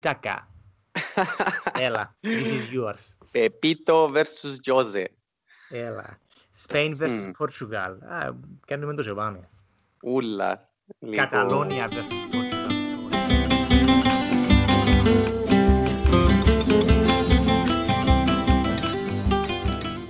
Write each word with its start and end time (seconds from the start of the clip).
Τάκα. 0.00 0.48
Έλα, 1.86 2.16
this 2.20 2.28
is 2.28 2.74
yours. 2.74 3.16
Πεπίτο 3.30 4.10
versus 4.14 4.58
Τζόζε. 4.62 5.10
Έλα. 5.68 6.18
Spain 6.66 6.96
versus 6.98 7.24
Μμμ. 7.24 7.30
Portugal. 7.38 7.96
Α, 8.08 8.32
κάνουμε 8.66 8.94
το 8.94 9.02
και 9.02 9.12
πάμε. 9.12 9.48
Ούλα. 10.02 10.68
Λοιπόν, 10.98 11.16
Καταλόνια 11.16 11.88
versus 11.88 12.34
Portugal. 12.34 12.48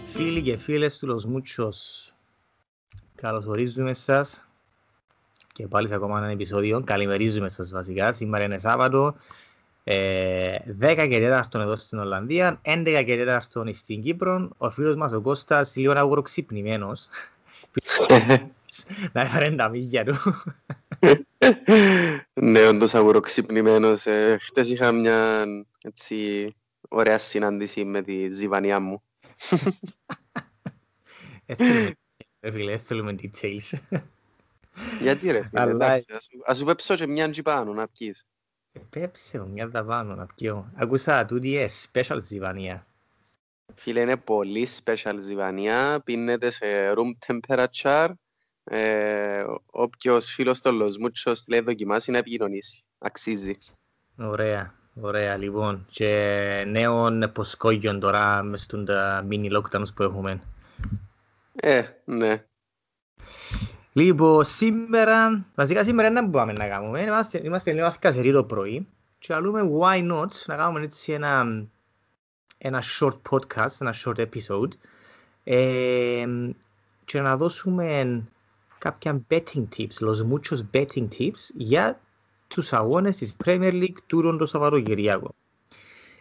Φίλοι 0.05 0.43
και 0.43 0.57
φίλες 0.57 0.99
του 0.99 1.07
Los 1.07 1.25
Muchos, 1.35 1.77
καλωσορίζουμε 3.15 3.95
σας 3.95 4.49
και 5.53 5.67
πάλι 5.67 5.89
σε 5.89 5.95
ακόμα 5.95 6.19
ένα 6.19 6.29
επεισόδιο. 6.29 6.83
Καλημερίζουμε 6.85 7.49
σας 7.49 7.71
βασικά. 7.71 8.13
Σήμερα 8.13 8.45
είναι 8.45 8.59
Σάββατο, 8.59 9.07
ε, 9.07 9.13
10 9.89 11.07
και 11.09 11.19
4 11.19 11.61
εδώ 11.61 11.77
στην 11.77 11.99
Ολλανδία, 11.99 12.61
11 12.65 13.03
και 13.07 13.25
4 13.55 13.73
στην 13.73 14.03
Κύπρο. 14.03 14.51
Ο 14.59 14.71
φίλος 14.71 14.97
μας 14.97 15.13
ο 15.13 15.21
Κώστας 15.21 15.77
λίγο 15.77 15.93
αγοροξυπνημένος. 15.93 17.09
Να 19.13 19.21
έφερε 19.21 19.55
τα 19.55 19.69
μύγια 19.69 20.05
του. 20.05 20.15
Ναι, 22.41 22.67
όντως 22.67 22.95
αγουροξυπνημένος. 22.95 24.07
Ε, 24.07 24.39
Χτες 24.41 24.71
είχα 24.71 24.93
μια 24.93 25.45
έτσι 25.83 26.55
ωραία 26.89 27.19
συνάντηση 27.19 27.85
με 27.85 28.03
τη 28.03 28.29
ζιβανιά 28.31 28.81
μου. 28.81 29.03
Ε, 31.47 31.55
θέλουμε- 31.55 31.95
ε, 32.41 32.51
φίλε, 32.51 32.73
ε, 32.73 32.77
θέλουμε 32.79 33.15
details. 33.23 33.79
Γιατί 35.01 35.31
ρε 35.31 35.45
φίλε, 35.45 35.61
Αλλά- 35.61 35.71
εντάξει, 35.87 36.05
ας 36.17 36.25
σου- 36.31 36.43
ας 36.47 36.59
σου 36.59 36.65
πέψω 36.65 36.97
και 36.97 37.07
μια 37.07 37.31
τζι 37.31 37.43
πάνω 37.43 37.73
να 37.73 37.89
πιείς. 37.89 38.27
Ε, 38.79 38.83
Πέψε 38.91 39.39
μου, 39.41 39.49
μια 39.49 39.69
δαπάνω 39.69 40.15
να 40.15 40.27
πιω. 40.27 40.73
Ακούσα 40.75 41.25
τούτη 41.25 41.57
ε, 41.57 41.69
special 41.93 42.19
ζιβανία. 42.23 42.87
Φίλε, 43.75 44.01
είναι 44.01 44.17
πολύ 44.17 44.69
special 44.85 45.17
ζιβανία, 45.19 46.01
πίνεται 46.05 46.51
σε 46.51 46.67
room 46.97 47.13
temperature. 47.27 48.11
Ε, 48.65 49.45
όποιος 49.71 50.33
φίλος 50.33 50.61
των 50.61 50.81
Los 50.83 51.07
Muchos 51.07 51.35
λέει 51.49 51.61
δοκιμάσει 51.61 52.11
να 52.11 52.19
επικοινωνήσει. 52.19 52.83
Αξίζει. 52.99 53.59
Ωραία, 54.19 54.75
ωραία 55.01 55.37
λοιπόν. 55.37 55.87
Και 55.91 56.65
νέων 56.67 57.31
ποσκόγιων 57.35 58.01
τώρα 58.01 58.43
μες 58.43 58.63
στον 58.63 58.85
τα 58.85 59.27
mini 59.31 59.51
lockdowns 59.53 59.95
που 59.95 60.03
έχουμε. 60.03 60.41
Ε, 61.55 61.83
ναι. 62.05 62.45
Λοιπόν, 63.99 64.45
σήμερα, 64.45 65.47
βασικά 65.55 65.85
σήμερα 65.85 66.11
δεν 66.11 66.27
μπορούμε 66.27 66.53
να 66.53 66.69
κάνουμε. 66.69 67.01
Είμαστε, 67.01 67.41
είμαστε 67.45 67.73
λίγο 67.73 67.93
καζεροί 68.01 68.33
το 68.33 68.45
πρωί 68.45 68.87
και 69.19 69.35
αλλούμε 69.35 69.71
why 69.81 70.13
not 70.13 70.29
να 70.47 70.57
κάνουμε 70.57 70.81
έτσι 70.81 71.13
ένα, 71.13 71.65
ένα 72.59 72.83
short 72.99 73.17
podcast, 73.31 73.81
ένα 73.81 73.95
short 74.05 74.17
episode 74.17 74.71
ε, 75.45 76.27
και 77.05 77.21
να 77.21 77.37
δώσουμε 77.37 78.23
κάποια 78.79 79.27
betting 79.31 79.67
tips, 79.77 79.99
los 80.01 80.19
muchos 80.33 80.61
betting 80.75 81.09
tips 81.19 81.51
για 81.55 82.01
τους 82.49 82.73
αγώνες 82.73 83.17
της 83.17 83.37
Premier 83.45 83.73
League 83.73 83.99
τούρον 84.07 84.39
το 84.39 84.47
Σαββατοκυριακό. 84.47 85.35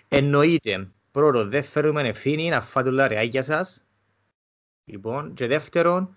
Εννοείται, 0.08 0.88
πρώτο, 1.12 1.48
δεν 1.48 1.64
φέρουμε 1.64 2.02
ευθύνη 2.02 2.50
να 2.50 2.62
φάτε 2.62 2.90
όλα 2.90 3.08
ρεάκια 3.08 3.44
σας. 3.44 3.84
Λοιπόν, 4.86 5.34
και 5.34 5.48
δεύτερον, 5.48 6.16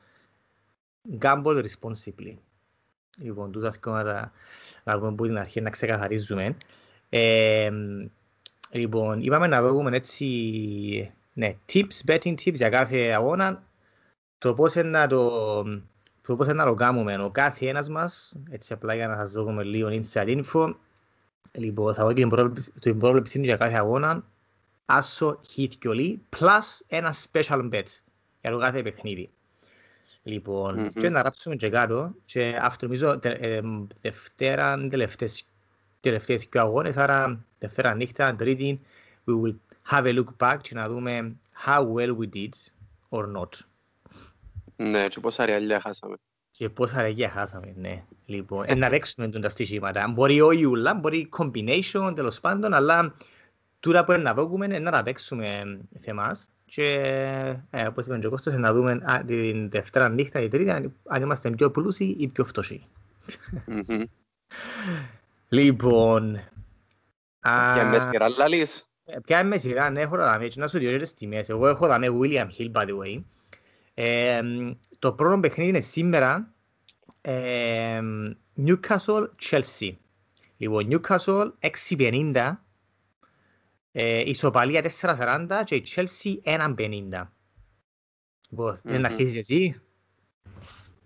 gamble 1.21 1.65
responsibly. 1.65 2.35
Λοιπόν, 3.23 3.53
τούτα 3.53 3.73
σκόμματα 3.73 4.33
να 4.85 4.99
πούμε 4.99 5.15
που 5.15 5.27
την 5.27 5.39
αρχή 5.39 5.61
να 5.61 5.71
ξεκαθαρίζουμε. 5.71 6.57
Ε, 7.09 7.71
λοιπόν, 8.71 9.23
είπαμε 9.23 9.47
να 9.47 9.63
δούμε 9.63 9.97
έτσι, 9.97 11.13
ναι, 11.33 11.57
tips, 11.73 12.05
betting 12.07 12.35
tips 12.35 12.55
για 12.55 12.69
κάθε 12.69 12.99
αγώνα, 12.99 13.63
το 14.39 14.55
πώς 14.55 14.75
είναι 14.75 14.89
να 14.89 15.07
το, 15.07 15.63
το 16.23 16.37
πώς 16.37 16.47
είναι 16.47 16.55
να 16.55 16.65
το 16.65 16.75
κάνουμε. 16.75 17.23
Ο 17.23 17.31
κάθε 17.31 17.69
ένας 17.69 17.89
μας, 17.89 18.37
έτσι 18.51 18.73
απλά 18.73 18.95
για 18.95 19.09
να 19.09 19.17
σας 19.17 19.33
δούμε 19.33 19.63
λίγο 19.63 19.89
inside 19.91 20.43
info, 20.43 20.75
λοιπόν, 21.53 21.95
θα 21.95 22.05
δω 22.05 22.13
και 22.13 22.21
την 22.21 22.29
πρόβλεψη, 22.29 22.73
την 22.81 22.99
πρόβλεψη 22.99 23.41
για 23.41 23.57
κάθε 23.57 23.77
αγώνα, 23.77 24.25
άσο, 24.85 25.41
hit 25.57 25.69
και 25.79 25.89
ολί, 25.89 26.23
plus 26.39 26.81
ένα 26.87 27.15
special 27.15 27.71
bet 27.73 27.87
για 28.41 28.51
το 28.51 28.59
κάθε 28.59 28.83
παιχνίδι. 28.83 29.31
Λοιπόν, 30.23 30.79
Μμμ. 30.79 30.89
και 30.89 31.09
να 31.09 31.21
γράψουμε 31.21 31.57
και 31.57 31.69
κάτω 31.69 32.15
και 32.25 32.59
αυτό 32.63 32.87
νομίζω 32.87 33.19
τε, 33.19 33.29
ε, 33.29 33.61
Δευτέρα, 34.01 34.73
είναι 34.73 34.89
τελευταίες, 34.89 35.45
τελευταίες 36.01 36.49
δύο 36.51 36.61
αγώνες, 36.61 36.97
άρα 36.97 37.45
Δευτέρα 37.59 37.95
νύχτα, 37.95 38.37
Τρίτη, 38.37 38.81
we 39.27 39.33
will 39.43 39.55
have 39.91 40.05
a 40.05 40.15
look 40.15 40.37
back 40.47 40.57
και 40.63 40.75
να 40.75 40.89
δούμε 40.89 41.37
how 41.67 41.93
well 41.95 42.17
we 42.17 42.29
did 42.35 42.49
or 43.09 43.25
not. 43.37 43.49
Ναι, 44.77 45.05
και 45.05 45.21
πόσα 45.21 45.47
ρεαλιά 45.47 45.81
χάσαμε. 45.81 46.17
Και 46.51 46.69
πόσα 46.69 47.03
ρεγιά 47.03 47.29
χάσαμε, 47.29 47.75
ναι. 47.77 48.05
Λοιπόν, 48.27 48.65
ε, 48.69 48.75
να 48.75 48.89
παίξουμε 48.89 49.29
τον 49.29 49.41
τα 49.41 49.49
στοιχήματα. 49.49 50.09
Μπορεί 50.09 50.41
όχι 50.41 50.65
ούλα, 50.65 50.95
μπορεί 50.95 51.29
combination 51.39 52.13
τέλος 52.15 52.41
πάντων, 52.41 52.75
αλλά 52.75 53.15
τούρα 53.81 54.05
που 54.05 54.13
είναι 54.13 54.23
να 54.23 54.35
δούμε 54.35 54.65
είναι 54.65 54.79
να 54.79 54.91
τα 54.91 55.03
παίξουμε 55.03 55.79
θεμάς. 55.99 56.49
Και 56.65 56.93
ε, 57.71 57.87
όπως 57.87 58.07
είπε 58.07 58.19
και 58.19 58.27
ο 58.27 58.31
Κώστας, 58.31 58.55
να 58.55 58.73
δούμε 58.73 58.93
α, 58.93 59.25
την 59.27 59.71
Δευτέρα 59.71 60.09
νύχτα 60.09 60.41
ή 60.41 60.49
Τρίτη 60.49 60.71
αν, 60.71 60.95
αν 61.09 61.23
είμαστε 61.23 61.51
πιο 61.51 61.71
πλούσιοι 61.71 62.17
ή 62.19 62.29
πιο 62.29 62.45
φτωχοί. 62.45 62.87
Μμμ. 63.67 64.03
Λοιπόν, 65.49 66.37
α, 67.41 67.73
Και 67.75 67.83
με 67.85 67.99
σειρά 67.99 68.29
λαλείς. 68.29 68.85
ε, 69.05 69.19
Ποια 69.25 69.41
είναι 69.41 69.59
σειρά, 69.59 69.91
ναι, 69.91 70.01
έχω 70.01 70.17
δάμε, 70.17 70.49
και 70.49 70.61
να 70.61 70.69
σου 70.69 70.79
διορίζω 70.79 71.03
τις 71.03 71.15
τιμές. 71.15 71.49
Εγώ 71.49 71.69
έχω 71.69 71.87
δάμε 71.87 72.07
William 72.21 72.47
Hill, 72.59 72.73
by 72.73 72.87
the 72.87 72.99
way. 72.99 73.23
Ε, 73.95 74.41
το 74.99 75.13
πρώτο 75.13 75.41
παιχνίδι 75.41 75.69
είναι 75.71 75.81
σήμερα, 75.81 76.53
ε, 77.21 78.01
Newcastle 78.67 79.27
Chelsea. 79.51 79.93
Λοιπόν, 80.57 80.89
Newcastle 80.91 81.51
6.50, 81.61 82.53
ε, 83.93 84.19
ισοπαλία 84.31 84.83
4.40 85.01 85.63
και 85.65 85.75
η 85.75 85.87
Chelsea 85.95 86.35
1.50. 86.45 87.27
Λοιπόν, 88.51 88.81
δεν 88.83 88.97
Μμμ. 88.99 89.05
αρχίσεις 89.05 89.37
εσύ; 89.37 89.81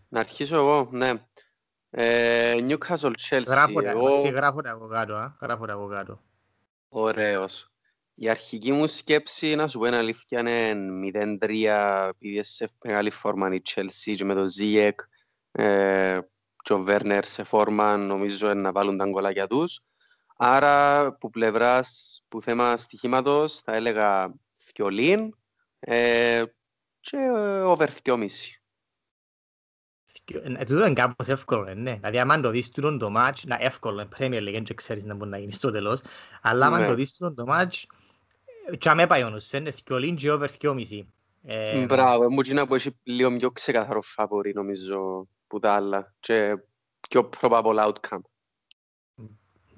Να 0.09 0.21
αρχίσω 0.21 0.57
εγώ, 0.57 0.89
ναι. 0.93 1.13
Ε, 1.91 2.55
Newcastle 2.69 3.13
Chelsea, 3.29 3.45
Γράφω 3.47 3.83
τα, 3.83 3.91
εγώ 3.91 4.15
εσύ, 4.15 4.29
γράφω 4.29 4.61
τα 4.61 4.71
από 4.71 4.87
κάτω, 4.87 5.15
α, 5.15 5.37
γράφω 5.41 5.67
τα 5.67 5.73
από 5.73 5.87
κάτω. 5.87 6.21
ωραίος. 6.89 7.69
Η 8.15 8.29
αρχική 8.29 8.73
μου 8.73 8.87
σκέψη, 8.87 9.55
να 9.55 9.69
σου 9.69 9.79
πω 9.79 9.85
την 9.85 9.95
αλήθεια, 9.95 10.41
είναι 10.41 10.73
0-3, 11.41 12.09
επειδή 12.09 12.43
σε 12.43 12.69
μεγάλη 12.85 13.11
φόρμα 13.11 13.55
η 13.55 13.63
Chelsea 13.75 14.15
και 14.17 14.25
με 14.25 14.35
τον 14.35 14.47
Ziyech 14.59 14.93
ε, 15.53 16.19
και 16.63 16.73
ο 16.73 16.85
Werner 16.89 17.21
σε 17.25 17.45
φόρμα, 17.45 17.97
νομίζω 17.97 18.55
να 18.55 18.73
βάλουν 18.73 18.97
τα 18.97 19.07
γκολάκια 19.07 19.47
τους. 19.47 19.81
Άρα, 20.37 21.13
που 21.17 21.31
πλευράς, 21.31 22.14
που 22.35 22.41
θέμα 22.41 22.77
στοιχήματος, 22.77 23.61
θα 23.61 23.75
έλεγα 23.75 24.35
Φιολίν 24.55 25.35
ε, 25.79 26.45
και 27.01 27.17
ε, 27.17 27.61
over 27.61 27.89
2,5. 28.03 28.27
Ε, 30.25 30.65
τούτο 30.65 30.85
είναι 30.85 30.93
κάπως 30.93 31.29
εύκολο, 31.29 31.67
ε, 31.67 31.75
ναι. 31.75 31.95
Δηλαδή, 31.95 32.19
άμα 32.19 32.41
το 32.41 32.51
δεις 32.51 32.71
τούτο 32.71 32.97
το 32.97 33.11
μάτς, 33.11 33.45
να 33.45 33.57
εύκολο, 33.61 34.01
είναι 34.01 34.09
Premier 34.19 34.49
League, 34.49 34.63
δεν 34.65 34.77
ξέρεις 34.77 35.05
να 35.05 35.15
μπορεί 35.15 35.31
να 35.31 35.39
γίνεις 35.39 35.55
στο 35.55 35.71
τέλος. 35.71 36.01
Αλλά 36.43 36.67
άμα 36.67 36.79
Ναι. 36.79 36.87
το 36.87 36.95
δεις 36.95 37.17
τούτο 37.17 37.35
το 37.35 37.47
μάτς, 37.47 37.87
και 38.79 38.89
αμέ 38.89 39.07
πάει 39.07 39.23
ο 39.23 39.31
νους, 39.31 39.45
σου, 39.45 39.57
είναι 39.57 39.71
θκιολίν 39.71 40.17
και 40.17 40.31
over 40.31 40.49
2,5. 40.51 41.07
Ε, 41.43 41.85
Μπράβο, 41.85 42.31
μου 42.31 42.41
γίνει 42.41 42.67
που 42.67 42.75
έχει 42.75 42.99
λίγο 43.03 43.37
πιο 43.37 43.51
ξεκαθαρό 43.51 44.03
φαβορί 44.03 44.53
νομίζω 44.53 45.29
που 45.47 45.59
τα 45.59 45.73
άλλα 45.73 46.15
και 46.21 46.57
πιο 47.09 47.31
probable 47.41 47.93
outcome. 47.93 48.21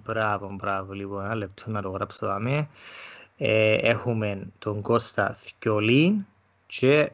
Μπράβο, 0.06 0.55
μπράβο, 0.55 0.93
λοιπόν, 0.93 1.25
ένα 1.25 1.34
λεπτό 1.34 1.71
να 1.71 1.83
το 1.83 1.89
γράψω 1.91 2.27
δάμε. 2.27 2.69
Ε, 3.36 3.75
έχουμε 3.75 4.47
τον 4.59 4.83
Κώστα 4.83 5.34
θκιολίν 5.34 6.27
και 6.66 7.10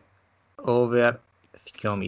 over 0.54 1.10
2,5. 1.82 2.06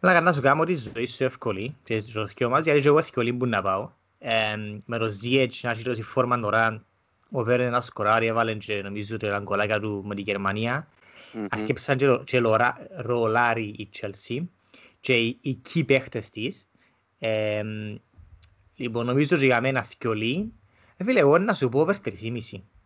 Να 0.00 0.12
κάνω 0.12 0.24
να 0.24 0.32
σου 0.32 0.40
κάνω 0.40 0.64
τη 0.64 0.74
ζωή 0.74 1.06
σου 1.06 1.24
εύκολη 1.24 1.76
και 1.84 2.02
το 2.02 2.26
θκιό 2.26 2.48
μας, 2.48 2.64
γιατί 2.64 2.80
και 2.80 2.88
εγώ 2.88 3.02
θκιολίν 3.02 3.38
που 3.38 3.46
να 3.46 3.62
πάω. 3.62 3.90
Ε, 4.18 4.56
με 4.86 4.98
το 4.98 5.06
Ziyech 5.22 5.48
να 5.62 5.70
έχει 5.70 5.82
τόση 5.82 6.02
φόρμα 6.02 6.40
τώρα, 6.40 6.84
ο 7.30 7.42
Βέρνερ 7.42 7.70
να 7.70 7.80
σκοράρει, 7.80 8.26
έβαλε 8.26 8.54
και 8.54 8.82
νομίζω 8.82 9.16
και 9.16 9.28
τα 9.28 9.38
γκολάκια 9.38 9.80
του 9.80 10.02
με 10.06 10.14
τη 10.14 10.22
Γερμανία. 10.22 10.88
Μμμ. 11.32 11.44
Αρκέψαν 11.50 11.96
και, 11.96 12.06
ρο- 12.06 12.24
και 12.24 12.40
λορα- 12.40 12.76
ρολάρει 12.96 13.64
η 13.64 13.88
Chelsea 14.00 14.38
και 15.00 15.16
οι, 15.16 15.38
οι 15.40 15.58
key 15.74 15.82
παίχτες 15.86 16.30
της. 16.30 16.68
Ε, 17.18 17.62
λοιπόν, 18.78 19.06
νομίζω 19.06 19.36
και 19.36 19.44
για 19.44 19.60
μένα 19.60 19.82
θκιολί. 19.82 20.52
Ε, 20.96 21.04
φίλε, 21.04 21.20
εγώ 21.20 21.38
να 21.38 21.54
σου 21.54 21.68
πω 21.68 21.80
over 21.80 21.94
3,5. 22.04 22.40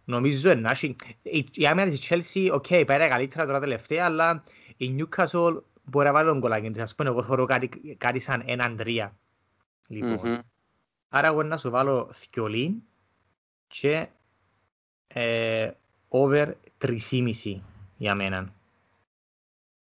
Νομίζω 0.05 0.55
να 0.55 0.71
έχει... 0.71 0.97
η- 1.23 1.49
Η 1.53 1.67
άμυνα 1.67 1.89
της 1.91 2.09
Chelsea, 2.11 2.51
OK, 2.53 2.67
πάει 2.69 2.85
τα 2.85 3.09
καλύτερα 3.09 3.47
τώρα 3.47 3.61
τελευταία, 3.61 4.05
αλλά 4.05 4.45
η 4.77 4.97
Newcastle 4.99 5.63
μπορεί 5.85 6.07
να 6.07 6.13
βάλει 6.13 6.29
το 6.29 6.41
γκολάκι 6.41 6.71
της. 6.71 6.83
Ας 6.83 6.95
πούμε, 6.95 7.09
εγώ 7.09 7.23
θεωρώ 7.23 7.45
κάτι, 7.45 7.69
κάτι 7.99 8.19
σαν 8.19 8.43
έναν 8.47 8.77
τρία. 8.77 9.17
Λοιπόν, 9.89 10.19
Μμμ. 10.31 10.39
άρα 11.09 11.27
εγώ 11.29 11.43
να 11.43 11.57
σου 11.57 11.71
βάλω 11.71 12.09
θκιολί 12.13 12.83
και 13.67 14.09
ε, 15.07 15.71
over 16.09 16.53
3,5 16.79 17.61
για 17.97 18.15
μένα. 18.15 18.55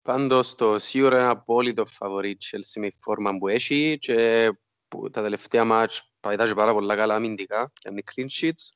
Πάντως 0.02 0.56
το 0.56 0.80
σίγουρα 0.80 1.20
είναι 1.20 1.28
απόλυτο 1.30 1.86
φαβορή 1.86 2.38
Chelsea 2.42 2.80
με 2.80 2.86
η 2.86 2.94
φόρμα 3.00 3.38
που 3.38 3.48
έχει 3.48 3.98
και 4.00 4.52
που 4.94 5.10
τα 5.10 5.22
τελευταία 5.22 5.64
μάτς 5.64 6.12
πάει 6.20 6.36
πάρα 6.56 6.74
πολλά 6.74 6.96
καλά 6.96 7.16
αμυντικά 7.16 7.72
και 7.74 7.90
είναι 7.90 8.04
clean 8.16 8.28
sheets. 8.42 8.70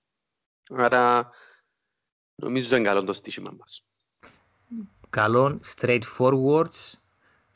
Άρα 0.69 1.29
νομίζω 2.35 2.75
είναι 2.75 2.87
καλό 2.87 3.03
το 3.03 3.13
στήσιμα 3.13 3.51
μας. 3.57 3.89
Καλό, 5.09 5.59
straightforward 5.75 6.73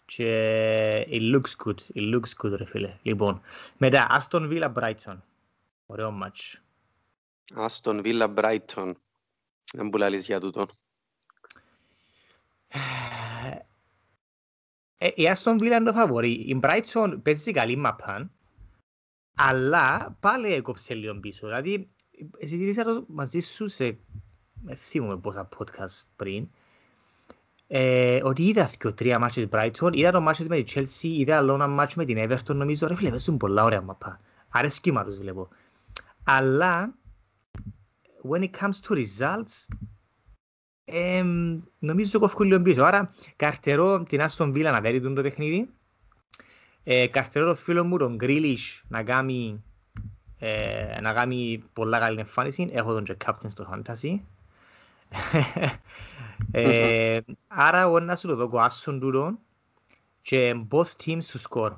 και 0.06 1.08
it 1.10 1.36
looks 1.36 1.66
good, 1.66 1.76
it 1.96 2.14
looks 2.14 2.34
good 2.42 2.58
ρε 2.58 2.66
φίλε. 2.66 2.98
Λοιπόν, 3.02 3.42
μετά 3.78 4.08
Aston 4.20 4.50
Villa 4.50 4.74
Brighton. 4.74 5.18
Ωραίο 5.86 6.12
μάτς. 6.12 6.62
Aston 7.56 8.04
Villa 8.04 8.36
Brighton. 8.36 8.92
Δεν 9.74 9.90
πουλάλεις 9.90 10.26
για 10.26 10.40
τούτο. 10.40 10.68
Ε, 14.98 15.08
η 15.16 15.34
Aston 15.36 15.54
Villa 15.54 15.62
είναι 15.62 15.84
το 15.84 15.94
φαβορή. 15.94 16.32
Η 16.32 16.60
Brighton 16.64 17.20
παίζει 17.24 17.52
καλή 17.52 17.76
μαπάν, 17.76 18.32
αλλά 19.36 20.18
πάλι 20.20 20.54
έκοψε 20.54 20.94
λίγο 20.94 21.20
πίσω. 21.20 21.48
Δηλαδή, 21.48 21.90
συζήτησα 22.40 22.84
το 22.84 23.06
μαζί 23.08 23.40
σου 23.40 23.68
σε, 23.68 23.98
δεν 24.64 24.76
θυμούμαι 24.76 25.18
πόσα 25.18 25.50
podcast 25.58 26.08
πριν, 26.16 26.48
ε, 27.68 28.20
ότι 28.24 28.44
είδα 28.44 28.70
και 28.80 28.92
τρία 28.92 29.20
μάτσες 29.20 29.48
Brighton, 29.52 29.90
είδα 29.94 30.12
το 30.12 30.22
μάτσες 30.22 30.48
με 30.48 30.62
τη 30.62 30.74
Chelsea, 30.76 31.04
είδα 31.04 31.38
άλλο 31.38 31.54
ένα 31.54 31.68
μάτσο 31.68 31.96
με 31.98 32.06
την 32.06 32.18
Everton, 32.20 32.56
νομίζω, 32.56 32.88
ρε 32.88 32.96
φίλε, 32.96 33.10
παίζουν 33.10 33.38
πολλά 33.38 33.64
ωραία 33.64 33.82
μαπά. 33.82 34.20
Αρέσκει 34.50 34.92
μα 34.92 35.04
τους 35.04 35.18
βλέπω. 35.18 35.48
Αλλά, 36.24 36.96
when 38.30 38.42
it 38.42 38.50
comes 38.60 38.80
to 38.88 38.96
results, 38.96 39.76
ε, 40.86 41.24
νομίζω 41.80 42.20
κόφκουν 42.20 42.48
λίγο 42.48 42.62
πίσω. 42.62 42.84
Άρα, 42.84 43.14
καρτερώ 43.36 44.04
την 44.04 44.22
Άστον 44.22 44.52
Βίλα 44.52 44.72
να 44.72 44.82
δέρει 44.82 45.02
το 45.02 45.22
παιχνίδι. 45.22 45.70
Ε, 46.84 47.08
καρτερώ 47.08 47.46
το 47.46 47.56
φίλο 47.56 47.84
μου, 47.84 47.98
τον 47.98 48.16
Γκρίλις, 48.16 48.84
να 48.88 49.04
κάνει, 49.04 49.64
ε, 50.38 51.02
να 51.02 51.14
κάνει 51.14 51.64
πολλά 51.74 52.00
καλή 52.00 52.20
εμφάνιση. 52.20 52.70
Έχω 52.74 52.94
τον 52.94 53.04
και 53.04 53.18
captain 53.26 53.50
στο 53.50 53.70
fantasy. 53.74 54.20
ε, 56.52 57.20
άρα, 57.48 57.80
εγώ 57.82 58.00
να 58.00 58.16
σου 58.16 58.28
το 58.28 58.36
δώκω 58.36 58.48
άσον 58.48 59.00
τούτο 59.00 59.40
και 60.22 60.66
both 60.72 60.92
teams 61.04 61.22
to 61.22 61.42
score. 61.50 61.78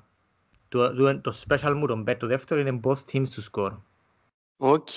Το, 0.70 0.96
το, 0.96 1.20
το 1.22 1.42
special 1.48 1.74
μου, 1.76 1.88
τον 1.88 2.04
bet, 2.08 2.18
το 2.20 2.28
δεύτερο 2.28 2.62
είναι 2.62 2.80
both 2.84 3.00
teams 3.12 3.26
to 3.26 3.42
score. 3.52 3.78
OK. 4.58 4.90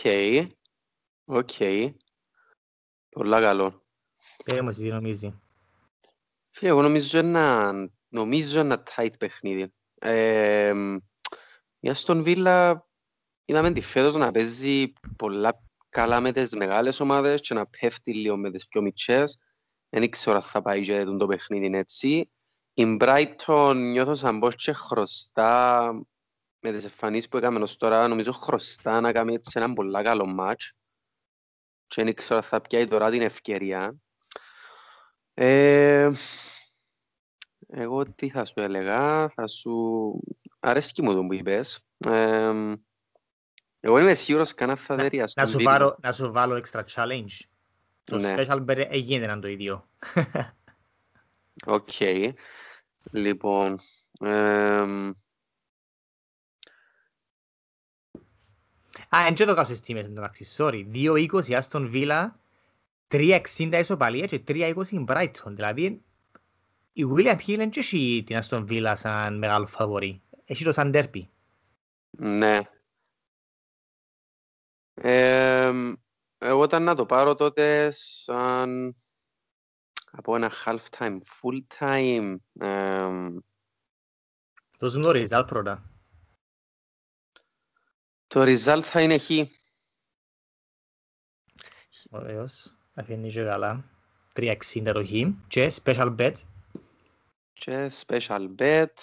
OK. 1.24 1.50
Πολλά 3.08 3.40
καλό. 3.40 3.82
Πες 4.44 4.60
μου 4.60 4.68
εσύ 4.68 4.82
τι 4.82 4.88
νομίζεις; 4.88 5.32
Φίλε, 6.50 6.70
εγώ 6.70 6.82
νομίζω 6.82 7.18
ένα, 7.18 7.72
νομίζω 8.08 8.60
ένα 8.60 8.82
tight 8.96 9.12
παιχνίδι. 9.18 9.72
Ε, 9.98 10.72
η 11.78 11.88
Αστον 11.88 12.22
Βίλα 12.22 12.88
είδαμε 13.44 13.72
τη 13.72 13.80
φέτος 13.80 14.14
να 14.14 14.30
παίζει 14.30 14.92
πολλά 15.16 15.62
καλά 15.88 16.20
με 16.20 16.32
τις 16.32 16.50
μεγάλες 16.50 17.00
ομάδες 17.00 17.40
και 17.40 17.54
να 17.54 17.66
πέφτει 17.66 18.14
λίγο 18.14 18.36
με 18.36 18.50
τις 18.50 18.66
πιο 18.66 18.82
μικρές. 18.82 19.38
Δεν 19.88 20.02
ήξερα 20.02 20.36
αν 20.36 20.42
θα 20.42 20.62
πάει 20.62 20.82
και 20.82 21.04
το 21.04 21.26
παιχνίδι 21.26 21.78
έτσι. 21.78 22.30
Η 22.74 22.96
Brighton 23.00 23.74
νιώθω 23.76 24.14
σαν 24.14 24.38
πως 24.38 24.54
και 24.54 24.72
χρωστά 24.72 25.92
με 26.60 26.72
τις 26.72 26.84
εμφανίσεις 26.84 27.28
που 27.28 27.36
έκαμε 27.36 27.58
ως 27.58 27.76
τώρα, 27.76 28.08
νομίζω 28.08 28.32
χρωστά 28.32 29.00
να 29.00 29.12
κάνει 29.12 29.34
έτσι 29.34 29.52
ένα 29.54 29.72
πολύ 29.72 30.02
καλό 30.02 30.26
μάτς 30.26 30.72
και 31.86 32.02
δεν 32.02 32.06
ήξερα 32.06 32.38
αν 32.38 32.44
θα 32.44 32.60
πιάει 32.60 32.86
τώρα 32.86 33.10
την 33.10 33.22
ευκαιρία. 33.22 33.96
Ε, 35.34 36.10
εγώ 37.66 38.12
τι 38.12 38.28
θα 38.28 38.44
σου 38.44 38.60
έλεγα, 38.60 39.28
θα 39.28 39.46
σου... 39.46 39.74
Αρέσκει 40.60 41.02
μου 41.02 41.14
το 41.14 41.24
που 41.24 41.34
είπες. 41.34 41.86
Ε, 42.06 42.52
εγώ 43.80 43.98
είμαι 43.98 44.14
σίγουρος 44.14 44.54
κανένα 44.54 44.78
θα 44.78 44.94
δέρει 44.94 45.18
να, 45.18 45.26
να, 45.34 45.46
σου 45.46 45.58
βάλω, 45.62 45.98
να 46.02 46.12
σου 46.12 46.32
βάλω 46.32 46.62
extra 46.64 46.82
challenge. 46.94 47.40
Το 48.04 48.16
ναι. 48.18 48.34
special 48.36 48.64
bet 48.64 48.86
έγινε 48.88 49.26
να 49.26 49.38
το 49.38 49.48
ίδιο. 49.48 49.88
OK. 51.66 51.88
Okay. 51.98 52.32
Λοιπόν... 53.12 53.78
Ε, 54.20 55.10
Α, 59.08 59.24
δεν 59.34 59.46
το 59.46 59.54
κάνω 59.54 59.64
στις 59.64 59.80
τιμές, 59.80 60.04
εντάξει, 60.04 60.54
sorry. 60.56 60.84
2-20 60.94 61.52
Άστον 61.52 61.88
Βίλα 61.88 62.40
3.60 63.10 63.72
ισοπαλία 63.72 64.26
και 64.26 64.42
3.20 64.48 64.74
Brighton. 65.06 65.50
Δηλαδή, 65.50 66.04
η 66.98 67.04
William 67.14 67.38
Hill 67.38 67.56
δεν 67.56 67.70
έχει 67.74 68.22
την 68.26 68.38
Aston 68.42 68.66
Villa 68.68 68.92
σαν 68.96 69.38
μεγάλο 69.38 69.66
φαβορή. 69.66 70.22
Έχει 70.44 70.64
το 70.64 70.72
σαν 70.72 70.90
τέρπι. 70.90 71.30
Ναι. 72.10 72.60
Ε, 74.94 75.72
εγώ 76.38 76.64
ήταν 76.64 76.82
να 76.82 76.94
το 76.94 77.06
πάρω 77.06 77.34
τότε 77.34 77.90
σαν 77.90 78.94
από 80.10 80.36
ένα 80.36 80.52
half 80.64 80.84
time, 80.98 81.20
full 81.20 81.60
time. 81.78 82.36
Ε, 82.52 83.28
Δώσουν 84.78 85.02
το 85.02 85.10
result 85.14 85.44
πρώτα. 85.46 85.90
Το 88.26 88.42
result 88.42 88.80
θα 88.82 89.02
είναι 89.02 89.18
χ. 89.18 89.30
Ωραίος. 92.10 92.76
Αφήνει 92.94 93.30
και 93.30 93.42
καλά. 93.42 93.84
360 94.34 94.90
το 94.92 95.04
χ. 95.04 95.10
Και 95.48 95.72
special 95.82 96.16
bet. 96.18 96.34
Και 97.60 97.90
special 98.06 98.54
bet. 98.58 98.94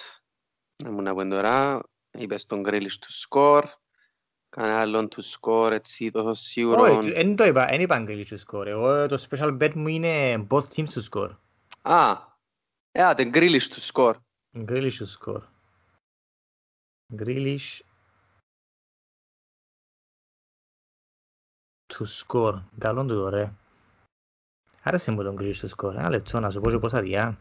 Να 0.83 0.91
μου 0.91 1.01
να 1.01 1.13
πω 1.13 1.27
τώρα. 1.27 1.81
Είπες 2.11 2.45
τον 2.45 2.63
Grealish 2.65 2.97
του 3.01 3.11
σκορ. 3.11 3.65
Κανένα 4.49 4.79
άλλον 4.79 5.09
του 5.09 5.21
σκορ 5.21 5.73
έτσι 5.73 6.11
τόσο 6.11 6.33
σίγουρο. 6.33 6.81
Όχι, 6.81 7.11
δεν 7.11 7.35
το 7.35 7.43
είπα. 7.43 7.65
Δεν 7.65 7.81
είπα 7.81 8.03
Grealish 8.07 8.25
του 8.27 8.37
σκορ. 8.37 8.67
Εγώ 8.67 9.07
το 9.07 9.25
special 9.29 9.61
bet 9.61 9.73
μου 9.73 9.87
είναι 9.87 10.45
both 10.49 10.67
teams 10.75 10.89
του 10.89 11.01
σκορ. 11.01 11.35
Α, 11.81 12.15
ε, 12.91 13.13
τον 13.13 13.31
Grealish 13.33 13.67
του 13.69 13.81
σκορ. 13.81 14.17
Grealish 14.53 14.95
του 14.97 15.05
σκορ. 15.05 15.43
Grealish 17.17 17.79
του 21.85 22.05
σκορ. 22.05 22.61
Καλό 22.77 23.05
του 23.05 23.15
το 23.15 23.29
ρε. 23.29 23.53
Άρεσε 24.83 25.11
μου 25.11 25.23
τον 25.23 25.35
κρύο 25.35 25.53
στο 25.53 25.67
σκορ. 25.67 25.95
Ένα 25.95 26.09
λεπτό 26.09 26.39
να 26.39 26.49
σου 26.49 26.61
πω 26.61 26.69
και 26.69 26.79
πόσα 26.79 27.01
διά. 27.01 27.37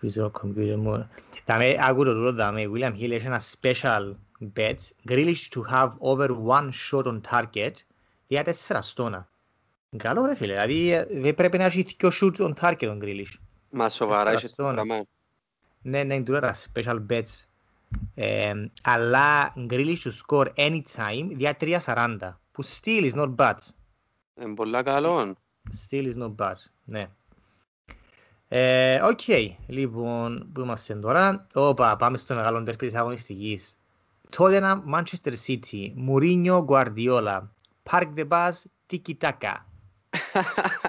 Ελπίζω 0.00 0.22
το 0.22 0.38
κομπιούτερ 0.38 0.76
μου. 0.76 1.08
Δάμε, 1.46 1.76
άκου 1.80 2.04
το 2.04 2.12
τούτο 2.12 2.32
δάμε. 2.32 2.70
William 2.74 2.92
Hill 2.92 3.10
έχει 3.10 3.26
ένα 3.26 3.40
special 3.60 4.14
bet. 4.56 4.76
Grealish 5.08 5.48
to 5.50 5.62
have 5.70 5.90
over 5.98 6.28
one 6.30 6.70
shot 6.90 7.04
on 7.04 7.20
target 7.30 7.72
για 8.26 8.44
τέσσερα 8.44 8.82
στόνα. 8.82 9.28
Καλό 9.96 10.24
ρε 10.24 10.34
φίλε. 10.34 10.52
Δηλαδή 10.52 11.06
δεν 11.20 11.34
πρέπει 11.34 11.58
να 11.58 11.64
έχει 11.64 11.96
δυο 11.98 12.10
shoot 12.20 12.36
on 12.36 12.52
target 12.60 12.76
τον 12.78 13.00
Grealish. 13.02 13.32
Μα 13.70 13.88
σοβαρά 13.88 14.30
έχει 14.30 14.48
το 14.48 14.70
πράγμα. 14.72 15.02
Ναι, 15.82 16.02
ναι, 16.02 16.22
τούτα 16.22 16.54
special 16.74 17.06
bets. 17.10 17.44
Ε, 18.14 18.52
αλλά 18.82 19.52
Grealish 19.70 20.02
to 20.02 20.10
score 20.26 20.46
anytime 20.54 21.28
για 21.36 21.56
3.40 21.60 22.18
που 22.52 22.64
still 22.64 23.12
is 23.12 23.14
not 23.14 23.34
bad. 23.34 23.56
Είναι 24.40 24.54
πολλά 24.54 24.82
καλό. 24.82 25.34
Still 25.88 26.12
is 26.12 26.22
not 26.22 26.34
bad, 26.36 26.54
ναι. 26.84 27.08
Ε, 28.48 29.00
OK, 29.02 29.20
okay. 29.26 29.50
λοιπόν, 29.66 30.50
που 30.52 30.60
είμαστε 30.60 30.94
τώρα. 30.94 31.46
Όπα, 31.54 31.96
πάμε 31.96 32.16
στον 32.16 32.36
μεγάλο 32.36 32.62
ντέρπι 32.62 32.86
της 32.86 32.94
αγωνιστικής. 32.94 33.74
Τότεναμ, 34.36 34.82
Μάντσεστερ 34.84 35.34
Σίτι, 35.34 35.92
Μουρίνιο 35.96 36.62
Γκουαρδιόλα, 36.62 37.52
Park 37.82 38.12
the 38.12 38.24
bus, 38.24 38.66
Τίκι 38.86 39.14
Τάκα. 39.14 39.66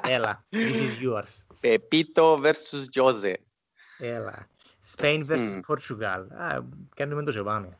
Έλα, 0.07 0.45
this 0.49 0.57
is 0.57 1.03
yours. 1.03 1.45
Πεπίτο 1.59 2.39
versus 2.41 2.87
Τζόζε. 2.91 3.39
Έλα, 3.97 4.47
Σπέιν 4.79 5.25
versus 5.29 5.59
Πορτσουγάλ. 5.65 6.27
Mm. 6.31 6.63
Κάνουμε 6.95 7.23
το 7.23 7.31
και 7.31 7.41
πάμε. 7.41 7.77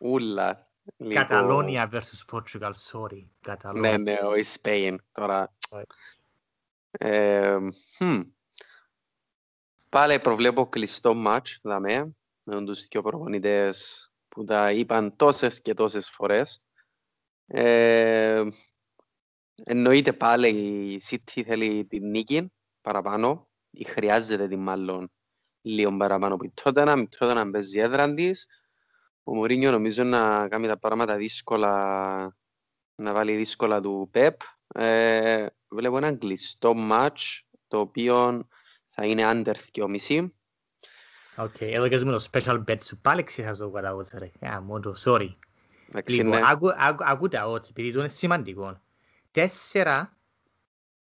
Ούλα. 0.00 0.66
Καταλόνια 1.08 1.88
λίγο... 1.90 2.02
versus 2.02 2.22
Πορτσουγάλ, 2.26 2.74
sorry. 2.92 3.24
Καταλόνια. 3.40 3.98
Ναι, 3.98 4.12
ναι, 4.12 4.18
όχι 4.22 4.42
Σπέιν. 4.42 5.00
Τώρα... 5.12 5.52
Right. 5.70 5.82
Ε, 6.90 7.56
hmm. 7.98 8.24
Πάλι 9.88 10.18
προβλέπω 10.18 10.66
κλειστό 10.66 11.14
μάτς, 11.14 11.58
δαμε, 11.62 12.16
με 12.42 12.64
τους 12.64 12.86
δύο 12.88 13.02
προπονητές 13.02 14.08
που 14.28 14.44
τα 14.44 14.72
είπαν 14.72 15.16
τόσες 15.16 15.60
και 15.60 15.74
τόσες 15.74 16.10
φορές. 16.10 16.62
Ε, 17.46 18.44
εννοείται 19.64 20.12
πάλι 20.12 20.48
η 20.92 21.00
City 21.08 21.42
θέλει 21.44 21.86
την 21.86 22.10
νίκη 22.10 22.52
παραπάνω 22.80 23.48
ή 23.70 23.84
χρειάζεται 23.84 24.48
την 24.48 24.60
μάλλον 24.60 25.12
λίγο 25.60 25.96
παραπάνω 25.96 26.34
από 26.34 26.52
Τότεναμ, 26.62 27.08
Τότεναμ 27.08 27.50
παίζει 27.50 27.78
έδραν 27.78 28.14
της. 28.14 28.46
Ο 29.22 29.34
Μωρίνιο 29.34 29.70
νομίζω 29.70 30.04
να 30.04 30.48
κάνει 30.48 30.66
τα 30.66 30.78
πράγματα 30.78 31.16
δύσκολα 31.16 32.36
να 32.94 33.12
βάλει 33.12 33.36
δύσκολα 33.36 33.80
του 33.80 34.08
Πεπ. 34.10 34.40
Ε, 34.74 35.46
βλέπω 35.68 35.96
ένα 35.96 36.16
κλειστό 36.16 36.74
match 36.90 37.40
το 37.68 37.78
οποίο 37.78 38.48
θα 39.00 39.06
είναι 39.06 39.22
under 39.26 39.54
2,5. 39.72 40.28
OK, 41.36 41.54
okay, 41.58 41.70
εδώ 41.72 41.88
και 41.88 41.98
το 41.98 42.26
special 42.32 42.64
bet 42.64 42.82
σου 42.84 42.98
πάλι 42.98 43.22
ξέχασα 43.22 43.64
το 43.64 43.70
καταγώς 43.70 44.08
ρε. 44.12 44.30
Yeah, 44.40 44.60
μόνο, 44.62 44.94
sorry. 45.04 45.34
Εντάξει, 45.88 46.16
Λοιπόν, 46.16 46.38
ναι. 46.38 46.46
άκου, 46.50 46.68
άκου, 46.76 47.04
άκου 47.06 47.28
τα 47.28 47.46
odds, 47.46 47.68
επειδή 47.68 47.92
το 47.92 47.98
είναι 47.98 48.08
σημαντικό. 48.08 48.80
Τέσσερα, 49.30 50.18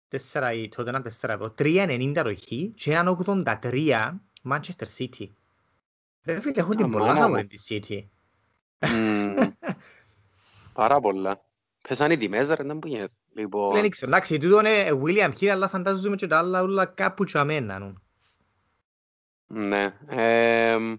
τέσσερα 0.09 0.53
ή 0.53 0.69
τότε 0.69 0.88
ένα 0.88 1.03
τέσσερα 1.03 1.33
ευρώ, 1.33 1.50
τρία 1.50 1.83
ενενήντα 1.83 2.23
το 2.23 2.35
χ 2.35 2.47
και 2.75 2.93
έναν 2.93 3.19
83 3.26 4.12
Manchester 4.50 4.87
City. 4.99 5.26
Ρε 6.25 6.41
φίλε, 6.41 6.61
έχουν 6.61 6.76
την 6.76 6.85
Α, 6.85 6.88
πολλά 6.88 7.07
μάνα 7.07 7.21
να 7.21 7.29
μου. 7.29 7.35
βρουν 7.35 7.49
της 7.49 7.67
City. 7.71 8.05
Μμμ, 8.79 9.35
Πάρα 10.73 11.00
πολλά. 11.00 11.45
Πέσαν 11.88 12.11
οι 12.11 12.17
τιμές 12.17 12.49
ρε, 12.49 12.62
δεν 12.64 12.79
που 12.79 12.88
γίνεται. 12.88 13.14
Δεν 13.35 13.43
Λοιπόν, 13.43 13.88
ξέρω, 13.91 14.11
εντάξει, 14.11 14.38
τούτο 14.38 14.59
είναι 14.61 14.91
William 15.05 15.33
Hill, 15.41 15.47
αλλά 15.47 15.69
φαντάζομαι 15.69 16.17
και 16.17 16.26
τα 16.26 16.38
άλλα 16.38 16.62
όλα 16.62 16.87
κάπου 16.87 17.25
τσαμένα. 17.25 17.79
νου. 17.79 17.95
ναι. 19.47 19.99
εμ, 20.07 20.95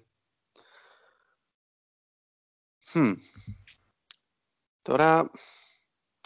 χμ. 2.86 3.12
Τώρα, 4.82 5.32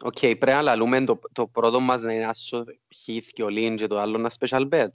οκ, 0.01 0.20
πρέπει 0.20 0.46
να 0.46 0.62
λαλούμε 0.62 1.04
το, 1.04 1.20
το 1.32 1.48
πρώτο 1.48 1.80
μας 1.80 2.01
να 2.01 2.13
είναι 2.13 2.25
άσο 2.25 2.63
χ 2.96 3.08
και 3.34 3.44
ο 3.44 3.50
Λίν 3.50 3.75
και 3.75 3.88
το 3.88 4.00
άλλο 4.00 4.18
να 4.18 4.30
special 4.39 4.70
bet. 4.70 4.88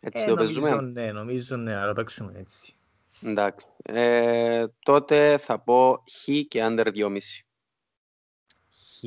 Έτσι 0.00 0.22
Ε, 0.22 0.26
το 0.26 0.34
νομίζω, 0.34 0.60
παίζουμε. 0.60 0.82
ναι, 0.82 1.12
νομίζω 1.12 1.56
ναι, 1.56 1.74
να 1.74 1.86
το 1.86 1.92
παίξουμε 1.92 2.38
έτσι. 2.38 2.76
Εντάξει. 3.22 3.66
Ε, 3.82 4.66
τότε 4.78 5.38
θα 5.38 5.58
πω 5.60 6.04
χ 6.10 6.24
και 6.48 6.60
under 6.62 6.86
2,5. 6.94 7.18
Χ 8.70 9.04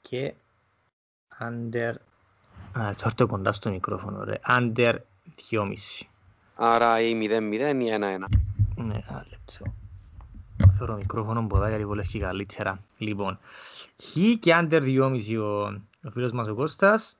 και 0.00 0.34
under... 1.40 1.94
Α, 2.72 2.92
θα 2.92 3.04
έρθω 3.04 3.26
κοντά 3.26 3.52
στο 3.52 3.70
μικρόφωνο, 3.70 4.24
ρε. 4.24 4.38
Under 4.48 4.94
2,5. 5.50 5.72
Άρα 6.54 7.00
ή 7.00 7.12
0-0 7.12 7.18
ή 7.18 7.88
1-1. 7.90 7.98
Ναι, 8.00 8.18
ένα 8.76 9.26
λεπτό. 9.30 9.72
Φέρω 10.78 10.94
μικρόφωνο 10.96 11.42
μποδά 11.42 11.68
γιατί 11.68 11.84
βολεύει 11.84 12.18
καλύτερα. 12.18 12.80
Λοιπόν, 12.98 13.38
χ 14.02 14.38
και 14.38 14.54
under 14.54 14.82
2,5 14.82 15.38
ο, 15.40 15.44
ο 16.04 16.10
φίλος 16.10 16.32
μας 16.32 16.48
ο 16.48 16.54
Κώστας. 16.54 17.18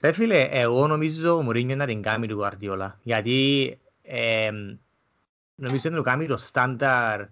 Ρε 0.00 0.12
φίλε, 0.12 0.48
εγώ 0.50 0.86
νομίζω 0.86 1.36
ο 1.36 1.42
Μουρίνιο 1.42 1.76
να 1.76 1.86
την 1.86 2.02
κάνει 2.02 2.26
του 2.26 2.40
Guardiola. 2.42 2.90
Γιατί 3.02 3.78
ε, 4.02 4.50
νομίζω 5.54 5.90
να 5.90 5.96
το 5.96 6.02
κάνει 6.02 6.26
το 6.26 6.38
standard 6.52 7.24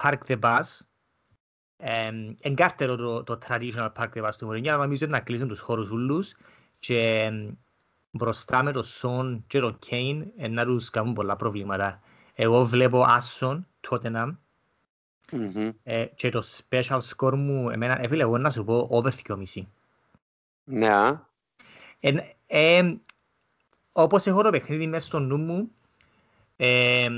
park 0.00 0.18
the 0.26 0.38
bus. 0.40 0.62
Ε, 1.80 2.10
εγκάρτερο 2.42 2.96
το, 2.96 3.24
το 3.24 3.38
traditional 3.48 3.92
park 3.96 4.08
the 4.14 4.24
bus 4.24 4.30
του 4.38 4.46
Μουρίνιο, 4.46 4.72
αλλά 4.72 4.82
νομίζω 4.82 5.06
να 5.06 5.20
κλείσουν 5.20 5.48
τους 5.48 5.60
χώρους 5.60 5.90
ούλους 5.90 6.34
και 6.78 6.98
ε, 6.98 7.56
μπροστά 8.10 8.62
με 8.62 8.72
το 8.72 8.82
Σον 8.82 9.44
και 9.46 9.60
το 9.60 9.70
Κέιν 9.72 10.32
ε, 10.36 10.48
να 10.48 10.64
τους 10.64 10.90
κάνουν 10.90 11.12
πολλά 11.14 11.36
προβλήματα. 11.36 12.00
Εγώ 12.34 12.64
βλέπω 12.64 13.02
Άσον, 13.02 13.66
Tottenham 13.88 14.36
Μμμ. 15.32 15.70
ε, 15.82 16.04
και 16.04 16.30
το 16.30 16.42
special 16.68 17.00
score 17.16 17.34
μου, 17.36 17.70
εμένα, 17.70 18.02
ε, 18.02 18.08
φίλε, 18.08 18.22
εγώ 18.22 18.38
να 18.38 18.50
σου 18.50 18.64
πω 18.64 18.88
over 18.90 19.10
2,5. 19.26 19.62
Ναι, 20.64 20.88
α. 20.88 21.26
Ε, 22.00 22.14
ε, 22.46 22.94
όπως 23.92 24.26
έχω 24.26 24.42
το 24.42 24.50
παιχνίδι 24.50 24.86
μέσα 24.86 25.06
στο 25.06 25.18
νου 25.18 25.36
μου, 25.36 25.70
ε, 26.56 27.08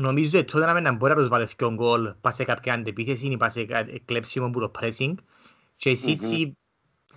νομίζω 0.00 0.38
ότι 0.38 0.52
τότε 0.52 0.80
να 0.80 0.92
μπορεί 0.92 1.14
να 1.14 1.20
τους 1.20 1.28
βάλει 1.28 1.48
δύο 1.56 1.72
γκολ 1.72 2.14
πας 2.20 2.34
σε 2.34 2.44
κάποια 2.44 2.74
αντεπίθεση 2.74 3.26
ή 3.26 3.36
πας 3.36 3.52
σε 3.52 3.64
κα- 3.64 3.86
κλέψιμο 4.04 4.50
που 4.50 4.60
το 4.60 4.70
pressing 4.80 5.14
και 5.76 5.90
η 5.90 5.98
City 6.04 6.50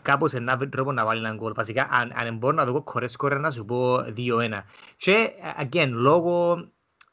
κάπως 0.01 0.33
να 0.33 0.57
βρει 0.57 0.69
τρόπο 0.69 0.91
να 0.91 1.05
βάλει 1.05 1.19
έναν 1.19 1.35
γκολ. 1.35 1.53
Βασικά, 1.53 1.87
αν, 1.91 2.11
αν 2.15 2.37
μπορώ 2.37 2.55
να 2.55 2.65
δω 2.65 2.83
κορές 2.83 3.11
σκορ 3.11 3.39
να 3.39 3.51
σου 3.51 3.65
πω 3.65 3.95
2-1. 3.95 4.63
Και, 4.97 5.31
again, 5.59 5.89
λόγω 5.91 6.67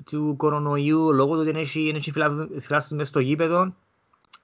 του 0.04 0.34
κορονοϊού, 0.36 1.12
λόγω 1.12 1.32
του 1.32 1.40
ότι 1.40 1.50
δεν 1.50 1.60
έχει, 1.60 1.86
δεν 1.86 1.94
έχει 1.94 2.10
φιλάθλους 2.10 2.88
μέσα 2.90 3.04
στο 3.04 3.20
γήπεδο, 3.20 3.74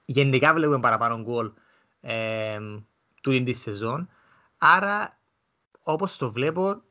γενικά 0.05 0.53
βλέπουμε 0.53 0.79
παραπάνω 0.79 1.21
γκολ 1.21 1.51
ε, 2.01 2.59
του 3.21 3.43
τη 3.43 3.53
σεζόν. 3.53 4.09
Άρα, 4.57 5.19
όπως 5.83 6.17
το 6.17 6.31
βλέπω, 6.31 6.81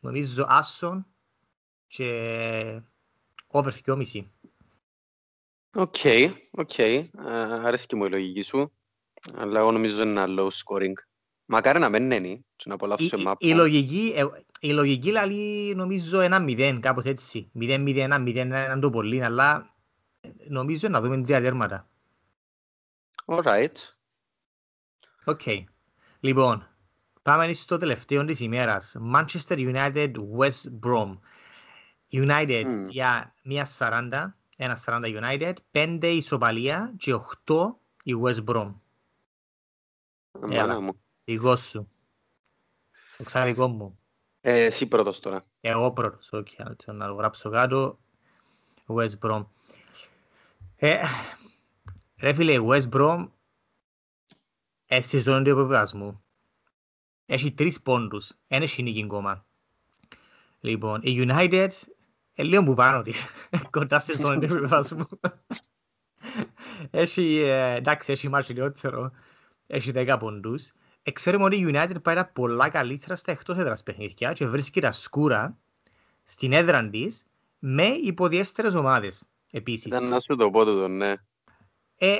νομίζω 0.00 0.44
άσον 0.48 1.06
και 1.86 2.82
over 3.46 3.72
2,5. 3.72 4.26
OK, 5.76 5.94
OK. 6.50 6.78
Ε, 6.78 7.08
Αρέσκει 7.62 7.96
μου 7.96 8.04
η 8.04 8.10
λογική 8.10 8.42
σου. 8.42 8.72
Αλλά 9.34 9.58
εγώ 9.58 9.72
νομίζω 9.72 10.02
είναι 10.02 10.20
ένα 10.20 10.42
low 10.42 10.48
scoring. 10.48 10.92
Μακάρι 11.46 11.78
να 11.78 11.88
μην 11.88 12.10
είναι 12.10 12.44
και 12.56 12.64
να 12.66 12.72
Η, 12.72 12.74
απολαύσω 12.74 13.18
η, 13.18 13.22
μάπα. 13.22 13.48
η 13.48 13.54
λογική, 13.54 14.12
ε, 14.16 14.24
η 14.60 14.72
λογική 14.72 15.10
λαλεί 15.10 15.74
νομίζω 15.74 16.20
ένα 16.20 16.44
0, 16.48 16.78
κάπως 16.80 17.04
έτσι. 17.04 17.50
0-0, 17.60 18.08
0-1 18.26 18.78
το 18.80 18.90
πολύ, 18.90 19.24
αλλά 19.24 19.74
ε, 20.20 20.28
νομίζω 20.48 20.88
να 20.88 21.00
δούμε 21.00 21.22
τρία 21.22 21.40
τέρματα. 21.40 21.88
Alright. 23.24 23.72
OK. 25.24 25.40
Λοιπόν, 26.20 26.68
πάμε 27.22 27.52
στο 27.52 27.76
τελευταίο 27.76 28.24
της 28.24 28.40
ημέρας. 28.40 28.96
Manchester 29.14 29.74
United 29.74 30.12
West 30.38 30.86
Brom. 30.86 31.18
United 32.10 32.64
Μμ. 32.66 32.88
για 32.88 33.34
μία 33.42 33.66
40, 33.78 34.26
ένα 34.56 34.78
40 34.84 35.02
United, 35.04 35.54
5 35.72 35.98
ισοπαλία 36.02 36.94
και 36.98 37.14
8 37.46 37.76
η 38.02 38.12
West 38.22 38.44
Brom. 38.44 38.74
Μάνα 40.40 40.80
μου. 40.80 41.00
Δικό 41.24 41.56
σου. 41.56 41.88
Το 43.16 43.24
ξαδικό 43.24 43.68
μου. 43.68 43.98
Ε, 44.40 44.64
εσύ 44.64 44.88
πρώτος 44.88 45.20
τώρα. 45.20 45.44
Εγώ 45.60 45.92
πρώτος, 45.92 46.32
OK, 46.32 46.48
okay, 46.58 46.94
να 46.94 47.06
το 47.06 47.14
γράψω 47.14 47.50
κάτω. 47.50 47.98
West 48.86 49.18
Brom. 49.20 49.46
Ε, 50.76 51.00
ρε 52.20 52.32
φίλε, 52.32 52.58
West 52.62 52.88
Brom 52.90 53.28
στη 55.00 55.18
ζώνη 55.18 55.44
του 55.44 55.50
υποβιβασμού. 55.50 56.22
Έχει 57.26 57.52
τρεις 57.52 57.82
πόντους, 57.82 58.32
ένα 58.48 58.64
έχει 58.64 58.82
νίκη 58.82 59.02
ακόμα. 59.04 59.46
Λοιπόν, 60.60 61.00
η 61.02 61.26
United 61.28 61.68
ε, 62.38 62.42
λίγο 62.42 62.64
που 62.64 62.74
πάνω 62.74 63.02
της, 63.02 63.26
κοντά 63.70 63.98
στη 63.98 64.16
ζώνη 64.22 64.38
του 64.38 64.44
υποβιβασμού. 64.44 65.06
Έχει, 66.90 67.42
ε, 67.44 67.74
εντάξει, 67.74 68.12
έχει 68.12 68.28
μάτς 68.28 68.48
λιότερο, 68.48 69.10
έχει 69.66 69.92
10 69.94 70.16
πόντους. 70.18 70.72
Ε, 71.02 71.10
ξέρουμε 71.10 71.44
ότι 71.44 71.56
η 71.56 71.66
United 71.68 72.02
πάει 72.02 72.14
τα 72.14 72.26
πολλά 72.26 72.68
καλύτερα 72.68 73.16
στα 73.16 73.32
εκτός 73.32 73.58
έδρας 73.58 73.82
παιχνίδια 73.82 74.32
και 74.32 74.46
βρίσκει 74.46 74.80
τα 74.80 74.92
σκούρα 74.92 75.58
στην 76.22 76.52
έδρα 76.52 76.88
της 76.88 77.26
με 77.58 77.84
υποδιέστερες 77.84 78.74
ομάδες 78.74 79.28
επίσης. 79.50 79.84
Ήταν 79.84 80.08
να 80.08 80.20
σου 80.20 80.36
το 80.36 80.50
πω 80.50 80.64
τούτο, 80.64 80.88
ναι. 80.88 81.14
Ε, 81.98 82.18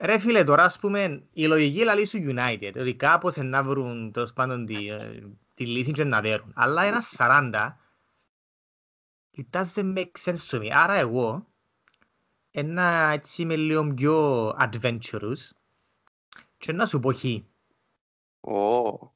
ρε 0.00 0.18
φίλε, 0.18 0.44
τώρα 0.44 0.62
ας 0.62 0.78
πούμε, 0.78 1.22
η 1.32 1.46
λογική 1.46 1.84
λαλή 1.84 2.06
σου 2.06 2.18
United, 2.18 2.72
ότι 2.80 2.94
κάπως 2.94 3.36
να 3.36 3.62
βρουν 3.62 4.12
τέλος 4.12 4.32
πάντων 4.32 4.66
τη, 4.66 4.88
ε, 4.88 5.22
τη 5.54 5.66
λύση 5.66 5.92
και 5.92 6.04
να 6.04 6.20
δέρουν. 6.20 6.52
Αλλά 6.54 6.82
ένα 6.82 7.02
40, 7.02 7.76
it 9.36 9.46
doesn't 9.50 9.94
make 9.94 10.18
sense 10.18 10.46
to 10.50 10.60
me. 10.60 10.68
Άρα 10.72 10.94
εγώ, 10.94 11.46
ένα 12.50 13.10
έτσι 13.12 13.42
είμαι 13.42 13.56
λίγο 13.56 13.94
πιο 13.94 14.48
adventurous 14.48 15.50
και 16.58 16.72
να 16.72 16.86
σου 16.86 17.00
πω 17.00 17.12
χ. 17.12 17.24
Ω, 18.40 19.14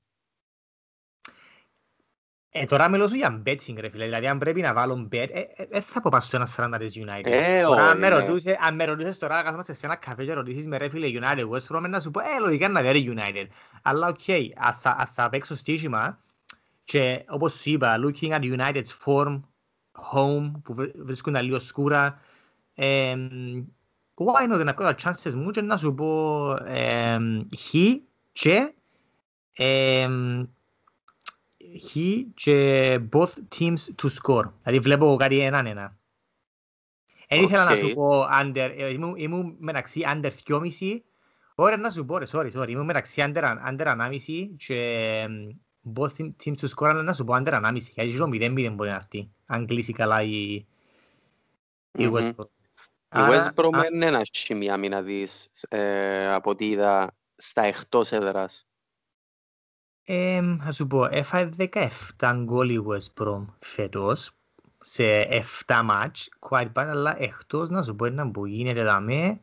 Ε, 2.50 2.64
τώρα 2.64 2.88
μιλώ 2.88 3.08
σου 3.08 3.14
για 3.14 3.42
betting 3.46 3.74
ρε 3.76 3.88
φίλε, 3.88 4.04
δηλαδή 4.04 4.26
αν 4.26 4.38
πρέπει 4.38 4.60
να 4.60 4.74
βάλω 4.74 5.08
bet, 5.12 5.28
ε, 5.30 5.40
ε, 5.40 5.66
δεν 5.70 5.82
θα 5.82 6.00
πω 6.00 6.10
πάω 6.10 6.20
στο 6.20 6.36
ένα 6.36 6.76
40 6.76 6.78
της 6.78 6.96
United. 6.96 7.30
Ε, 7.30 7.62
τώρα, 7.62 7.82
αν 7.82 7.88
όχι, 7.90 7.98
με, 7.98 8.08
ναι. 8.08 8.14
ρωτούσε, 8.14 8.58
αν 8.60 8.74
με 8.74 8.84
ρωτούσες 8.84 9.18
τώρα, 9.18 9.42
καθόμαστε 9.42 9.72
σε 9.72 9.86
ένα 9.86 9.96
καφέ 9.96 10.24
και 10.24 10.32
ρωτήσεις 10.32 10.66
με 10.66 10.76
ρε 10.76 10.88
φίλε 10.88 11.06
United, 11.20 11.48
West 11.48 11.76
Brom, 11.76 11.88
να 11.88 12.00
σου 12.00 12.10
πω, 12.10 12.20
ε, 12.20 12.38
λογικά 12.40 12.68
να 12.68 12.82
δέρει 12.82 13.14
United. 13.16 13.46
Αλλά 13.82 14.06
OK, 14.06 14.18
okay, 14.26 14.46
αν 14.56 14.72
θα, 14.72 14.90
αν 14.98 15.06
θα 15.06 15.28
παίξω 15.28 15.56
στοίχημα 15.56 16.18
και 16.84 17.24
όπως 17.28 17.52
σου 17.52 17.70
είπα, 17.70 17.96
looking 18.04 18.30
at 18.30 18.40
United's 18.40 19.04
form, 19.04 19.40
home, 20.12 20.52
που 20.64 20.74
βρ- 20.74 20.96
βρίσκουν 20.96 21.32
τα 21.32 21.42
λίγο 21.42 21.58
σκούρα, 21.58 22.20
ε, 22.74 23.14
why 24.14 24.54
not 24.54 24.64
να 24.64 24.72
κάνω 24.72 24.94
τα 24.94 24.96
chances; 25.02 25.32
Μου 25.34 25.50
και 25.50 25.60
να 25.60 25.76
σου 25.76 25.94
πω 25.94 26.52
ε, 26.64 27.18
χ 27.56 27.74
και 28.32 28.72
ε, 29.52 30.08
χ 31.80 31.96
και 32.34 32.98
both 33.12 33.32
teams 33.58 33.78
to 34.02 34.08
score. 34.22 34.50
Δηλαδή 34.62 34.78
βλέπω 34.82 35.16
κάτι 35.18 35.38
έναν 35.40 35.66
ένα. 35.66 35.96
Δεν 37.28 37.42
ήθελα 37.42 37.64
να 37.64 37.72
Οκ. 37.72 37.76
σου 37.76 37.94
πω 37.94 38.22
under, 38.42 38.74
ε, 38.76 38.92
ήμουν, 38.92 39.14
ήμουν 39.16 39.56
μεταξύ 39.58 40.02
under 40.06 40.30
2,5 40.46 41.02
Ωραία 41.54 41.76
να 41.76 41.90
σου 41.90 42.04
πω 42.04 42.18
ρε, 42.18 42.24
sorry, 42.32 42.52
sorry, 42.52 42.68
ήμουν 42.68 42.84
μεταξύ 42.84 43.22
under, 43.26 43.56
under 43.68 43.86
1,5 43.86 44.48
και 44.56 44.74
εμ, 45.22 45.48
both 45.96 46.16
team- 46.16 46.34
teams 46.44 46.56
to 46.60 46.68
score, 46.76 46.88
αλλά 46.88 47.02
να 47.02 47.14
σου 47.14 47.24
πω 47.24 47.34
under 47.34 47.52
1,5 47.52 47.76
γιατί 47.76 48.16
το 48.16 48.28
0-0 48.32 48.74
μπορεί 48.74 48.88
να 48.88 48.94
έρθει, 48.94 49.30
αν 49.46 49.66
κλείσει 49.66 49.92
καλά 49.92 50.22
η, 50.22 50.54
η 51.92 52.06
Μμμ. 52.06 52.14
West 52.14 52.34
Brom. 52.34 52.46
Η 53.14 53.18
West 53.30 53.54
Brom 53.54 53.70
είναι 53.92 54.06
ένα 54.06 54.20
σημείο 54.30 54.72
άμυνα 54.72 55.02
της, 55.04 55.48
ε, 55.68 56.34
από 56.34 56.50
ό,τι 56.50 56.68
είδα, 56.68 57.16
στα 57.36 57.62
εκτός 57.62 58.12
έδρας. 58.12 58.66
Ε, 60.04 60.56
θα 60.60 60.72
σου 60.72 60.86
πω, 60.86 61.04
έφαγε 61.04 61.48
17 62.16 62.34
γκολ 62.44 62.70
η 62.70 62.84
West 62.88 63.22
Brom 63.22 63.44
φέτος 63.58 64.30
σε 64.80 65.04
7 65.66 65.82
μάτς, 65.84 66.28
quite 66.48 66.72
bad, 66.72 66.86
αλλά 66.86 67.22
εκτός 67.22 67.70
να 67.70 67.82
σου 67.82 67.96
πω 67.96 68.04
ένα 68.04 68.30
που 68.30 68.46
γίνεται 68.46 68.82
δαμέ, 68.82 69.40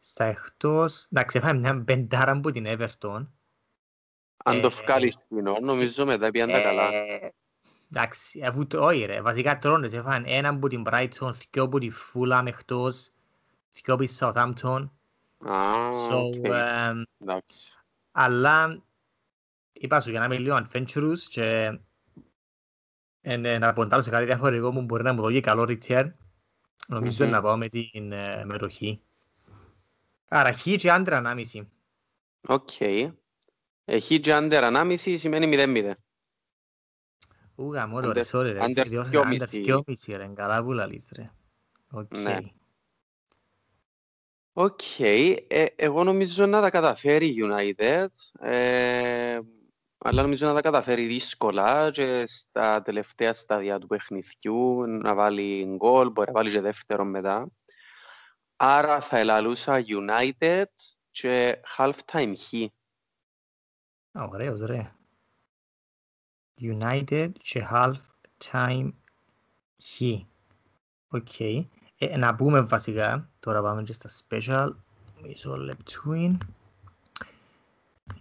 στα 0.00 0.24
εκτός, 0.24 1.06
εντάξει, 1.12 1.38
έφαγε 1.38 1.58
μια 1.58 1.82
πεντάρα 1.84 2.32
από 2.32 2.50
την 2.50 2.66
Everton. 2.68 3.26
Αν 4.44 4.60
το 4.60 4.70
βγάλεις 4.70 5.16
κοινό, 5.28 5.58
νομίζω 5.60 6.06
μετά 6.06 6.30
πιάνε 6.30 6.52
τα 6.52 6.60
καλά. 6.62 6.90
Εντάξει, 7.90 8.42
αφού 8.42 8.66
το 8.66 8.84
όχι 8.84 9.04
ρε, 9.04 9.20
βασικά 9.20 9.58
τρώνες, 9.58 9.92
έφαγαν 9.92 10.24
ένα 10.26 10.48
από 10.48 10.68
την 10.68 10.82
Brighton, 10.86 11.30
δυο 11.50 11.62
από 11.62 11.78
τη 11.78 11.90
Fulham 12.14 12.44
εκτός, 12.46 13.10
δυο 13.72 13.94
από 13.94 14.04
τη 14.04 14.16
Southampton. 14.18 14.88
Α, 15.38 15.88
So, 16.10 16.16
OK. 16.26 16.34
um, 16.34 17.02
Εντάξει. 17.18 17.78
αλλά 18.12 18.82
είπα 19.72 20.00
σου 20.00 20.10
για 20.10 20.18
να 20.18 20.24
είμαι 20.24 20.38
λίγο 20.38 20.66
adventurous 20.66 21.18
και 21.30 21.78
ε, 23.20 23.36
ναι, 23.36 23.58
να 23.58 23.72
ποντάρω 23.72 24.02
σε 24.02 24.10
κάτι 24.10 24.24
διαφορετικό 24.24 24.70
μου 24.72 24.82
μπορεί 24.82 25.02
να 25.02 25.12
μου 25.12 25.20
δώσει 25.20 25.40
καλό 25.40 25.62
return. 25.68 26.12
Νομίζω 26.88 27.24
Μμμ. 27.24 27.30
να 27.30 27.40
πάω 27.42 27.56
με 27.56 27.68
την 27.68 28.12
ε, 28.12 28.44
με 28.44 28.58
το 28.58 28.68
χ. 28.70 28.78
Άρα 30.28 30.52
χ 30.52 30.62
και 30.76 30.90
under 30.90 31.16
ενάμιση. 31.16 31.68
Οκ. 32.48 32.70
Έχει 33.84 34.20
και 34.20 34.32
under 34.34 34.70
1,5 34.72 34.96
σημαίνει 34.96 35.46
0-0. 35.56 35.92
Ου 37.54 37.72
γαμώ 37.72 38.00
το 38.00 38.08
Under- 38.08 38.12
ρε, 38.14 38.22
sorry 38.32 38.42
ρε, 38.52 38.58
under 38.60 38.68
έτσι 38.68 38.82
διόρθωσα, 38.82 39.10
δυόμιση. 39.20 39.44
under 39.44 39.62
δυόμιση 39.62 40.16
ρε, 40.16 40.26
καλά 40.34 40.62
που 40.62 40.72
λαλείς 40.72 41.08
ρε. 41.16 41.30
Οκ. 41.90 42.16
Ναι. 42.16 42.38
Οκ. 44.52 45.00
Ε, 45.00 45.66
εγώ 45.76 46.04
νομίζω 46.04 46.46
να 46.46 46.60
τα 46.60 46.70
καταφέρει 46.70 47.26
η 47.26 47.36
United. 47.42 48.06
Ε, 48.40 49.38
αλλά 49.98 50.22
νομίζω 50.22 50.46
να 50.46 50.54
τα 50.54 50.60
καταφέρει 50.60 51.06
δύσκολα 51.06 51.90
και 51.90 52.24
στα 52.26 52.82
τελευταία 52.82 53.32
στάδια 53.32 53.78
του 53.78 53.86
παιχνιδιού 53.86 54.86
να 54.86 55.14
βάλει 55.14 55.64
γκολ, 55.76 56.10
μπορεί 56.10 56.26
να 56.26 56.32
βάλει 56.38 56.50
και 56.50 56.60
δεύτερο 56.60 57.04
μετά. 57.04 57.46
Άρα 58.56 59.00
θα 59.00 59.18
ελαλούσα 59.18 59.84
United 59.86 60.64
και 61.10 61.60
half-time 61.76 62.32
χ. 62.36 62.52
Α, 64.12 64.24
ωραίος 64.24 64.60
ρε. 64.60 64.92
United 66.60 67.30
και 67.38 67.68
half 67.70 67.94
time 68.50 68.92
χ. 69.82 70.00
Οκ. 71.08 71.40
Ε, 71.40 72.16
να 72.16 72.34
πούμε 72.34 72.60
βασικά, 72.60 73.30
τώρα 73.40 73.62
πάμε 73.62 73.82
και 73.82 73.92
στα 73.92 74.10
special. 74.10 74.70
Μισό 75.22 75.56
λεπτούιν. 75.56 76.38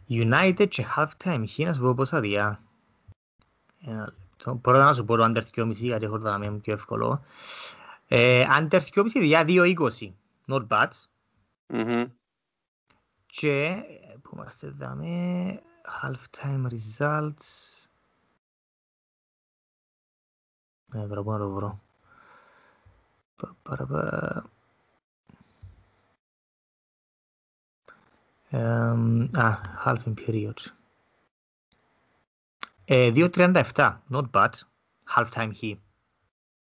United 0.10 0.68
και 0.70 0.86
half 0.96 1.10
time 1.24 1.44
χ, 1.48 1.58
να 1.58 1.74
σου 1.74 1.82
πω 1.82 1.94
πόσα 1.94 2.20
διά. 2.20 2.62
Ένα 3.82 4.14
λεπτό. 4.18 4.56
Πρώτα 4.56 4.84
να 4.84 4.94
σου 4.94 5.06
πω 5.06 5.16
το 5.16 5.24
under 5.24 5.44
2,5 5.56 5.72
γιατί 5.72 6.06
έχω 6.06 6.18
το 6.18 6.24
δάμε 6.24 6.52
πιο 6.52 6.74
εύκολο. 6.74 7.24
Ε, 8.08 8.46
under 8.60 8.80
2,5 8.94 9.04
διά 9.06 9.44
2,20. 9.48 10.12
Not 10.48 10.68
bad. 10.68 10.90
Μμμ. 11.68 12.06
Και 13.26 13.62
ε, 13.62 14.16
που 14.22 14.30
είμαστε 14.34 14.70
δάμε 14.70 15.62
halftime 16.02 16.68
results. 16.72 17.86
Ναι, 20.94 21.08
τώρα 21.08 21.24
πού 21.24 21.32
να 21.32 21.38
το 21.38 21.50
βρω. 21.50 21.82
Πα, 23.36 23.56
παρα, 23.64 23.86
πα. 23.86 24.44
Εμ, 28.50 29.22
α, 29.38 29.62
half 29.86 29.98
period. 30.16 30.54
Ε, 32.86 33.12
2.37, 33.16 33.98
not 34.12 34.30
bad. 34.32 34.50
Halftime 35.16 35.52
χ. 35.56 35.64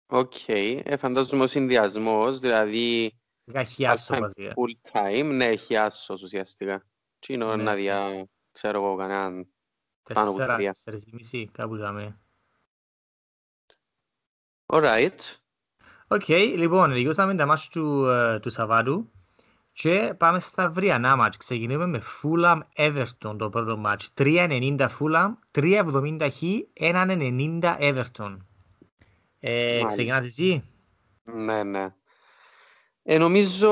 Οκ. 0.07 0.33
Ε, 0.47 0.97
φαντάζομαι 0.97 1.43
ο 1.43 1.47
συνδυασμός, 1.47 2.39
δηλαδή 2.39 3.13
Λίγα 3.43 3.63
χι 3.63 3.89
άσο 3.89 4.15
half-time 4.15 4.19
βασικά. 4.19 4.53
full 4.55 4.91
time, 4.91 5.29
ναι, 5.33 5.45
έχει 5.45 5.77
άσος 5.77 6.23
ουσιαστικά. 6.23 6.83
Τι 7.19 7.33
είναι 7.33 7.55
Ναι. 7.55 7.63
να 7.63 7.75
δια, 7.75 8.27
ξέρω 8.51 8.83
εγώ, 8.83 8.95
κανέναν 8.95 9.47
πάνω 10.13 10.27
από 10.29 10.37
Τέσσερα, 10.37 10.55
τρία. 10.55 10.71
τέσσερις 10.71 11.03
και 11.05 11.11
μισή, 11.13 11.49
κάπου 11.53 11.77
δάμε. 11.77 12.19
Alright. 14.65 15.19
OK, 16.07 16.27
λοιπόν, 16.27 16.89
τελειώσαμε 16.89 17.35
τα 17.35 17.45
μάτς 17.45 17.67
του, 17.69 18.05
ε, 18.05 18.39
του 18.39 18.49
Σαββάτου 18.49 19.11
και 19.73 20.13
πάμε 20.17 20.39
στα 20.39 20.63
αυριανά 20.63 21.15
μάτς. 21.15 21.37
Ξεκινούμε 21.37 21.85
με 21.85 22.01
Fulham 22.21 22.59
Everton 22.75 23.35
το 23.37 23.49
πρώτο 23.49 23.77
μάτς. 23.77 24.13
3.90 24.17 24.87
Fulham, 24.99 25.31
3.70 25.51 26.29
Χ, 26.31 26.41
1.90 26.73 27.77
Everton. 27.79 28.37
Ε, 29.39 29.67
Μάλιστα. 29.69 29.87
ξεκινάς 29.87 30.25
εσύ; 30.25 30.63
Ναι, 31.23 31.63
ναι. 31.63 31.95
Ε, 33.03 33.17
νομίζω 33.17 33.69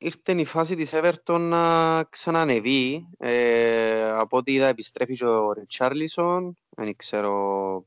ήρθε 0.00 0.32
η 0.32 0.44
φάση 0.44 0.76
της 0.76 0.90
Everton 0.92 1.38
να 1.40 2.04
ξανανεβεί. 2.04 3.08
Ε, 3.18 4.10
από 4.10 4.36
ό,τι 4.36 4.52
είδα 4.52 4.66
επιστρέφει 4.66 5.14
και 5.14 5.24
ο 5.24 5.52
Ριτσάρλισον. 5.52 6.56
Δεν 6.68 6.96
ξέρω. 6.96 7.84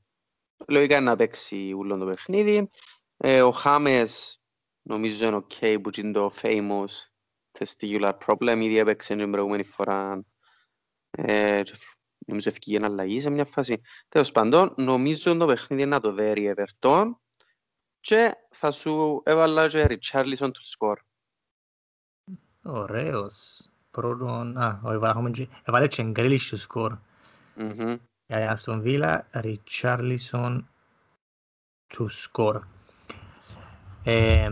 Λογικά 0.68 0.96
είναι 0.96 1.06
να 1.06 1.16
παίξει 1.16 1.74
ούλον 1.74 2.00
το 2.00 2.06
παιχνίδι. 2.06 2.70
Ε, 3.18 3.42
ο 3.42 3.52
Χάμες 3.52 4.42
νομίζω 4.82 5.28
είναι 5.28 5.38
ok 5.38 5.78
που 5.84 5.90
είναι 5.98 6.12
το 6.12 6.32
famous 6.42 6.86
testicular 7.60 8.14
problem. 8.26 8.60
Ήδη 8.62 8.78
έπαιξε 8.78 9.16
την 9.16 9.32
προηγούμενη 9.32 9.64
φορά. 9.64 10.24
Ε, 11.12 11.62
και 11.64 11.76
φ- 11.76 11.98
νομίζω 12.26 12.50
εφκήκε 12.50 12.80
να 12.80 12.86
αλλάξει 12.86 13.22
σε 13.22 13.30
μια 13.30 13.46
φάση. 13.46 13.82
Τέλος 14.10 14.32
πάντων, 14.32 14.74
νομίζω 14.78 15.38
το 15.38 15.46
παιχνίδι 15.46 15.86
να 15.86 16.00
το 16.00 16.14
δέρει 16.14 16.44
η 16.44 16.54
Everton 16.56 17.12
και 18.00 18.34
θα 18.52 18.72
σου 18.72 19.22
έβαλα 19.26 19.68
και 19.68 19.86
Ριτσάρλισον 19.86 20.52
του 20.52 20.66
σκορ. 20.66 21.00
Ωραίος. 22.64 23.68
Πρώτον, 23.92 24.58
α, 24.58 24.80
όχι, 24.84 24.98
βάλαμε 24.98 25.32
και- 25.32 25.48
έβαλε 25.64 25.88
και 25.88 26.04
Γκρίλις 26.04 26.46
στο 26.46 26.58
σκορ. 26.58 26.98
Μμμ. 27.56 27.96
Για 28.26 28.52
Αστον 28.52 28.82
Βίλα, 28.82 29.28
Ριτσάρλισον 29.34 30.68
του 31.88 32.08
σκορ. 32.08 32.64
Ε, 34.04 34.50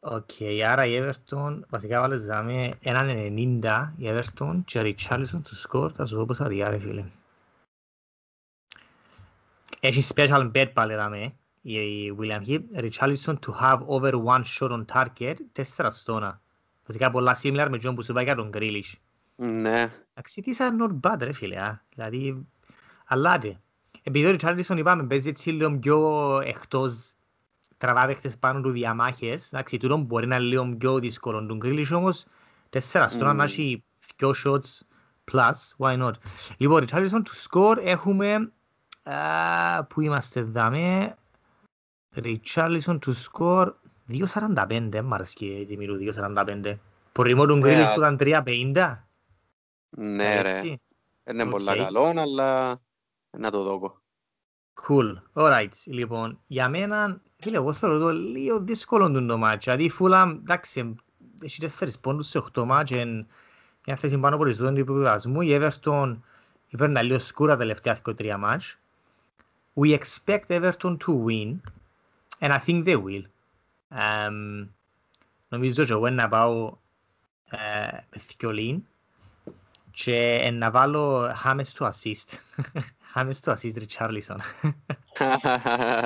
Οκ, 0.00 0.30
άρα 0.66 0.86
η 0.86 0.98
Everton, 1.02 1.60
βασικά 1.68 2.00
βάλες 2.00 2.24
δάμε 2.24 2.70
έναν 2.80 3.08
90 3.08 3.92
η 3.96 4.04
Everton 4.08 4.60
και 4.64 4.80
Ριτσάρλισον 4.80 5.42
του 5.42 5.54
σκορ, 5.54 5.92
θα 5.94 6.06
σου 6.06 6.16
πω 6.16 6.24
πόσα 6.24 6.48
διά 6.48 6.70
ρε 6.70 6.78
φίλε. 6.78 7.04
Έχει 9.80 10.12
special 10.14 10.50
bet 10.54 10.70
πάλι 10.74 10.94
δάμε, 10.94 11.34
η 11.60 12.14
William 12.18 12.46
Heap, 12.46 12.62
Ριτσάρλισον 12.74 13.38
to 13.46 13.50
have 13.62 13.80
over 13.86 14.12
one 14.24 14.42
shot 14.58 14.70
on 14.70 14.84
target, 14.92 15.34
τέσσερα 15.52 15.90
στόνα. 15.90 16.40
Βασικά 16.88 17.10
πολλά 17.10 17.36
similar 17.42 17.66
με 17.70 17.78
τον 17.78 17.94
που 17.94 18.02
σου 18.02 18.12
πάει 18.12 18.24
για 18.24 18.34
τον 18.34 18.50
Grealish. 18.54 18.92
Ναι. 19.36 19.92
Εντάξει, 20.14 20.42
τι 20.42 20.54
σαν 20.54 21.00
not 21.02 21.10
bad 21.10 21.16
ρε 21.20 21.32
φίλε, 21.32 21.60
α. 21.60 21.84
δηλαδή, 21.94 22.46
αλλάτε. 23.06 23.60
Επειδή 24.02 24.26
ο 24.26 24.30
Ριτσάρλισον 24.30 24.76
είπαμε 24.76 25.06
παίζει 25.06 25.28
έτσι 25.28 25.50
λίγο 25.50 25.78
πιο 25.78 26.40
εκτός 26.44 27.12
τραβά 27.76 28.06
παίχτες 28.06 28.38
πάνω 28.38 28.60
του 28.60 28.70
διαμάχες, 28.70 29.46
εντάξει, 29.52 29.78
τούτο 29.78 29.96
μπορεί 29.96 30.26
να 30.26 30.36
είναι 30.36 30.44
λίγο 30.44 30.76
πιο 30.78 30.98
δύσκολο. 30.98 31.46
Τον 31.46 31.56
Γκρίλις 31.56 31.90
όμως, 31.90 32.24
τέσσερα 32.70 33.08
στο 33.08 33.17
'να 33.17 33.26
να 33.26 33.32
Μμμ. 33.32 33.40
έχει 33.40 33.84
δυο 34.16 34.34
shots 34.44 34.80
plus, 35.32 35.54
why 35.78 36.02
not; 36.02 36.12
Λοιπόν, 36.56 36.78
Ριτσάρλισον 36.78 37.22
του 37.22 37.34
σκορ 37.34 37.78
έχουμε, 37.82 38.52
α, 39.02 39.84
που 39.84 40.00
είμαστε 40.00 40.42
δαμέ, 40.42 41.16
Ριτσάρλισον 42.14 42.98
του 42.98 43.12
σκορ 43.12 43.74
2.45, 44.08 45.00
μ' 45.02 45.14
αρέσει 45.14 45.44
η 45.46 45.66
τιμή 45.66 45.86
του 45.86 45.98
2.45. 46.14 46.74
Προτιμώ 47.12 47.46
τον 47.46 47.58
Ναι, 47.58 47.68
Γκρίλις 47.68 47.86
α- 47.86 47.92
που 47.92 48.00
ήταν 48.00 48.16
3.50. 48.20 48.98
Ναι 49.90 50.42
ρε. 50.42 50.50
Έτσι. 50.50 50.80
Είναι 51.30 51.42
Οκ. 51.42 51.50
πολλά 51.50 51.76
καλό, 51.76 52.04
αλλά 52.04 52.80
να 53.38 53.50
το 53.50 53.62
δω. 53.62 54.00
Cool. 54.86 55.14
Alright. 55.32 55.68
Λοιπόν, 55.84 56.38
για 56.46 56.68
μένα, 56.68 57.20
φίλε, 57.38 57.56
εγώ 57.56 57.72
θεωρώ 57.72 57.98
το 57.98 58.10
λίγο 58.12 58.60
δύσκολο 58.60 59.10
του 59.10 59.26
το 59.26 59.36
μάτς. 59.38 59.64
Δηλαδή 59.64 59.84
η 59.84 59.92
Fulham, 59.98 60.36
εντάξει, 60.40 60.94
έχει 61.42 61.60
τέσσερις 61.60 61.98
πόντους 61.98 62.28
σε 62.28 62.38
οχτώ 62.38 62.64
μάτς, 62.64 62.90
εν 62.92 63.26
μια 63.86 63.96
θέση 63.96 64.18
πάνω 64.18 64.34
από 64.34 64.44
τη 64.44 64.52
ζώνη 64.52 64.74
του 64.74 64.80
επιβιβασμού. 64.80 65.40
Η 65.40 65.58
Everton 65.60 66.16
υπέρνα 66.68 67.02
λίγο 67.02 67.18
σκούρα 67.18 67.52
τα 67.52 67.58
τελευταία 67.58 67.94
δύο 68.04 68.14
τρία 68.14 68.38
μάτς. 68.38 68.78
We 69.74 69.98
expect 69.98 70.46
Everton 70.46 70.96
to 70.96 71.24
win, 71.26 71.56
and 72.38 72.50
I 72.52 72.58
think 72.66 72.84
they 72.84 72.96
will. 73.04 73.22
Um, 73.90 74.68
νομίζω 75.48 75.84
και 75.84 75.92
εγώ 75.92 76.10
να 76.10 76.28
πάω 76.28 76.76
ε, 77.50 77.58
με 78.10 78.18
θκιολίν 78.18 78.86
και 79.90 80.50
να 80.52 80.70
βάλω 80.70 81.32
Χάμες 81.34 81.72
του 81.72 81.84
assist. 81.84 82.38
Χάμες 83.12 83.40
του 83.40 83.50
assist 83.50 83.86
Richarlison. 83.86 84.36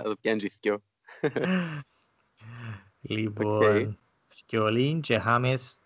Το 0.02 0.14
πιάνει 0.20 0.40
και 0.40 0.52
δυο. 0.60 0.82
Λοιπόν, 3.00 3.98
Σκιολίν 4.28 5.00
και 5.00 5.18
Χάμες 5.18 5.78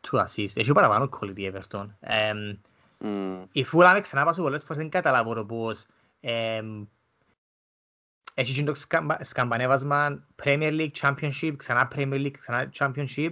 του 0.00 0.18
assist. 0.18 0.50
Έχει 0.54 0.72
παραπάνω 0.72 1.08
quality 1.20 1.52
Everton. 1.52 1.86
Um, 2.08 2.56
mm. 3.00 3.44
Η 3.52 3.64
Φούλα 3.64 3.92
με 3.92 4.00
ξανά 4.00 4.24
πάσω 4.24 4.42
πολλές 4.42 4.64
φορές 4.64 4.82
δεν 4.82 4.90
καταλάβω 4.90 5.34
το 5.34 5.44
πώς 5.44 5.86
um, 6.20 6.86
έχει 8.34 8.64
το 8.64 8.72
σκαμπανέβασμα 9.20 10.26
Premier 10.42 10.78
League, 10.80 10.90
Championship, 11.00 11.54
ξανά 11.56 11.90
Premier 11.94 12.26
League, 12.26 12.36
ξανά 12.38 12.70
Championship. 12.78 13.30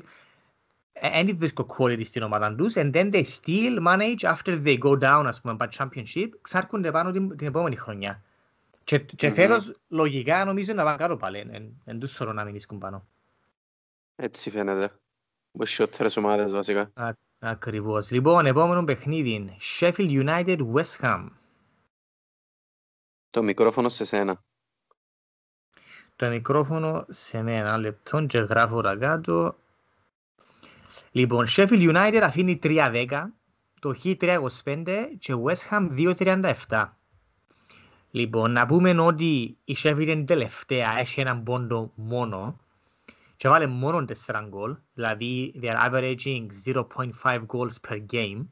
Δεν 1.14 1.38
βρίσκω 1.38 1.76
quality 1.78 2.04
στην 2.04 2.22
ομάδα 2.22 2.54
τους 2.54 2.74
and 2.76 2.94
then 2.94 3.12
they 3.12 3.24
still 3.24 3.86
manage 3.86 4.34
after 4.34 4.62
they 4.64 4.78
go 4.78 4.98
down 4.98 5.24
ας 5.26 5.40
πούμε, 5.40 5.56
by 5.58 5.66
Championship, 5.76 6.28
ξάρκονται 6.40 6.90
πάνω 6.90 7.10
την, 7.10 7.36
την 7.36 7.46
επόμενη 7.46 7.76
χρονιά. 7.76 8.22
Και, 8.84 8.98
και 8.98 9.30
φέρος 9.30 9.76
λογικά 9.88 10.44
νομίζω 10.44 10.72
να 10.72 10.84
πάνε 10.84 10.96
κάτω 10.96 11.16
πάλι, 11.16 11.72
εν 11.84 11.98
τους 11.98 12.10
σωρώ 12.10 12.32
να 12.32 12.44
μην 12.44 12.54
ίσκουν 12.54 12.78
πάνω. 12.78 13.06
Έτσι 14.16 14.50
φαίνεται. 14.50 14.92
Μποσιότερες 15.52 16.16
ομάδες 16.16 16.52
βασικά. 16.52 16.90
Α, 16.94 17.10
ακριβώς. 17.38 18.10
Λοιπόν, 18.10 18.46
επόμενο 18.46 18.84
παιχνίδι. 18.84 19.56
Sheffield 19.78 20.24
United 20.24 20.58
West 20.72 21.00
Ham. 21.00 21.28
Το 23.30 23.42
μικρόφωνο 23.42 23.88
σε 23.88 24.04
σένα. 24.04 24.44
Το 26.20 26.28
μικρόφωνο 26.28 27.04
σε 27.08 27.42
μένα. 27.42 27.76
Λεπτό 27.76 28.26
και 28.26 28.38
γράφω 28.38 28.80
τα 28.80 28.96
κάτω. 28.96 29.56
Λοιπόν, 31.10 31.46
Sheffield 31.48 31.94
United 31.94 32.20
αφήνει 32.22 32.58
3-10, 32.62 33.06
το 33.80 33.94
Χ 33.94 34.00
3-25 34.04 35.06
και 35.18 35.34
West 35.44 35.70
Ham 35.70 36.14
2-37. 36.68 36.86
Λοιπόν, 38.10 38.52
να 38.52 38.66
πούμε 38.66 39.00
ότι 39.00 39.58
η 39.64 39.76
Sheffield 39.82 40.06
είναι 40.06 40.24
τελευταία, 40.24 40.98
έχει 40.98 41.20
έναν 41.20 41.42
πόντο 41.42 41.92
μόνο 41.94 42.60
και 43.36 43.48
βάλε 43.48 43.66
μόνο 43.66 44.04
4 44.26 44.44
γκολ, 44.48 44.76
δηλαδή 44.94 45.54
they 45.62 45.66
are 45.66 45.90
averaging 45.90 46.46
0.5 47.22 47.40
goals 47.46 47.88
per 47.88 47.98
game. 48.12 48.46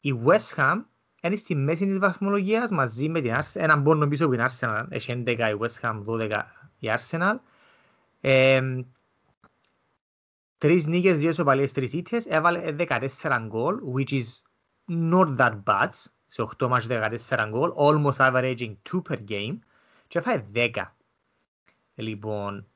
Η 0.00 0.14
West 0.24 0.56
Ham 0.56 0.80
είναι 1.22 1.36
στη 1.36 1.54
μέση 1.54 1.86
της 1.86 1.98
βαθμολογίας 1.98 2.70
μαζί 2.70 3.08
με 3.08 3.20
την 3.20 3.34
Arsenal, 3.34 3.60
έναν 3.60 3.82
πόντο 3.82 4.06
πίσω 4.06 4.24
από 4.24 4.34
την 4.34 4.44
Arsenal, 4.48 4.84
έχει 4.88 5.22
11 5.26 5.28
η 5.28 5.58
West 5.60 5.80
Ham, 5.80 6.02
12 6.06 6.42
η 6.82 6.90
Arsenal. 6.96 7.34
Ε, 8.20 8.60
τρεις 10.58 10.86
νίκες, 10.86 11.18
δύο 11.18 11.32
σοπαλίες, 11.32 11.72
τρεις 11.72 11.92
ήττες, 11.92 12.26
έβαλε 12.26 12.72
14 12.72 13.46
γκολ, 13.46 13.78
which 13.94 14.10
is 14.10 14.24
not 14.88 15.36
that 15.36 15.62
bad, 15.64 15.88
σε 16.26 16.42
8 16.58 16.68
μάτς 16.68 16.86
14 16.86 17.48
γκολ, 17.48 17.72
almost 17.76 18.16
averaging 18.16 18.74
2 18.92 19.02
per 19.08 19.18
game 19.28 19.58
και 20.08 20.18
έφαγε 20.18 20.44
10. 20.54 20.70
Λοιπόν, 21.94 22.66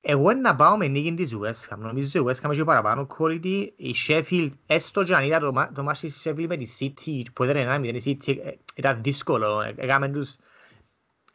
εγώ 0.00 0.32
να 0.32 0.56
πάω 0.56 0.76
με 0.76 0.86
νίκη 0.86 1.14
της 1.14 1.36
West 1.36 1.72
Ham. 1.72 1.78
Νομίζω 1.78 2.20
ότι 2.20 2.30
η 2.30 2.34
West 2.34 2.46
Ham 2.46 2.50
έχει 2.50 2.64
παραπάνω 2.64 3.06
quality. 3.18 3.68
Η 3.76 3.94
Sheffield, 4.08 4.50
έστω 4.66 5.04
και 5.04 5.14
αν 5.14 5.24
είδα 5.24 5.38
το, 5.38 5.68
το 5.74 5.82
μάτς 5.82 6.00
της 6.00 6.22
Sheffield 6.24 6.46
με 6.48 6.56
τη 6.56 6.66
City, 6.78 7.22
που 7.32 7.44
ήταν 7.44 7.56
ένα 7.56 7.78
μηδέν, 7.78 7.96
η 7.96 8.18
City 8.24 8.36
ε, 8.44 8.50
ήταν 8.76 9.02
δύσκολο. 9.02 9.72
Έκαμε 9.76 10.08
τους 10.08 10.36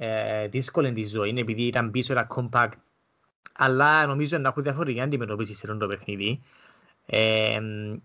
ε, 0.02 0.48
δύσκολη 0.48 0.94
τη 0.94 1.04
ζωή, 1.04 1.34
επειδή 1.38 1.62
ήταν 1.62 1.92
πίσω, 1.92 2.14
era 2.18 2.24
compact. 2.36 2.72
Αλλά 3.54 4.06
νομίζω 4.06 4.38
να 4.38 4.48
έχουν 4.48 4.64
διαφορετική 4.64 5.02
αντιμετώπιση 5.02 5.56
σε 5.56 5.68
το 5.68 5.88
παιχνίδι. 5.88 6.42
Ε, 7.06 7.60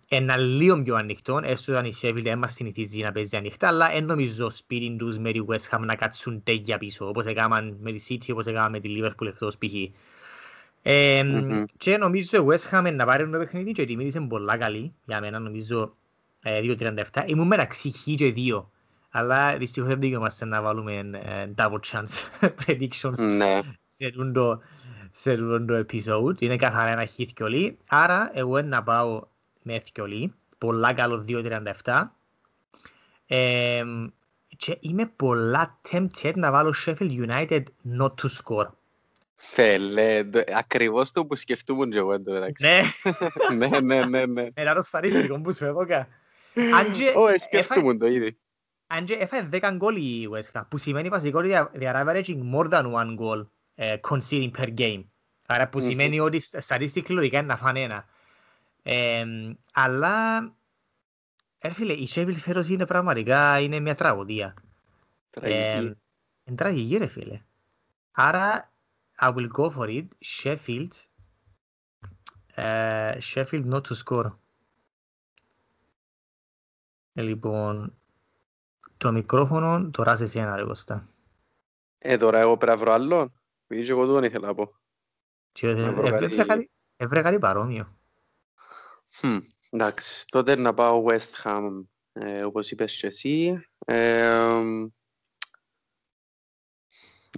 ένα 0.09 0.37
λίγο 0.37 0.83
πιο 0.83 0.95
ανοιχτό, 0.95 1.41
έστω 1.43 1.73
όταν 1.73 1.85
η 1.85 1.93
Sheffield 2.03 2.23
δεν 2.23 2.39
μας 2.39 2.53
συνηθίζει 2.53 3.01
να 3.01 3.13
παίζει 3.13 3.37
ανοιχτά, 3.37 3.69
αλλά 3.69 3.89
δεν 3.89 4.05
νομίζω 4.05 4.51
σπίτι 4.51 4.97
τους 4.99 5.19
με 5.19 5.33
τη 5.33 5.41
West 5.49 5.77
Ham 5.77 5.81
να 5.81 5.95
κάτσουν 5.95 6.43
τέγια 6.43 6.79
πίσω, 6.79 7.09
όπως 7.09 7.27
έκαναν 7.27 7.77
με 7.81 7.93
τη 7.93 8.05
City, 8.09 8.33
όπως 8.33 8.47
έκαναν 8.47 8.71
με 8.71 8.81
τη 8.81 8.89
Liverpool 8.99 9.27
εκτός 9.27 9.59
π.χ. 9.59 9.73
Ε, 10.83 11.23
mm-hmm. 11.25 11.65
Και 11.77 11.97
νομίζω 11.97 12.43
η 12.43 12.47
West 12.49 12.71
Ham 12.71 12.93
να 12.95 13.05
πάρει 13.05 13.31
το 13.31 13.39
παιχνίδι 13.39 13.73
και 13.73 13.83
η 13.83 13.85
τιμή 13.85 14.05
της 14.05 14.15
είναι 14.15 14.27
πολλά 14.27 14.57
καλή, 14.57 14.95
για 15.05 15.21
μένα 15.21 15.39
νομίζω 15.39 15.97
ε, 16.43 16.61
2-37. 16.63 17.03
Ήμουν 17.27 17.47
μεταξύ 17.47 17.91
χ 17.91 18.05
και 18.15 18.35
2, 18.37 18.65
αλλά 19.16 19.57
δυστυχώς 19.57 19.88
δεν 19.88 20.00
δικαιούμαστε 20.00 20.44
να 20.44 20.62
βάλουμε 20.62 20.92
ε, 20.96 21.48
double 21.57 21.79
chance 21.92 22.40
predictions 22.66 23.18
ναι. 23.18 23.61
σε 23.96 24.11
το 24.33 24.62
σε 25.11 25.37
το 25.66 25.74
επεισόδιο. 25.74 26.37
Είναι 26.38 26.57
καθαρά 26.57 26.90
ένα 26.90 27.07
χ 27.07 27.11
θκιολί. 27.11 27.79
Άρα 27.88 28.31
εγώ 28.35 28.62
να 28.62 28.83
πάω 28.83 29.22
με 29.62 29.79
θκιολί. 29.79 30.35
Πολλά 30.59 30.92
καλό 30.92 31.24
2.37. 31.29 32.03
Ε, 33.27 33.83
και 34.57 34.77
είμαι 34.81 35.07
πολλά 35.16 35.81
tempted 35.90 36.35
να 36.35 36.50
βάλω 36.50 36.74
Sheffield 36.87 37.29
United 37.29 37.62
not 37.98 38.12
to 38.22 38.29
score. 38.42 38.68
Θέλε, 39.35 40.24
ακριβώς 40.57 41.11
το 41.11 41.27
που 41.27 41.35
σκεφτούμε 41.35 41.87
και 41.87 41.98
εγώ 41.98 42.12
εντωμεταξύ. 42.12 42.66
Ναι. 43.57 43.66
ναι, 43.68 43.81
ναι, 43.81 44.05
ναι, 44.05 44.27
ναι. 44.27 44.48
Ένα 44.55 44.74
το 44.74 44.83
στατιστικό 44.83 45.40
που 45.40 45.53
σου 45.53 45.64
έδωκα. 45.64 46.09
Ω, 47.14 47.38
σκεφτούμε 47.38 47.96
το 47.96 48.07
ήδη. 48.07 48.38
Αν 48.97 49.05
και 49.05 49.15
έφαγε 49.15 49.49
10 49.53 49.73
γκολ 49.77 49.97
η 49.97 50.29
West 50.33 50.59
Ham, 50.59 50.63
που 50.69 50.79
σημαίνει 50.79 51.09
βασικό 51.09 51.39
ότι 51.39 51.51
they 51.79 51.93
are 51.93 52.07
averaging 52.07 52.55
more 52.55 52.69
than 52.71 52.93
one 52.93 53.17
goal 53.19 53.45
uh, 53.77 53.97
conceding 54.01 54.51
per 54.59 54.75
game. 54.79 55.05
Άρα 55.47 55.69
που 55.69 55.81
σημαίνει 55.81 56.21
ότι 56.21 56.41
στατιστικά 56.41 57.15
λογικά 57.15 57.39
είναι 57.39 57.47
να 57.47 57.57
φάνε 57.57 57.81
ένα. 57.81 58.05
Ε, 58.83 59.25
αλλά, 59.73 60.41
ρε 61.61 61.73
φίλε, 61.73 61.93
η 61.93 62.09
Sheffield 62.15 62.37
φέρος 62.37 62.69
είναι 62.69 62.87
πραγματικά 62.87 63.61
είναι 63.61 63.81
μια 63.81 63.95
τραγωδία. 63.95 64.55
Τραγική. 65.31 65.87
Ε, 65.87 65.97
είναι 66.45 66.57
τραγική 66.57 66.97
ρε 66.97 67.07
φίλε. 67.07 67.41
Άρα, 68.13 68.73
I 69.21 69.35
will 69.35 69.49
go 69.59 69.71
for 69.71 69.89
it. 69.89 70.07
Sheffield. 70.25 70.93
Uh, 72.57 73.19
Sheffield 73.21 73.67
not 73.67 73.81
to 73.81 73.95
score. 74.05 74.31
Ε, 77.13 77.23
λοιπόν, 77.23 77.95
το 78.97 79.13
μικρόφωνο 79.13 79.91
τώρα 79.91 80.17
σε 80.17 80.25
εσένα 80.25 80.57
ρε 80.57 80.65
Κώστα. 80.65 81.09
Ε, 81.99 82.17
τώρα 82.17 82.39
εγώ 82.39 82.57
πρέπει 82.57 82.73
να 82.73 82.85
βρω 82.85 82.93
άλλον. 82.93 83.33
Επειδή 83.67 83.91
εγώ 83.91 84.07
τον 84.07 84.25
ήθελα 84.25 84.47
να 84.47 84.55
πω. 84.55 84.75
Έβρε 86.97 87.23
κάτι 87.23 87.39
παρόμοιο. 87.39 87.99
Εντάξει, 89.71 90.27
τότε 90.27 90.57
να 90.57 90.75
πάω 90.75 91.05
West 91.07 91.43
Ham, 91.43 91.85
ε, 92.13 92.45
όπως 92.45 92.71
είπες 92.71 92.97
και 92.97 93.07
εσύ. 93.07 93.65
Ε, 93.87 94.63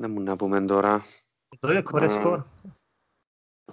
να 0.01 0.09
μου 0.09 0.21
να 0.21 0.37
πούμε 0.37 0.65
τώρα. 0.65 1.05
Το 1.59 1.71
είναι 1.71 1.83
correct 1.93 2.25
score. 2.25 2.45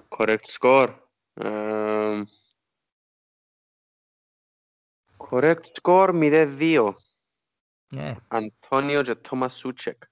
Correct 0.07 0.45
score. 0.59 0.95
Ε, 1.33 2.21
correct 5.17 5.63
score 5.81 6.09
0-2. 6.09 6.93
Αντώνιο 8.27 9.01
και 9.01 9.15
Τόμας 9.15 9.57
Σούτσεκ. 9.57 10.03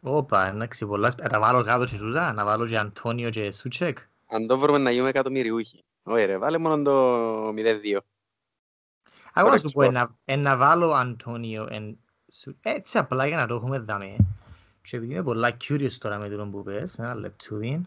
Όπα, 0.00 0.46
εντάξει, 0.46 0.86
πολλά 0.86 1.10
σπέρα. 1.10 1.28
Τα 1.28 1.40
βάλω 1.40 1.64
κάτω 1.64 1.84
και 1.84 1.96
τούτα, 1.98 2.32
να 2.32 2.44
βάλω 2.44 2.66
και 2.66 2.78
Αντώνιο 2.78 3.30
και 3.30 3.50
Σούτσεκ. 3.50 3.98
Αν 4.26 4.46
το 4.46 4.58
βρούμε 4.58 4.78
να 4.78 4.90
γίνουμε 4.90 5.08
εκατομμυριούχοι. 5.08 5.84
Όχι 6.02 6.24
ρε, 6.24 6.38
βάλε 6.38 6.58
μόνο 6.58 6.82
το 6.82 7.48
0-2. 7.48 7.98
Εγώ 9.34 9.48
να 9.48 9.58
σου 9.58 9.68
πω, 9.68 9.90
να 10.36 10.56
βάλω 10.56 10.90
Αντώνιο 10.90 11.68
έτσι 12.60 12.98
απλά 12.98 13.26
για 13.26 13.36
να 13.36 13.46
το 13.46 13.54
έχουμε 13.54 13.78
δάμε. 13.78 14.16
Και 14.82 14.96
επειδή 14.96 15.12
είμαι 15.12 15.22
πολλά 15.22 15.56
curious 15.60 15.92
τώρα 15.92 16.18
με 16.18 16.28
τον 16.28 16.50
που 16.50 16.62
πες, 16.62 16.98
ένα 16.98 17.14
λεπτούδι. 17.14 17.86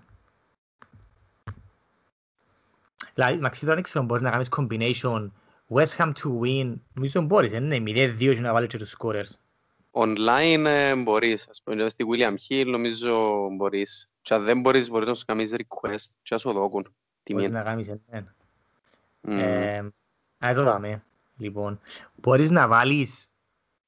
Δηλαδή, 3.14 3.38
να 3.38 3.50
ξέρεις 3.50 3.70
τώρα 3.70 3.82
ξέρω 3.82 4.04
μπορείς 4.04 4.24
να 4.24 4.30
κάνεις 4.30 4.50
combination 4.56 5.30
West 5.74 5.98
Ham 5.98 6.12
to 6.24 6.40
win. 6.42 6.74
Νομίζω 6.94 7.22
μπορείς, 7.22 7.52
είναι 7.52 7.78
0-2 7.78 8.34
και 8.34 8.40
να 8.40 8.54
βάλεις 8.54 8.70
και 8.70 8.78
τους 8.78 8.96
scorers. 9.00 9.38
Online 9.92 10.64
ε, 10.66 10.96
μπορείς, 10.96 11.48
ας 11.50 11.62
πούμε, 11.64 11.90
στη 11.90 12.06
William 12.12 12.36
Hill 12.50 12.66
νομίζω 12.66 13.48
μπορείς. 13.52 14.10
Και 14.22 14.34
αν 14.34 14.44
δεν 14.44 14.62
μπορείς, 14.62 14.90
μπορείς 14.90 15.08
να 15.08 15.14
σου 15.14 15.26
κάνεις 15.26 15.56
request 15.56 16.06
και 16.22 16.30
να 16.30 16.38
σου 16.38 16.52
δώκουν. 16.52 16.94
Μπορείς 17.32 17.50
να 17.50 17.64
κάνεις 17.64 17.88
ένα. 18.10 18.36
Ε, 19.22 19.88
εδώ 20.40 20.64
δαμέ, 20.64 21.04
λοιπόν. 21.38 21.80
Μπορείς 22.16 22.52
να 22.52 22.68
βάλεις 22.68 23.28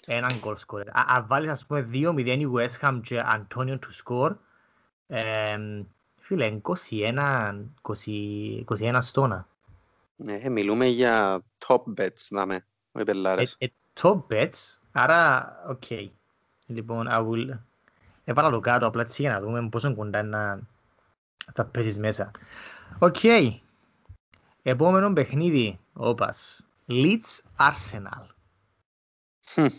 έναν 0.05 0.29
goal 0.43 0.55
scorer. 0.55 0.87
Αν 0.91 1.27
βάλεις, 1.27 1.49
ας 1.49 1.65
πούμε, 1.65 1.89
2-0 1.91 2.39
η 2.39 2.47
West 2.55 2.79
Ham 2.87 2.99
και 3.03 3.23
Antonio 3.25 3.77
to 3.79 3.89
score, 4.03 4.35
ε, 5.07 5.57
φίλε, 6.19 6.61
21, 6.61 7.71
20, 7.81 8.65
21 8.79 8.97
στο 9.01 9.21
'να. 9.21 9.47
Ναι, 10.23 10.49
μιλούμε 10.49 10.85
για 10.85 11.43
top 11.67 11.83
bets, 11.97 12.27
δαμέ, 12.29 12.65
όχι 12.91 13.05
πελάρες. 13.05 13.55
Ε, 13.57 13.65
ε, 13.65 13.69
top 14.01 14.21
bets, 14.29 14.79
Άρα, 14.91 15.55
οκ. 15.67 15.83
Okay. 15.89 16.09
Λοιπόν, 16.65 17.07
I 17.09 17.27
will... 17.27 17.59
Έβαλα 18.23 18.49
το 18.49 18.59
κάτω 18.59 18.85
απλά 18.85 19.01
έτσι 19.01 19.21
για 19.21 19.31
να 19.31 19.39
δούμε 19.39 19.69
πόσο 19.69 19.95
κοντά 19.95 20.23
να 20.23 20.59
θα 21.53 21.65
πέσεις 21.65 21.97
μέσα. 21.97 22.31
Οκ. 22.99 23.15
Okay. 23.21 23.51
Επόμενο 24.61 25.13
παιχνίδι, 25.13 25.79
όπα. 25.93 26.67
Leeds 26.87 27.41
Arsenal. 27.57 28.27
Hm. 29.55 29.69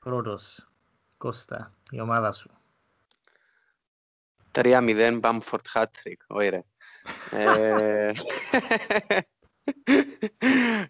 Πρώτος. 0.00 0.68
Κώστα, 1.16 1.70
η 1.90 2.00
ομάδα 2.00 2.32
σου. 2.32 2.50
3-0 4.52 5.20
Bamford 5.20 5.64
hat-trick. 5.72 6.16
Όχι 6.26 6.48
ρε. 6.48 6.56
Ε, 6.56 6.64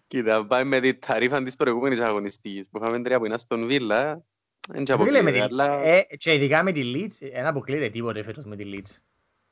Κοίτα, 0.07 0.45
πάει 0.45 0.63
με 0.63 0.79
την 0.79 0.99
ταρίφα 0.99 1.43
της 1.43 1.55
προηγούμενης 1.55 1.99
αγωνιστικής 1.99 2.69
που 2.69 2.77
είχαμε 2.77 3.01
τρία 3.01 3.19
που 3.19 3.25
είναι 3.25 3.37
στον 3.37 3.67
Βίλα. 3.67 4.25
Δεν 4.67 4.83
και 4.83 4.95
Φίλε, 4.97 5.21
με 5.21 5.29
αποκλείεται, 5.29 5.47
τη- 5.47 5.53
αλλά... 5.53 5.83
ε, 5.83 6.07
Και 6.17 6.33
ειδικά 6.33 6.63
με 6.63 6.71
τη 6.71 6.93
Leeds, 6.95 7.29
δεν 7.33 7.45
αποκλείεται 7.45 7.89
τίποτε 7.89 8.23
φέτος 8.23 8.45
με 8.45 8.55
τη 8.55 8.63
Leeds. 8.67 8.95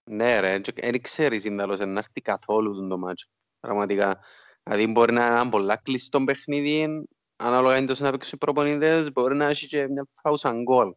Ναι 0.10 0.39
ρε, 0.39 0.62
δεν 0.73 1.02
ξέρεις 1.02 1.43
είναι 1.43 1.65
να 1.65 1.99
έρθει 1.99 2.21
καθόλου 2.21 2.88
το 2.88 2.97
μάτσο. 2.97 3.28
Πραγματικά. 3.60 4.19
Δηλαδή 4.63 4.88
μπορεί 4.88 5.13
να 5.13 5.26
είναι 5.26 5.36
ένα 5.36 5.49
πολλά 5.49 5.76
κλειστό 5.76 6.23
παιχνίδι, 6.23 7.08
ανάλογα 7.36 7.78
είναι 7.78 7.88
τόσο 7.88 8.04
να 8.04 8.12
παίξουν 8.12 8.32
οι 8.41 8.45
προπονητές, 8.45 9.12
μπορεί 9.12 9.36
να 9.36 9.45
έχει 9.45 9.67
και 9.67 9.88
μια 9.88 10.08
φάουσα 10.12 10.54
γκολ. 10.62 10.93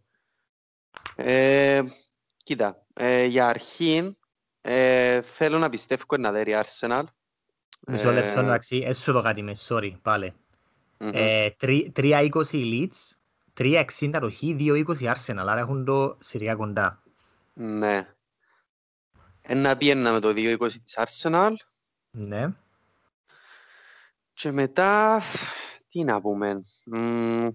Ε, 1.17 1.83
κοίτα, 2.37 2.87
ε, 2.95 3.25
για 3.25 3.49
αρχή 3.49 4.17
ε, 4.69 5.21
θέλω 5.21 5.59
να 5.59 5.69
πιστεύω 5.69 6.17
να 6.19 6.33
δέρει 6.33 6.51
η 6.51 6.57
Arsenal. 6.65 7.03
Μισό 7.87 8.11
λεπτό 8.13 8.41
Ε, 8.41 8.43
εντάξει, 8.43 8.77
έσου 8.87 9.13
το 9.13 9.23
κάτι 9.23 9.43
μες, 9.43 9.69
sorry, 9.71 9.93
πάλι. 10.03 10.35
μμμ. 10.99 11.11
Ε, 11.15 11.51
τρι- 11.51 11.93
3-20 11.97 12.53
η 12.53 12.89
Leeds, 12.91 13.17
3-60 13.55 14.19
το 14.21 14.31
Χ, 14.31 14.39
2-20 14.43 15.13
Arsenal, 15.13 15.37
άρα 15.47 15.59
έχουν 15.61 15.85
το 15.85 16.17
σειριά 16.21 16.55
κοντά. 16.55 17.03
Ναι. 17.55 18.09
Ένα 19.43 19.77
πιένα 19.77 20.13
με 20.13 20.21
το 20.21 20.29
2-20 20.33 20.81
της 20.85 20.99
Arsenal 20.99 21.53
Ναι. 22.11 22.47
και 24.33 24.53
μετά, 24.53 25.21
τι 25.89 26.05
να 26.05 26.21
πούμε, 26.21 26.59
Μμμ, 26.87 27.49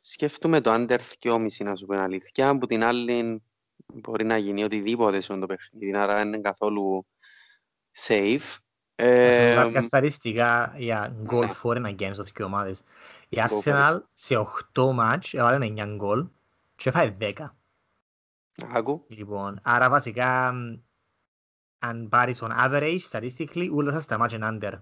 σκέφτομαι 0.00 0.60
το 0.60 0.72
under 0.74 0.98
2,5 1.20 1.64
να 1.64 1.76
σου 1.76 1.86
πω 1.86 1.92
την 1.92 2.02
αλήθεια, 2.02 2.48
από 2.48 2.66
την 2.66 2.84
άλλη 2.84 3.42
μπορεί 3.94 4.24
να 4.24 4.36
γίνει 4.36 4.64
οτιδήποτε 4.64 5.20
σε 5.20 5.32
αυτό 5.32 5.46
το 5.46 5.54
παιχνίδι, 5.54 5.96
άρα 5.96 6.14
δεν 6.14 6.26
είναι 6.26 6.40
καθόλου 6.40 7.06
safe. 8.06 8.56
Ε, 8.94 9.50
Έχουμε 9.50 9.62
κάποια 9.64 9.80
στατιστικά 9.80 10.74
για 10.76 11.16
goal 11.30 11.44
ναι. 11.44 11.50
for 11.62 11.76
and 11.76 11.86
against 11.86 12.14
το 12.16 12.22
δύο 12.22 12.44
ομάδες. 12.44 12.82
Η 13.28 13.36
Go 13.40 13.62
for 13.64 13.72
Arsenal 13.72 13.98
σε 14.12 14.34
8 14.74 14.90
μάτς 14.92 15.34
έβαλε 15.34 15.74
9 15.78 15.94
γκολ 15.96 16.26
και 16.76 16.88
έφαγε 16.88 17.16
10. 17.20 17.32
άκου, 18.74 19.04
Λοιπόν, 19.08 19.60
άρα 19.62 19.90
βασικά 19.90 20.52
μ, 20.52 20.74
αν 21.78 22.08
πάρεις 22.08 22.42
on 22.42 22.50
average, 22.66 22.98
statistically, 23.10 23.68
όλα 23.72 23.92
σας 23.92 24.06
τα 24.06 24.18
μάτς 24.18 24.32
είναι 24.32 24.58
under. 24.60 24.72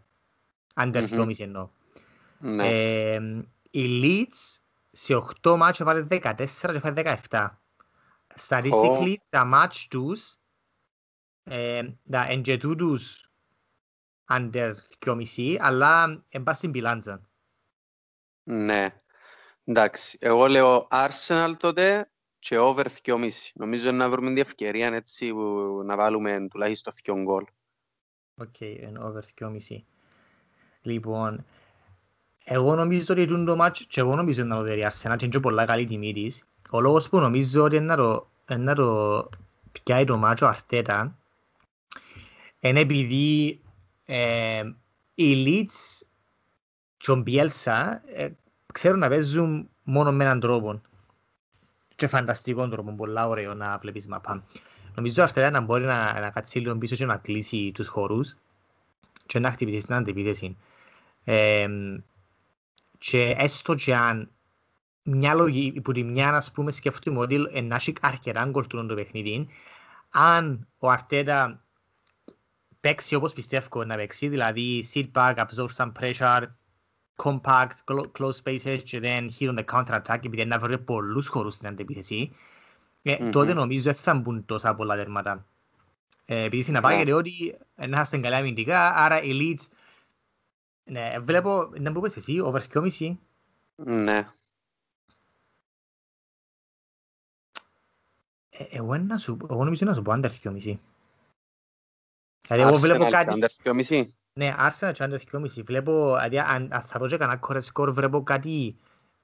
Under 0.74 1.08
Μμμ. 1.10 1.22
2,5 1.28 1.40
εννοώ. 1.40 1.68
ναι, 2.38 2.68
Ε, 2.68 3.20
η 3.70 4.00
Leeds 4.02 4.58
σε 4.90 5.14
8 5.42 5.56
μάτς 5.56 5.80
έβαλε 5.80 6.06
14 6.10 6.70
και 6.70 6.76
έφαγε 6.76 7.16
17. 7.30 7.46
Statistically, 8.38 9.14
τα 9.28 9.44
ματς 9.44 9.88
τους, 9.88 10.36
ε, 11.42 11.82
τα 12.10 12.26
εν 12.28 12.42
και 12.42 12.56
τούτους 12.56 13.30
under 14.28 14.74
2,5, 14.98 15.56
αλλά 15.60 16.24
εν 16.28 16.42
πας 16.42 16.56
στην 16.56 16.70
πιλάντζα. 16.70 17.30
ναι. 18.42 19.00
Εντάξει, 19.68 20.18
εγώ 20.20 20.46
λέω 20.46 20.88
Arsenal 20.90 21.52
τότε 21.58 22.10
και 22.38 22.58
over 22.58 22.86
2,5. 23.02 23.30
Νομίζω 23.54 23.92
να 23.92 24.08
βρούμε 24.08 24.28
την 24.28 24.38
ευκαιρία 24.38 24.86
έτσι 24.86 25.32
που 25.32 25.82
να 25.84 25.96
βάλουμε 25.96 26.48
τουλάχιστον 26.50 26.92
2 27.02 27.22
γκολ. 27.22 27.44
Οκ, 28.34 28.60
εν 28.60 28.96
over 28.96 29.24
2,5. 29.34 29.84
Λοιπόν, 30.80 31.44
εγώ 32.44 32.74
νομίζω 32.74 33.06
ότι 33.08 33.26
τούτο 33.26 33.44
το 33.44 33.56
ματς 33.56 33.86
και 33.86 34.00
εγώ 34.00 34.16
νομίζω 34.16 34.44
να 34.44 34.56
το 34.56 34.62
δέρει 34.62 34.80
η 34.80 34.86
Arsenal 34.90 35.14
και 35.16 35.24
είναι 35.24 35.28
και 35.28 35.40
πολλά 35.40 35.64
καλή 35.64 35.84
τιμή 35.84 36.12
της. 36.12 36.44
Ο 36.70 36.80
λόγος 36.80 37.08
που 37.08 37.18
νομίζω 37.18 37.64
ότι 37.64 37.76
είναι 37.76 37.84
να 37.84 37.96
το, 37.96 38.30
είναι 38.50 38.62
να 38.62 38.74
το 38.74 39.28
πιάει 39.72 40.04
το 40.04 40.16
μάτς 40.16 40.42
ο 40.42 40.46
Αρτέτα 40.46 41.16
είναι 42.60 42.80
επειδή 42.80 43.60
ε, 44.04 44.62
οι 45.14 45.44
Leeds 45.46 46.06
και 46.96 47.10
ο 47.10 47.16
Μπιέλσα 47.16 48.02
ε, 48.14 48.30
ξέρουν 48.72 48.98
να 48.98 49.08
παίζουν 49.08 49.68
μόνο 49.82 50.12
με 50.12 50.24
έναν 50.24 50.40
τρόπο 50.40 50.80
και 51.96 52.06
φανταστικό 52.06 52.68
τρόπο, 52.68 52.92
πολλά 52.92 53.28
ωραίο 53.28 53.54
να 53.54 53.78
βλέπεις 53.78 54.06
μαπά. 54.06 54.44
Νομίζω 54.94 55.22
ο 55.22 55.24
Αρτέτα 55.24 55.50
να 55.50 55.60
μπορεί 55.60 55.84
να, 55.84 56.20
να 56.20 56.30
κάτσει 56.30 56.58
λίγο 56.58 56.76
πίσω 56.76 56.94
και 56.94 57.06
να 57.06 57.16
κλείσει 57.16 57.70
τους 57.74 57.88
χώρους 57.88 58.36
και 59.26 59.38
να 59.38 59.50
χτυπήσει 59.50 59.80
στην 59.80 59.94
αντεπίθεση. 59.94 60.56
Ε, 61.24 61.68
και 62.98 63.34
έστω 63.38 63.74
και 63.74 63.96
αν 63.96 64.30
μια 65.06 65.34
λογική, 65.34 65.80
που 65.80 65.92
τη 65.92 66.02
μια 66.02 66.34
ας 66.34 66.52
πούμε 66.52 66.70
σκέφτομαι 66.70 67.18
ότι 67.18 67.46
ε, 67.52 67.60
να 67.60 67.74
έχει 67.74 67.92
αρκετά 68.00 68.44
γκολ 68.44 68.66
του 68.66 68.86
το 68.86 68.94
παιχνίδι, 68.94 69.48
αν 70.10 70.68
ο 70.78 70.90
Αρτέτα 70.90 71.64
παίξει 72.80 73.14
όπως 73.14 73.32
πιστεύω 73.32 73.84
να 73.84 73.96
παίξει, 73.96 74.28
δηλαδή 74.28 74.84
sit 74.94 75.06
back, 75.12 75.34
absorb 75.34 75.68
some 75.76 75.92
pressure, 76.00 76.42
compact, 77.16 77.70
clo- 77.84 78.10
close 78.18 78.36
spaces 78.44 78.78
και 78.84 79.00
then 79.02 79.28
hit 79.38 79.54
on 79.54 79.58
the 79.58 79.64
counter 79.64 80.00
attack 80.02 80.24
επειδή 80.24 80.44
να 80.44 80.58
βρει 80.58 80.78
πολλούς 80.78 81.28
χώρους 81.28 81.54
στην 81.54 81.68
αντεπίθεση, 81.68 82.32
ε, 83.02 83.16
Μμμ. 83.20 83.30
τότε 83.30 83.52
νομίζω 83.54 83.82
δεν 83.82 83.94
θα 83.94 84.14
μπουν 84.14 84.44
τόσα 84.44 84.74
πολλά 84.74 84.96
τέρματα. 84.96 85.46
Ε, 86.24 86.42
επειδή 86.42 86.62
συναπάγεται 86.62 87.12
ότι 87.12 87.56
ε, 87.76 87.86
να 87.86 88.00
είστε 88.00 88.18
καλά 88.18 88.36
αμυντικά, 88.36 88.94
άρα 88.94 89.22
η 89.22 89.30
Leeds 89.32 89.66
ναι, 90.84 91.14
βλέπω, 91.20 91.70
να 91.78 91.90
μου 91.90 92.00
πεις 92.00 92.16
εσύ, 92.16 92.40
over 92.40 92.60
2,5. 92.72 93.16
Ναι. 93.74 94.28
Εγώ, 98.70 98.96
να 98.96 99.18
σου, 99.18 99.36
εγώ 99.50 99.64
νομίζω 99.64 99.86
να 99.86 99.94
σου 99.94 100.02
πω 100.02 100.12
under 100.12 100.30
2,5. 100.42 100.78
Δηλαδή 102.48 102.62
εγώ 102.68 102.74
βλέπω 102.76 103.06
Arsenal 103.06 103.10
κάτι, 103.10 103.38
και 103.38 103.50
under 103.64 103.76
2,5. 103.78 104.04
ναι, 104.32 104.54
Arsenal 104.58 104.90
και 104.92 105.04
under 105.04 105.18
2,5. 105.32 105.64
Βλέπω, 105.64 106.06
δηλαδή 106.14 106.38
αν, 106.38 106.68
αν 106.72 106.80
θα 106.82 106.98
δω 106.98 107.08
και 107.08 107.16
κανένα 107.16 107.40
correct 107.48 107.62
score, 107.72 107.88
βλέπω 107.92 108.22
κάτι 108.22 108.76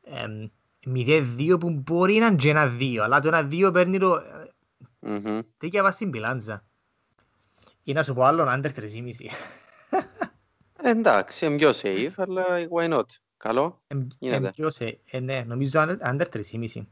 εμ, 0.02 0.46
0-2 0.86 1.56
που 1.60 1.70
μπορεί 1.70 2.18
να 2.18 2.26
είναι 2.26 2.36
και 2.36 2.50
ένα 2.50 2.76
2, 2.80 2.96
αλλά 3.02 3.20
το 3.20 3.28
ένα 3.28 3.48
2 3.50 3.70
παίρνει 3.72 3.98
το 3.98 4.14
ε, 4.14 4.50
Μμμ. 5.00 5.38
τέτοια 5.58 5.82
βάση 5.82 5.96
στην 5.96 6.10
πιλάντζα. 6.10 6.64
Ή 7.82 7.92
να 7.92 8.02
σου 8.02 8.14
πω 8.14 8.22
άλλον 8.22 8.48
under 8.48 8.70
3,5. 8.74 9.10
Ε, 10.84 10.90
Εντάξει, 10.90 11.46
είναι 11.46 11.56
πιο 11.56 11.70
safe, 11.74 12.10
αλλά 12.16 12.44
why 12.76 12.98
not. 12.98 13.04
Καλό. 13.36 13.82
Εμ- 13.86 14.06
Γίνεται. 14.18 14.46
εμ 14.46 14.52
ποιος, 14.52 14.78
ε, 14.80 14.98
ε, 15.10 15.20
ναι, 15.20 15.44
νομίζω 15.46 15.80
under, 15.80 15.96
under 15.98 16.26
3,5. 16.32 16.86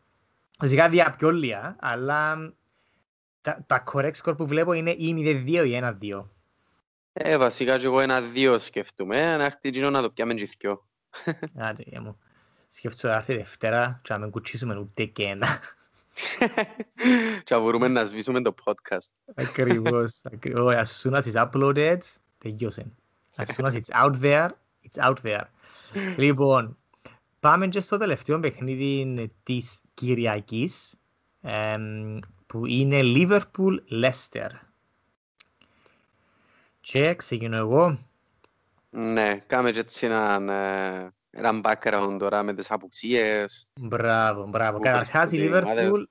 Βασικά 0.60 0.88
δια 0.88 1.14
πιο 1.18 1.30
λίγα, 1.30 1.76
αλλά 1.80 2.52
τα, 3.40 3.64
τα 3.66 3.84
correct 3.92 4.12
score 4.22 4.36
που 4.36 4.46
βλέπω 4.46 4.72
είναι 4.72 4.90
ή 4.90 5.14
0-2 5.46 5.66
ή 5.66 5.80
1-2. 6.00 6.24
Ε, 7.12 7.36
βασικά 7.36 7.78
και 7.78 7.86
εγώ 7.86 8.00
ένα-δύο 8.00 8.58
σκεφτούμε, 8.58 9.36
να 9.36 9.44
έρθει 9.44 9.68
εκείνο 9.68 9.90
να 9.90 10.02
το 10.02 10.10
πιάμε 10.10 10.34
και 10.34 10.48
δυο. 10.58 10.86
Άντε, 11.68 11.82
για 11.86 12.00
μου. 12.00 12.18
Σκέφτομαι 12.68 13.12
να 13.12 13.18
έρθει 13.18 13.36
Δευτέρα 13.36 14.00
και 14.02 14.12
να 14.12 14.18
μην 14.18 14.30
κουτσίσουμε 14.30 14.78
ούτε 14.78 15.04
και 15.04 15.22
ένα. 15.22 15.46
Και 17.44 17.54
να 17.54 17.60
μπορούμε 17.60 17.88
να 17.88 18.04
σβήσουμε 18.04 18.40
το 18.40 18.54
podcast. 18.64 19.32
Ακριβώς. 19.34 20.20
ακριβώς. 20.24 20.74
As 20.74 20.84
soon 21.02 21.14
as 21.14 21.22
it's 21.22 21.50
uploaded, 21.50 21.98
τελειώσε. 22.38 22.92
As 23.36 23.44
soon 23.54 23.66
as 23.66 23.74
it's 23.74 23.90
out 24.04 24.20
there, 24.20 24.48
it's 24.82 25.08
out 25.08 25.16
there. 25.22 25.44
Λοιπόν, 26.16 26.78
πάμε 27.40 27.68
και 27.68 27.80
στο 27.80 27.96
τελευταίο 27.96 28.40
παιχνίδι 28.40 29.32
της 29.42 29.80
Κυριακής, 29.94 30.94
εμ, 31.40 32.18
που 32.46 32.66
είναι 32.66 33.00
Liverpool-Leicester. 33.02 34.50
Και 36.80 37.14
ξεκινώ 37.14 37.56
εγώ. 37.56 37.98
Ναι, 38.90 39.36
κάμε 39.46 39.70
και 39.70 39.80
έτσι 39.80 40.06
έναν, 40.06 40.48
ε, 40.48 41.12
έναν 41.30 41.60
background 41.64 42.16
τώρα 42.18 42.42
με 42.42 42.54
τις 42.54 42.70
απουσίες. 42.70 43.66
Μπράβο, 43.80 44.46
μπράβο. 44.48 44.76
Που 44.76 44.82
Καταρχάς 44.82 45.32
η 45.32 45.36
βρίσκονται 45.36 45.58
οι 45.58 45.62
ομάδες. 45.62 45.90
Liverpool 45.90 46.04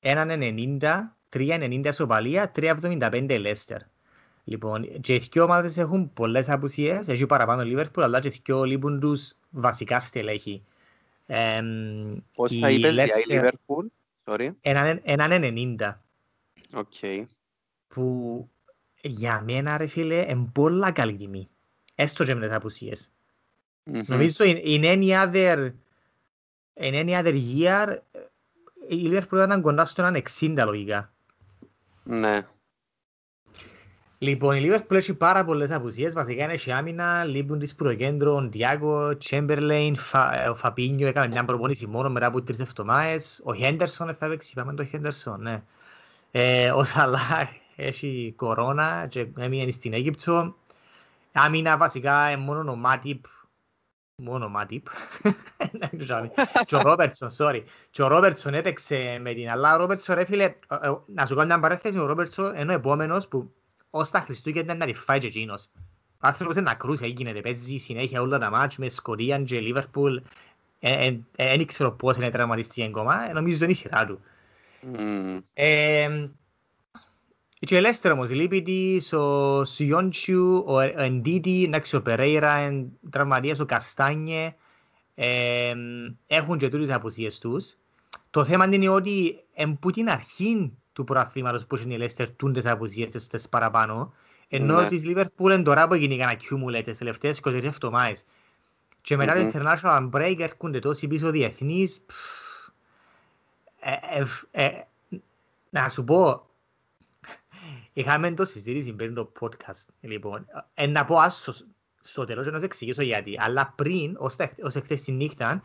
έναν 0.00 0.28
90, 0.28 1.16
3,90 1.28 1.88
ισοπαλία, 1.88 2.52
3,75 2.54 3.38
Leicester. 3.38 3.78
Λοιπόν, 4.48 5.00
και 5.00 5.14
οι 5.14 5.18
δύο 5.18 5.42
ομάδες 5.44 5.76
έχουν 5.78 6.12
πολλές 6.12 6.48
απουσίες, 6.48 7.08
έχει 7.08 7.26
παραπάνω 7.26 7.62
η 7.62 7.74
Liverpool, 7.76 8.02
αλλά 8.02 8.20
και 8.20 8.28
οι 8.28 8.40
δύο 8.44 8.64
λείπουν 8.64 9.00
τους 9.00 9.32
βασικά 9.50 10.00
στελέχη. 10.00 10.62
Εμ, 11.26 12.16
Πώς 12.34 12.50
η 12.50 12.58
θα 12.60 12.70
είπες 12.70 12.94
για 12.94 13.04
η 13.04 13.08
Leicester- 13.28 13.44
Liverpool, 13.44 13.86
sorry, 14.24 14.50
Έναν, 14.60 15.00
έναν 15.02 15.30
90, 15.78 16.02
οκ. 16.74 16.92
που 17.88 18.48
για 19.02 19.42
μένα 19.46 19.76
ρε 19.76 19.86
φίλε 19.86 20.16
είναι 20.28 20.48
πολλά 20.52 20.90
καλή 20.90 21.14
τιμή. 21.16 21.48
Έστω 21.94 22.24
και 22.24 22.34
με 22.34 22.46
τις 22.46 22.54
απουσίες. 22.56 23.10
Μμμ. 23.84 24.00
Νομίζω 24.06 24.44
in, 24.44 24.56
in 24.64 24.82
any 24.84 25.10
other 25.30 25.70
in 26.80 26.92
any 26.92 27.22
other 27.22 27.40
year 27.56 27.96
η 28.88 29.08
Liverpool 29.10 29.32
ήταν 29.44 29.60
κοντά 29.62 29.84
στο 29.84 30.02
έναν 30.02 30.22
60 30.40 30.54
λογικά. 30.66 31.12
Ναι, 32.04 32.46
Λοιπόν, 34.18 34.56
η 34.56 34.60
Λίβερπουλ 34.60 34.96
έχει 34.96 35.14
πάρα 35.14 35.44
πολλές 35.44 35.70
απουσίες. 35.70 36.12
Βασικά 36.12 36.44
είναι 36.44 36.56
σε 36.56 36.72
άμυνα, 36.72 37.24
λείπουν 37.24 37.58
της 37.58 37.74
προκέντρων, 37.74 38.50
Διάκο, 38.50 39.16
Τσέμπερλέιν, 39.16 39.96
Φα... 39.96 40.50
ο 40.50 40.54
Φαπίνιο 40.54 41.06
έκανε 41.06 41.26
μια 41.26 41.44
προπονήση 41.44 41.86
μόνο 41.86 42.10
μετά 42.10 42.26
από 42.26 42.42
τρεις 42.42 42.60
εβδομάδες. 42.60 43.40
Ο 43.44 43.54
Χέντερσον 43.54 44.14
θα 44.14 44.28
παίξει, 44.28 44.54
πάμε 44.54 44.74
το 44.74 44.84
Χέντερσον, 44.84 45.42
ναι. 45.42 45.62
Ε, 46.30 46.70
ο 46.70 46.84
Σαλάχ 46.84 47.48
έχει 47.76 48.32
κορώνα 48.36 49.06
και 49.08 49.26
έμεινε 49.38 49.70
στην 49.70 49.92
Αίγυπτο. 49.92 50.54
Άμυνα 51.32 51.76
βασικά 51.76 52.30
είναι 52.30 52.42
μόνο 52.42 52.72
ο 52.72 52.76
Μάτιπ, 52.76 53.24
μόνο 54.22 54.44
ο 54.44 54.48
Μάτιπ. 54.48 54.86
και 56.66 56.76
ο 56.76 56.80
Ρόμπερτσον, 56.82 57.30
sorry. 57.38 57.62
Και 57.90 58.02
ο 58.02 58.08
Ρόμπερτσον 58.08 58.54
έπαιξε 58.54 59.18
με 59.20 59.34
την 59.34 59.50
αλλά 59.50 59.74
ο 59.74 59.76
Ρόμπερτσον 59.76 60.14
ρε 60.14 60.24
φίλε, 60.24 60.54
να 61.06 61.26
σου 61.26 61.34
κάνω 61.34 61.46
μια 61.46 61.58
παρέθεση, 61.58 61.98
ο 61.98 62.06
Ρόμπερτσον 62.06 62.56
είναι 62.56 62.72
ο 62.72 62.74
επόμενος 62.74 63.28
που 63.28 63.55
ως 63.96 64.10
τα 64.10 64.20
Χριστούγεννα 64.20 64.74
να 64.74 64.84
ρηφάει 64.84 65.18
και 65.18 65.26
εκείνος. 65.26 65.68
Ο 66.12 66.26
άνθρωπος 66.26 66.56
είναι 66.56 66.70
ακρούς, 66.70 67.00
έγινε, 67.00 67.40
παίζει 67.40 67.76
συνέχεια 67.76 68.20
όλα 68.20 68.38
τα 68.38 68.50
μάτς 68.50 68.76
με 68.76 68.88
Σκοτίαν 68.88 69.44
και 69.44 69.60
Λίβερπουλ. 69.60 70.16
Δεν 71.36 71.66
ξέρω 71.66 71.90
πώς 71.90 72.16
είναι 72.16 72.30
τραυματιστή 72.30 72.82
ακόμα, 72.82 73.32
νομίζω 73.32 73.64
είναι 73.64 73.72
η 73.72 73.76
σειρά 73.76 74.06
του. 74.06 74.20
Και 77.58 77.76
η 77.76 77.80
Λέστερ 77.80 78.12
όμως, 78.12 78.30
λείπει 78.30 78.62
της, 78.62 79.12
ο 79.12 79.64
Σιόντσιου, 79.64 80.64
ο 80.66 80.80
Εντίτη, 80.80 81.64
εντάξει, 81.64 81.96
ο 81.96 82.02
Περέιρα, 82.02 82.66
είναι 82.66 82.86
τραυματίας, 83.10 83.58
ο 83.58 83.64
Καστάνιε, 83.64 84.54
έχουν 86.26 86.58
και 86.58 86.68
τούτες 86.68 86.90
αποσίες 86.90 87.38
τους. 87.38 87.74
Το 88.30 88.44
θέμα 88.44 88.68
είναι 88.70 88.88
ότι 88.88 89.38
που 89.80 89.90
την 89.90 90.10
αρχή 90.10 90.72
του 90.96 91.04
προαθλήματος 91.04 91.66
που 91.66 91.76
είναι 91.76 91.94
η 91.94 91.98
Λέστερ 91.98 92.30
τούντες 92.30 92.66
αποσίες 92.66 93.26
τις 93.26 93.48
παραπάνω, 93.48 94.12
ενώ 94.48 94.80
Ναι. 94.80 94.88
της 94.88 95.04
Λίβερπουλ 95.04 95.52
είναι 95.52 95.62
τώρα 95.62 95.88
που 95.88 95.94
γίνηκαν 95.94 96.36
accumulate 96.36 96.82
τις 96.84 96.98
τελευταίες 96.98 97.38
23 97.38 97.66
εβδομάδες. 97.66 98.24
Και 99.00 99.16
μετά 99.16 99.34
το 99.34 99.40
Μμμ. 99.40 99.50
international 99.52 100.10
break 100.10 100.36
έρχονται 100.38 100.78
τόσοι 100.78 101.06
πίσω 101.06 101.30
διεθνείς. 101.30 102.00
πφ, 102.06 102.68
ε, 103.80 103.92
ε, 104.50 104.66
ε, 104.66 104.80
Να 105.70 105.88
σου 105.88 106.04
πω, 106.04 106.46
είχαμε 107.92 108.32
το 108.34 108.44
συζήτηση 108.44 108.92
πριν 108.92 109.14
το 109.14 109.32
podcast. 109.40 109.84
Λοιπόν, 110.00 110.46
ε, 110.74 110.86
να 110.86 111.04
πω 111.04 111.18
άσο 111.18 111.52
στο 112.00 112.24
τέλος 112.24 112.44
και 112.44 112.50
να 112.50 112.58
σου 112.58 112.64
εξηγήσω 112.64 113.02
γιατί. 113.02 113.36
Αλλά 113.40 113.72
πριν, 113.76 114.16
ως, 114.18 114.36
τα- 114.36 114.54
ως 114.62 114.74
εχθές 114.74 115.02
τη 115.02 115.12
νύχτα, 115.12 115.62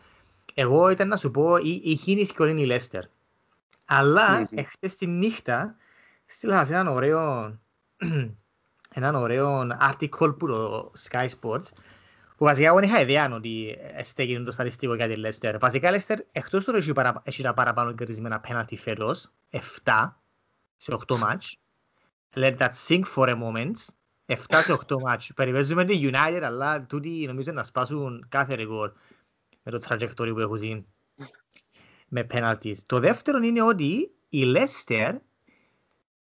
εγώ 0.54 0.90
ήταν 0.90 1.08
να 1.08 1.18
σου 1.18 1.32
πω, 1.32 1.58
η, 1.58 1.82
η 1.84 1.96
χίνη 1.96 2.26
και 2.26 2.44
η 2.44 2.66
Λέστερ. 2.66 3.04
Αλλά 3.94 4.40
Μμμ. 4.40 4.46
εχθές 4.52 4.96
τη 4.96 5.08
νύχτα 5.08 5.76
στείλα 6.26 6.66
σε 6.66 6.74
έναν 6.74 6.88
ωραίο, 6.88 7.52
έναν 9.00 9.16
ωραίο 9.16 9.68
article 9.82 10.36
που 10.38 10.48
το 10.48 10.92
Sky 11.10 11.28
Sports 11.28 11.68
που 12.38 12.46
βασικά 12.46 12.68
εγώ 12.68 12.80
δεν 12.80 12.90
είχα 12.90 13.00
ιδέα 13.00 13.34
ότι 13.34 13.78
στέκει 14.04 14.44
το 14.44 14.52
στατιστικό 14.52 14.96
για 14.96 15.08
τη 15.08 15.16
Λέστερ. 15.16 15.58
Βασικά 15.58 15.88
η 15.88 15.92
Λέστερ 15.92 16.20
εκτός 16.32 16.66
του 16.66 16.76
έχει, 16.76 16.94
παρα, 16.94 17.22
έχει 17.24 17.42
τα 17.42 17.54
παραπάνω 17.54 17.94
κερδισμένα 17.94 18.40
πέναλτι 18.40 18.78
φέτος, 18.78 19.32
7 19.84 20.16
σε 20.78 20.98
8 21.08 21.18
μάτς. 21.18 21.58
Let 22.34 22.58
that 22.58 22.72
sink 22.88 23.04
for 23.16 23.28
a 23.28 23.36
moment. 23.42 23.76
7 24.26 24.36
σε 24.50 24.74
8 24.88 25.02
μάτς. 25.02 25.32
Περιπέζουμε 25.36 25.86
την 25.86 26.12
United, 26.14 26.42
αλλά 26.44 26.86
τούτοι 26.86 27.26
νομίζω 27.28 27.52
να 27.52 27.64
σπάσουν 27.64 28.26
κάθε 28.30 28.56
ρεκόρ 28.56 28.92
με 29.64 29.72
το 29.72 29.80
trajectory 29.88 30.32
που 30.34 30.40
έχουν 30.40 30.58
zien 30.58 30.86
με 32.14 32.28
penalties. 32.34 32.78
Το 32.86 33.00
δεύτερο 33.00 33.38
είναι 33.38 33.62
ότι 33.62 34.12
η 34.30 34.44
Leicester 34.56 35.16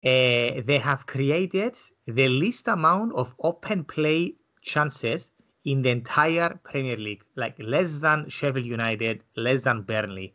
ε, 0.01 0.62
they 0.67 0.81
have 0.81 1.05
created 1.15 1.71
the 2.05 2.29
least 2.41 2.67
amount 2.67 3.12
of 3.15 3.27
open 3.39 3.85
play 3.97 4.35
chances 4.73 5.21
in 5.65 5.83
the 5.83 5.91
entire 5.99 6.51
Premier 6.69 6.97
League. 7.07 7.25
Like 7.43 7.57
less 7.59 7.91
than 8.05 8.19
Sheffield 8.37 8.69
United, 8.79 9.17
less 9.45 9.61
than 9.67 9.79
Burnley, 9.89 10.29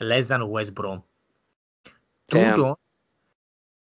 less 0.00 0.28
than 0.28 0.42
West 0.54 0.74
Brom. 0.74 0.98
Damn. 2.28 2.54
Τούτο 2.54 2.78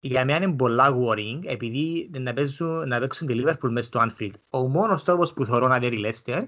για 0.00 0.24
μένα 0.24 0.44
είναι 0.44 0.56
πολλά 0.56 0.96
worrying 0.98 1.40
επειδή 1.44 2.10
να 2.18 2.32
παίξουν, 2.32 2.88
να 2.88 2.98
παίξουν 2.98 3.26
τη 3.26 3.34
Liverpool 3.42 3.70
μέσα 3.70 3.86
στο 3.86 4.06
Anfield. 4.08 4.34
Ο 4.50 4.68
μόνος 4.68 5.04
τρόπος 5.04 5.32
που 5.32 5.44
θεωρώ 5.46 5.68
να 5.68 5.78
δέρει 5.78 5.96
η 6.00 6.04
Leicester 6.04 6.44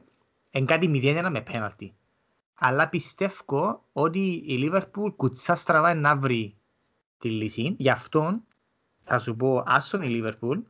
είναι 0.50 0.66
κάτι 0.66 0.90
0-1 0.94 1.28
με 1.30 1.40
πέναλτι. 1.40 1.94
Αλλά 2.62 2.88
πιστεύω 2.88 3.84
ότι 3.92 4.20
η 4.28 4.58
Liverpool 4.62 5.12
κουτσά 5.16 5.54
στραβά 5.54 5.94
να 5.94 6.16
βρει 6.16 6.56
τη 7.18 7.30
λύση. 7.30 7.74
Γι' 7.78 7.90
αυτό 7.90 8.42
θα 8.98 9.18
σου 9.18 9.36
πω 9.36 9.62
άσον 9.66 10.02
η 10.02 10.20
Liverpool. 10.22 10.62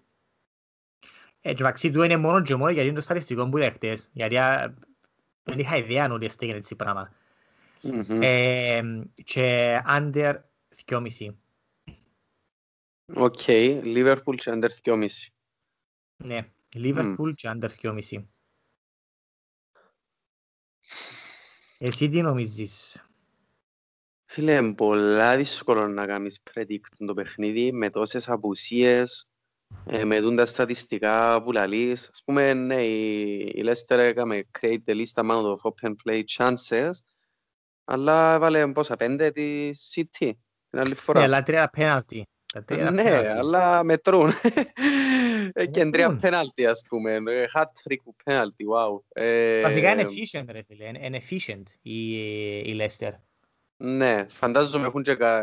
Ε, 1.41 1.55
και 1.55 1.63
μεταξύ 1.63 1.91
του 1.91 2.03
είναι 2.03 2.17
μόνο 2.17 2.43
και 2.43 2.55
μόνο 2.55 2.71
γιατί 2.71 2.89
είναι 2.89 2.97
το 2.97 3.05
στατιστικό 3.05 3.49
που 3.49 3.59
είδα 3.59 3.71
χτες. 3.71 4.11
Γιατί 4.13 4.37
α, 4.37 4.75
δεν 5.43 5.59
είχα 5.59 5.77
ιδέα 5.77 6.13
ότι 6.13 6.25
έστεγε 6.25 6.55
έτσι 6.55 6.77
πράγμα. 6.77 7.13
Μμμ. 7.83 8.23
Ε, 8.23 8.83
και 9.25 9.79
under 9.89 10.35
2,5. 10.87 11.35
Οκ, 13.15 13.41
Liverpool 13.85 14.35
και 14.35 14.51
under 14.55 14.69
2,5. 14.83 15.07
Ναι, 16.17 16.47
Liverpool 16.75 17.33
και 17.35 17.51
under 17.55 17.69
2,5. 17.83 18.23
Εσύ 21.83 22.09
τι 22.09 22.23
νομίζεις; 22.23 23.05
Φίλε, 24.25 24.53
είναι 24.57 24.75
πολλά 24.75 25.37
δύσκολο 25.37 25.89
να 25.89 26.07
κάνεις 26.07 26.41
predict 26.53 27.07
το 27.07 27.15
παιχνίδι 27.15 27.73
με 27.73 27.91
τόσες 27.91 28.29
απουσίες, 28.29 29.29
ε, 29.87 30.05
με 30.05 30.21
τούντα 30.21 30.47
στατιστικά 30.47 31.43
που 31.43 31.53
λαλείς. 31.53 32.09
Ας 32.13 32.23
πούμε, 32.25 32.53
ναι, 32.53 32.85
η, 32.87 33.33
η 33.39 33.63
Leicester 33.67 33.97
έκαμε 33.97 34.43
create 34.61 34.79
the 34.85 34.95
least 34.95 35.23
amount 35.25 35.45
of 35.45 35.57
open 35.73 35.95
play 36.05 36.23
chances, 36.37 36.91
αλλά 37.85 38.35
έβαλε 38.35 38.73
πόσα, 38.73 38.97
πέντε 38.97 39.31
τη 39.31 39.71
City 39.95 40.33
την 40.71 40.79
άλλη 40.79 40.89
Ναι, 40.89 40.95
φορά. 40.95 41.23
αλλά 41.23 41.43
τρία 41.43 41.69
πέναλτι. 41.71 42.27
Τα 42.53 42.65
τρία 42.65 42.91
Ναι, 42.91 43.03
πέναλτι. 43.03 43.27
αλλά 43.29 43.83
μετρούν. 43.85 44.31
Ε, 45.53 45.67
Και 45.67 45.71
τρία 45.71 45.87
Μετρούν. 45.87 46.19
πέναλτι, 46.21 46.67
ας 46.67 46.83
πούμε. 46.89 47.13
Ε, 47.15 47.45
Hat-trick 47.55 47.97
που 48.05 48.15
πέναλτι, 48.25 48.65
wow. 48.75 49.01
Ε, 49.09 49.63
Βασικά 49.63 49.91
είναι 49.91 50.03
efficient 50.09 50.45
ρε 50.51 50.63
φίλε, 50.63 50.85
είναι- 50.87 51.07
είναι 51.07 51.21
efficient 51.29 51.63
η, 51.83 52.17
η 52.59 52.81
Leicester. 52.81 53.13
Ναι, 53.77 54.27
φαντάζομαι 54.29 54.87
έχουν 54.87 55.03
και 55.03 55.15
κα... 55.15 55.43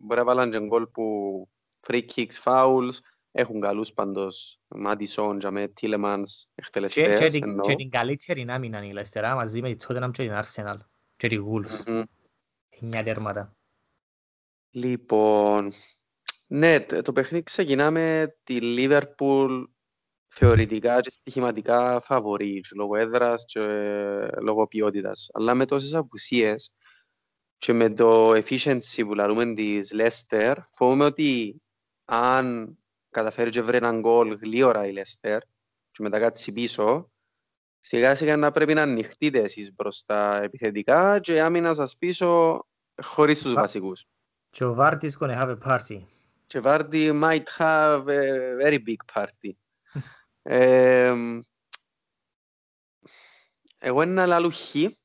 μπορεί 0.00 0.20
να 0.20 0.26
βάλουν 0.34 0.50
και 0.50 0.60
γκολ 0.60 0.86
που 0.86 1.48
free 1.86 2.02
kicks, 2.14 2.42
fouls, 2.44 2.88
έχουν 3.32 3.60
καλούς 3.60 3.92
πάντως, 3.92 4.58
Μάντισον, 4.68 5.38
Τζαμέ, 5.38 5.68
Τίλεμανς, 5.68 6.44
Και, 6.44 6.50
εκτελεστές, 6.54 7.18
και, 7.20 7.26
την, 7.26 7.42
εννοώ. 7.48 7.66
και 7.66 7.74
την 7.74 7.90
καλύτερη 7.90 8.46
άμυνα 8.48 8.82
είναι 8.82 9.00
η 9.00 9.02
Leicester 9.04 9.22
α, 9.24 9.34
μαζί 9.34 9.60
με 9.60 9.74
τη 9.74 9.86
Tottenham 9.88 10.10
και 10.12 10.22
την 10.22 10.32
Arsenal. 10.42 10.76
Και 11.16 11.28
τη 11.28 11.36
Wolves. 11.38 11.84
Μμμ. 11.86 12.02
Μια 12.80 13.04
τέρματα. 13.04 13.56
Λοιπόν, 14.70 15.70
ναι, 16.46 16.80
το 16.80 17.02
το 17.02 17.12
παιχνίδι 17.12 17.44
ξεκινά 17.44 17.90
με 17.90 18.36
τη 18.44 18.58
Liverpool 18.60 19.64
θεωρητικά 20.26 21.00
και 21.00 21.10
στοιχηματικά 21.10 22.00
φαβορή, 22.00 22.60
και 22.60 22.68
λόγω 22.74 22.96
έδρας 22.96 23.44
και 23.44 23.60
ε, 23.60 24.40
λόγω 24.40 24.66
ποιότητας. 24.66 25.28
Αλλά 25.32 25.54
με 25.54 25.66
τόσες 25.66 25.94
απουσίες 25.94 26.72
και 27.58 27.72
με 27.72 27.90
το 27.90 28.30
efficiency 28.30 29.02
που 29.06 29.14
λαρούμε 29.14 29.54
της 29.54 29.94
Leicester, 29.94 30.54
φοβούμαι 30.72 31.04
ότι 31.04 31.62
αν 32.04 32.76
καταφέρει 33.10 33.50
και 33.50 33.62
βρει 33.62 33.76
έναν 33.76 34.00
γκολ 34.00 34.38
γλίωρα 34.40 34.86
η 34.86 34.94
Leicester 34.96 35.38
και 35.90 36.02
μετά 36.02 36.18
κάτσει 36.18 36.52
πίσω, 36.52 37.10
σιγά 37.80 38.14
σιγά 38.14 38.36
να 38.36 38.50
πρέπει 38.50 38.74
να 38.74 38.82
ανοιχτείτε 38.82 39.38
εσείς 39.38 39.74
μπροστά 39.74 40.42
επιθετικά 40.42 41.20
και 41.20 41.34
η 41.34 41.40
άμυνας 41.40 41.76
σας 41.76 41.96
πίσω 41.96 42.60
χωρίς 43.02 43.42
τους 43.42 43.56
Α. 43.56 43.60
βασικούς. 43.60 44.04
Και 44.50 44.64
ο 44.64 44.74
Βάρτις 44.74 45.18
gonna 45.20 45.34
have 45.34 45.58
a 45.58 45.68
party. 45.68 46.15
Μπορεί 46.46 47.10
might 47.12 47.48
have 47.58 48.08
a 48.08 48.56
very 48.62 48.78
big 48.78 49.02
party. 49.14 49.52
εγώ 53.78 54.02
ένα. 54.02 54.96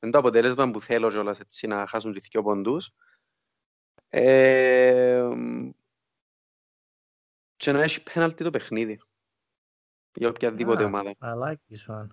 Είναι 0.00 0.10
το 0.10 0.18
αποτέλεσμα 0.18 0.70
που 0.70 0.80
θέλω 0.80 1.10
κιόλας 1.10 1.40
έτσι 1.40 1.66
να 1.66 1.86
χάσουν 1.86 2.12
και 2.12 2.20
δυο 2.30 2.42
ποντούς. 2.42 2.92
και 7.56 7.72
να 7.72 7.82
έχει 7.82 8.02
πέναλτι 8.02 8.44
το 8.44 8.50
παιχνίδι. 8.50 9.00
Για 10.12 10.28
οποιαδήποτε 10.28 10.84
ομάδα. 10.84 11.14
I 11.20 11.34
like 11.42 11.58
this 11.70 11.94
one. 11.94 12.06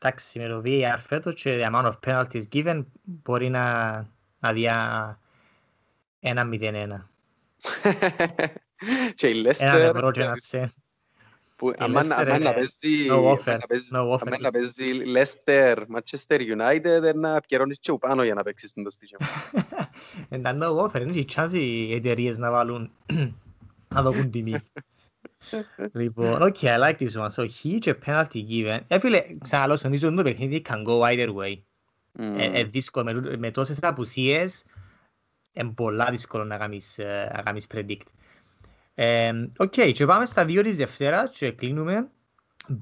Εντάξει, 0.00 0.38
με 0.38 0.48
το 0.48 0.62
VAR 0.64 0.96
φέτος 0.98 1.34
και 1.34 1.58
the 1.62 1.72
amount 1.72 1.92
of 1.92 1.98
penalties 2.00 2.42
given 2.52 2.84
μπορεί 3.02 3.48
να, 3.48 3.96
να 4.38 4.52
δια, 4.52 5.20
ένα-0-1. 6.20 6.88
Και 9.14 9.28
η 9.28 9.34
Λέστερ... 9.34 9.74
Ένα 9.74 9.92
να 14.40 14.50
παίζει 14.50 14.92
Λέστερ, 14.92 15.78
Manchester 15.78 16.40
United, 16.40 17.14
να 17.14 17.40
πιερώνεις 17.40 17.78
και 17.78 17.92
πάνω 17.92 18.24
για 18.24 18.34
να 18.34 18.42
παίξεις 18.42 18.72
το 18.72 18.90
στήχημα. 18.90 19.26
Εντά 20.28 20.56
no 20.60 20.94
είναι 21.00 21.22
και 21.22 21.58
οι 21.58 21.94
εταιρείες 21.94 22.38
να 22.38 22.50
βάλουν, 22.50 22.90
να 23.94 24.02
δοκούν 24.02 24.30
τιμή. 24.30 24.54
Λοιπόν, 25.92 26.38
okay, 26.40 26.66
I 26.66 26.78
like 26.78 26.98
this 26.98 27.14
one. 27.16 27.30
So, 27.30 27.46
huge 27.62 27.92
penalty 28.06 28.42
given. 28.48 28.66
Ε, 28.66 28.80
Έφυλε, 28.88 29.22
ξαναλώ, 29.38 29.76
στον 29.76 29.92
ίσο 29.92 30.14
το 30.14 30.22
παιχνίδι 30.22 30.62
can 30.68 30.84
go 30.86 31.00
either 31.00 31.34
way. 31.34 31.54
Mm. 32.18 32.34
Ε, 32.38 32.60
ε 32.60 32.68
είναι 35.58 35.72
πολλά 35.72 36.10
δύσκολο 36.10 36.44
να 36.44 36.58
κάνεις, 36.58 36.98
να 37.34 37.42
κάνεις 37.42 37.66
predict. 37.74 38.06
Οκ, 39.56 39.72
okay, 39.76 39.92
και 39.94 40.06
πάμε 40.06 40.26
στα 40.26 40.44
δύο 40.44 40.62
της 40.62 40.76
Δευτέρας 40.76 41.30
και 41.30 41.52
κλείνουμε. 41.52 42.10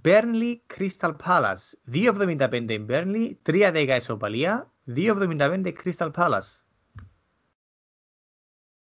Burnley 0.05 0.57
Crystal 0.77 1.17
Palace. 1.25 1.93
2.75 1.93 2.71
η 2.71 2.87
Burnley, 2.89 3.33
3.10 3.43 3.95
ισοπαλία, 3.97 4.73
2.75 4.95 5.73
Crystal 5.85 6.11
Palace. 6.11 6.63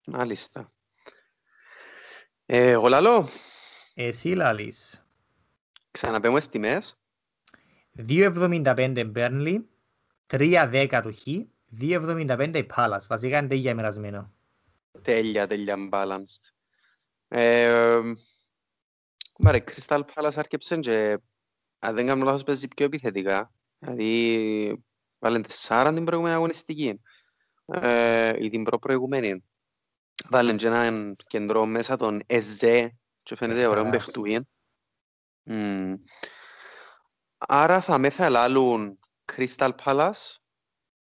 Μάλιστα. 0.06 0.68
Ε, 2.46 2.70
εγώ 2.70 2.88
λαλώ. 2.88 3.28
Εσύ 3.94 4.28
λαλείς. 4.28 5.06
Ξαναπέμε 5.90 6.40
στις 6.40 6.52
τιμές. 6.52 6.96
2.75 8.08 9.12
Burnley, 9.14 9.58
3.10 10.26 11.00
το 11.02 11.12
Χ, 11.12 11.26
2.75 11.80 12.54
η 12.54 12.66
Palace. 12.76 13.06
Βασικά 13.08 13.38
είναι 13.38 13.48
τέλεια 13.48 13.74
μοιρασμένο. 13.74 14.32
Τέλεια, 15.02 15.46
τέλεια 15.46 15.88
balanced. 15.92 16.50
Ε, 17.28 18.00
Μάρε, 19.38 19.64
Crystal 19.66 20.02
Palace 20.14 20.32
άρκεψε 20.34 20.76
και 20.76 21.18
αν 21.78 21.94
δεν 21.94 22.06
κάνω 22.06 22.24
λάθος 22.24 22.42
παίζει 22.42 22.68
πιο 22.68 22.84
επιθετικά. 22.84 23.52
Δηλαδή, 23.78 24.84
βάλε 25.18 25.40
τεσσάρα 25.40 25.92
την 25.92 26.04
προηγούμενη 26.04 26.34
αγωνιστική 26.34 27.00
ε, 27.64 28.44
ή 28.44 28.48
την 28.48 28.62
προ-προηγούμενη. 28.62 29.44
Βάλε 30.28 30.54
και 30.54 30.66
έναν 30.66 31.16
κεντρό 31.26 31.66
μέσα 31.66 31.96
τον 31.96 32.22
Εζέ 32.26 32.96
και 33.22 33.36
φαίνεται 33.36 33.66
ωραίο 33.66 33.90
παιχτούιν. 33.90 34.46
Mm. 35.46 35.94
Άρα 37.38 37.80
θα 37.80 37.98
με 37.98 38.10
θα 38.10 38.30
λάλλουν 38.30 38.98
Crystal 39.32 39.70
Palace 39.84 40.36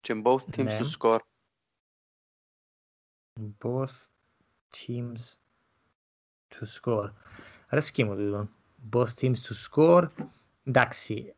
και 0.01 0.23
both 0.25 0.41
teams 0.57 0.65
ναι. 0.65 0.79
to 0.79 0.85
score. 0.99 1.19
Both 3.65 4.09
teams 4.73 5.37
to 6.49 6.65
score. 6.81 7.11
Αρέσκει 7.69 8.05
μου 8.05 8.17
τούτο. 8.17 8.49
Both 8.93 9.15
teams 9.21 9.37
to 9.37 9.55
score. 9.71 10.09
Εντάξει, 10.65 11.35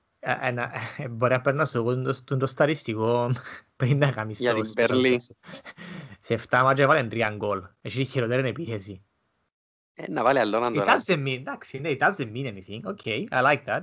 μπορεί 1.11 1.33
να 1.33 1.41
περνά 1.41 1.65
στο 1.65 2.15
το 2.25 2.47
σταριστικό 2.47 3.33
πριν 3.77 3.99
να 3.99 4.13
κάνεις 4.13 4.39
Για 4.39 4.55
την 4.55 4.75
Περλή. 4.75 5.21
Σε 6.21 6.41
7 6.51 6.61
μάτια 6.63 6.87
βάλει 6.87 7.09
3 7.13 7.35
γκολ. 7.37 7.63
Έχει 7.81 8.05
χειρότερη 8.05 8.49
επίθεση. 8.49 9.05
Ε, 9.95 10.13
να 10.13 10.23
βάλει 10.23 10.39
άλλο 10.39 10.59
να 10.59 10.73
τώρα. 10.73 10.97
It 10.97 11.01
doesn't 11.01 11.27
mean, 11.27 11.39
εντάξει, 11.39 11.79
ναι, 11.79 11.91
it 11.91 11.99
doesn't 11.99 12.33
mean 12.33 12.55
anything. 12.55 12.81
Okay, 12.95 13.25
I 13.31 13.43
like 13.43 13.65
that. 13.65 13.81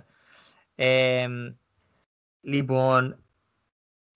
Ε, 0.75 1.28
λοιπόν, 2.41 3.23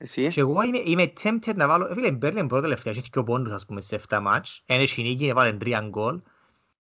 εσύ; 0.02 0.28
Και 0.28 0.40
εγώ 0.40 0.62
είμαι, 0.62 0.78
είμαι 0.78 1.14
tempted 1.24 1.56
να 1.56 1.68
βάλω, 1.68 1.94
φίλε, 1.94 2.12
Μπέρλιν 2.12 2.48
πρώτα 2.48 2.62
τελευταία, 2.62 2.94
έχει 2.98 3.10
και 3.10 3.24
πόντους, 3.24 3.52
ας 3.52 3.66
πούμε, 3.66 3.82
σε 3.82 4.02
7 4.10 4.20
μάτς. 4.22 4.64
Ένας 4.66 4.90
συνήγη, 4.90 5.34
βάλει 5.34 5.58
3 5.62 5.82
γκολ. 5.90 6.22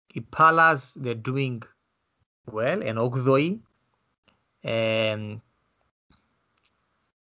Η 0.08 0.26
Palace, 0.38 1.04
they're 1.04 1.22
doing 1.28 1.58
well, 2.54 2.80
εν 2.82 2.98
8η. 2.98 3.56
Ε, 4.60 5.38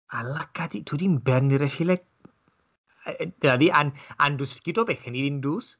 αλλά 0.06 0.48
κάτι, 0.52 0.82
του 0.82 0.96
την 0.96 1.22
παίρνει 1.22 1.56
ρε 1.56 1.66
φίλε, 1.66 1.96
ε, 3.04 3.24
δηλαδή 3.38 3.70
αν, 3.70 3.92
αν 4.16 4.36
τους 4.36 4.52
φύγει 4.52 4.72
το 4.72 4.82
παιχνίδι 4.82 5.38
τους, 5.38 5.78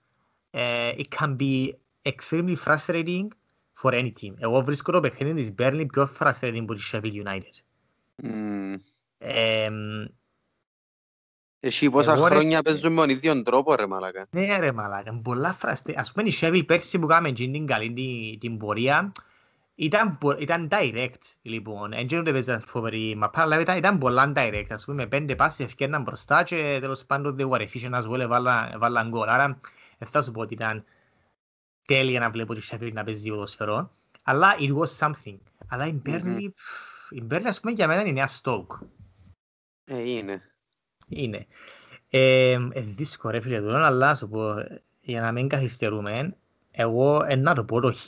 uh, 0.50 0.98
it 0.98 1.08
can 1.18 1.36
be 1.36 1.72
extremely 2.02 2.56
frustrating 2.56 3.28
for 3.82 3.92
any 3.92 4.12
team. 4.20 4.34
Εγώ 4.38 4.62
βρίσκω 4.62 4.92
το 4.92 5.00
παιχνίδι 5.00 5.40
της 5.40 5.54
Burnley 5.58 5.86
πιο 5.92 6.08
frustrating 6.18 6.60
από 6.62 6.74
της 6.74 6.90
Sheffield 6.92 7.24
United. 7.24 7.62
Mm. 8.22 8.76
Ε, 9.24 9.70
εσύ 11.60 11.90
πόσα 11.90 12.12
Εγώ, 12.12 12.24
χρόνια 12.24 12.56
ρε... 12.56 12.62
παίζουμε 12.62 12.94
με 12.94 13.00
τον 13.00 13.10
ίδιο 13.10 13.42
τρόπο 13.42 13.74
ρε 13.74 13.86
μαλάκα; 13.86 14.26
Ναι 14.30 14.58
ρε 14.58 14.72
μαλάκα, 14.72 15.20
πολλά 15.22 15.52
φραστε. 15.52 15.94
Ας 15.96 16.12
πούμε 16.12 16.28
η 16.28 16.34
Sheffield 16.40 16.66
πέρσι 16.66 16.98
που 16.98 17.06
κάναμε 17.06 17.32
την 17.32 17.66
καλή 17.66 17.92
την, 17.92 18.38
την 18.38 18.58
πορεία 18.58 19.12
ήταν, 19.74 20.18
ήταν 20.38 20.68
direct 20.70 21.36
λοιπόν. 21.42 21.92
Εν 21.92 22.06
γίνονται 22.06 22.32
παίζαν 22.32 22.60
φοβερή 22.60 23.14
μαπά, 23.16 23.42
αλλά 23.42 23.60
ήταν, 23.60 23.76
ήταν 23.76 23.98
πολλά 23.98 24.32
direct. 24.36 24.66
Ας 24.68 24.84
πούμε 24.84 25.06
πέντε 25.06 25.36
πάσεις 25.36 25.64
ευκαιρναν 25.64 26.02
μπροστά 26.02 26.42
και 26.42 26.78
τέλος 26.80 27.04
πάντων 27.04 27.36
they 27.38 27.48
were 27.48 27.66
efficient 27.66 27.94
as 27.94 28.04
well, 28.04 28.28
βάλαν 28.78 29.08
γκολ. 29.08 29.28
Άρα 29.28 29.60
θα 30.04 30.22
σου 30.22 30.32
πω 30.32 30.40
ότι 30.40 30.54
ήταν 30.54 30.84
τέλεια 31.86 32.20
να 32.20 32.30
βλέπω 32.30 32.54
τη 32.54 32.68
Sheffield 32.70 32.92
να 32.92 33.04
παίζει 33.04 33.30
ποδοσφαιρό. 33.30 33.90
Αλλά 34.22 34.56
it 34.58 34.76
was 34.76 35.06
something. 35.06 35.38
Αλλά 35.68 35.86
η 35.86 36.02
Burnley, 36.06 36.44
mm-hmm. 36.44 37.10
η 37.10 37.22
Burnley 37.30 37.44
ας 37.46 37.60
πούμε 37.60 37.72
για 37.72 37.86
μένα 37.86 38.00
είναι 38.00 38.08
η 38.08 38.12
νέα 38.12 38.28
Stoke. 38.42 38.86
Ε, 39.84 40.00
είναι. 40.00 40.42
Είναι. 41.08 41.46
Ε, 42.08 42.58
ε, 42.72 42.80
δύσκολο 42.80 43.32
ρε 43.32 43.40
φίλε 43.40 43.60
του, 43.60 43.76
αλλά 43.76 44.14
σου 44.14 44.28
πω, 44.28 44.54
για 45.00 45.20
να 45.20 45.32
μην 45.32 45.48
καθυστερούμε, 45.48 46.36
εγώ 46.70 47.22
ε, 47.24 47.36
να 47.36 47.54
το 47.54 47.64
πω 47.64 47.80
το 47.80 47.92
χ 47.92 48.06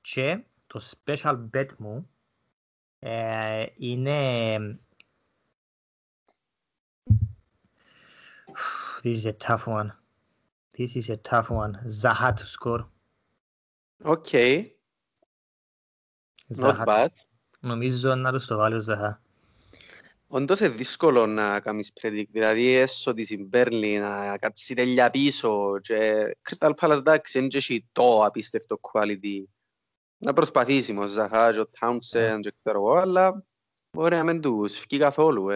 και 0.00 0.44
το 0.66 0.80
special 0.90 1.48
bet 1.54 1.68
μου 1.78 2.10
ε, 2.98 3.66
είναι 3.76 4.58
This 9.02 9.16
is 9.16 9.26
a 9.26 9.32
tough 9.32 9.66
one. 9.66 9.92
This 10.78 10.96
is 10.96 11.10
a 11.10 11.16
tough 11.16 11.50
one. 11.50 11.78
Zaha 11.86 12.36
to 12.36 12.46
score. 12.46 12.86
Okay. 14.04 14.74
Not 16.50 16.86
bad. 16.86 17.12
Νομίζω 17.64 18.14
να 18.14 18.32
το 18.32 18.38
στο 18.38 18.56
βάλει 18.56 18.74
ο 18.74 18.80
Ζαχά. 18.80 19.20
Όντως 20.26 20.60
είναι 20.60 20.68
δύσκολο 20.68 21.26
να 21.26 21.60
κάνεις 21.60 21.92
predict, 22.00 22.28
δηλαδή 22.30 22.74
έσω 22.74 23.14
της 23.14 23.36
Μπέρλι 23.38 23.98
να 23.98 24.38
κάτσει 24.38 24.74
τέλεια 24.74 25.10
πίσω 25.10 25.78
και 25.80 26.24
Crystal 26.48 26.72
Palace 26.74 26.96
εντάξει 26.96 27.38
είναι 27.38 27.46
και 27.46 27.84
το 27.92 28.24
απίστευτο 28.24 28.80
quality 28.82 29.44
να 30.18 30.32
προσπαθήσει 30.32 30.96
ο 30.98 31.06
Ζαχά 31.06 31.52
και 31.52 31.60
ο 31.60 31.70
Townsend 31.80 32.38
και 32.40 32.52
ξέρω 32.62 32.78
εγώ, 32.78 32.94
αλλά 32.94 33.44
μπορεί 33.96 34.14
να 34.14 34.24
μην 34.24 34.40
τους 34.40 34.78
φύγει 34.78 35.00
καθόλου. 35.00 35.50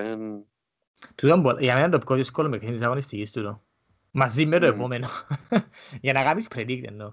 Για 1.59 1.75
μένα 1.75 1.89
το 1.89 1.99
πιο 1.99 2.17
δύσκολο 2.17 2.49
με 2.49 2.59
της 2.59 2.83
αγωνιστικής 2.83 3.31
του. 3.31 3.63
Μαζί 4.11 4.47
με 4.47 4.59
το 4.59 4.67
επόμενο. 4.67 5.09
Για 6.03 6.13
να 6.13 6.23
κάνεις 6.23 6.49
predict 6.55 6.83
εννοώ. 6.85 7.13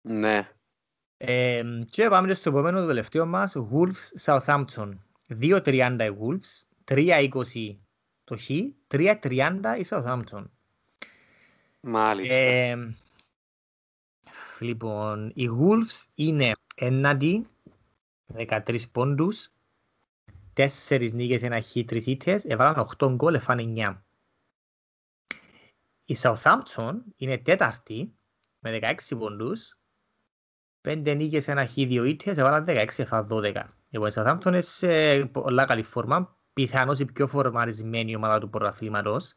Ναι. 0.00 0.48
Και 1.90 2.08
πάμε 2.08 2.34
στο 2.34 2.48
επόμενο 2.48 2.80
το 2.80 2.86
τελευταίο 2.86 3.26
μας, 3.26 3.56
Wolves 3.56 4.20
Southampton. 4.24 4.90
2-30 5.28 6.04
οι 6.04 6.16
Wolves. 6.20 6.66
3-20 6.84 7.78
το 8.24 8.36
Χ, 8.36 8.50
3-30 8.86 9.76
η 9.78 9.84
Southampton. 9.88 10.44
Μάλιστα. 11.80 12.34
Ε, 12.34 12.94
λοιπόν, 14.60 15.32
οι 15.34 15.48
Wolves 15.60 16.04
είναι 16.14 16.52
έναντι 16.74 17.46
13 18.34 18.90
πόντους, 18.92 19.52
4 20.52 21.12
νίκες, 21.12 21.42
ένα 21.42 21.60
Χ, 21.60 21.76
3 21.76 22.06
ήττες, 22.06 22.44
έβαλαν 22.44 22.86
8 22.98 23.14
γκολ, 23.14 23.34
έφανε 23.34 23.62
9. 23.62 24.02
Η 26.04 26.16
Southampton 26.20 26.94
είναι 27.16 27.38
τέταρτη 27.38 28.14
με 28.58 28.70
16 28.70 29.16
πόντους, 29.18 29.77
5 30.80 31.14
νίκες, 31.16 31.48
ένα 31.48 31.66
Χ, 31.66 31.72
2 31.76 32.04
ήττες, 32.06 32.38
έβαλαν 32.38 32.64
16, 32.64 33.02
έφανε 33.02 33.26
12. 33.30 33.62
Λοιπόν, 33.90 34.08
η 34.08 34.12
Southampton 34.14 34.46
είναι 34.46 34.60
σε 34.60 35.24
πολλά 35.24 35.64
καλή 35.64 35.82
φόρμα, 35.82 36.36
πιθανώς 36.52 36.98
η 36.98 37.04
πιο 37.04 37.26
φορμαρισμένη 37.26 38.16
ομάδα 38.16 38.38
του 38.38 38.50
πρωταθλήματος. 38.50 39.34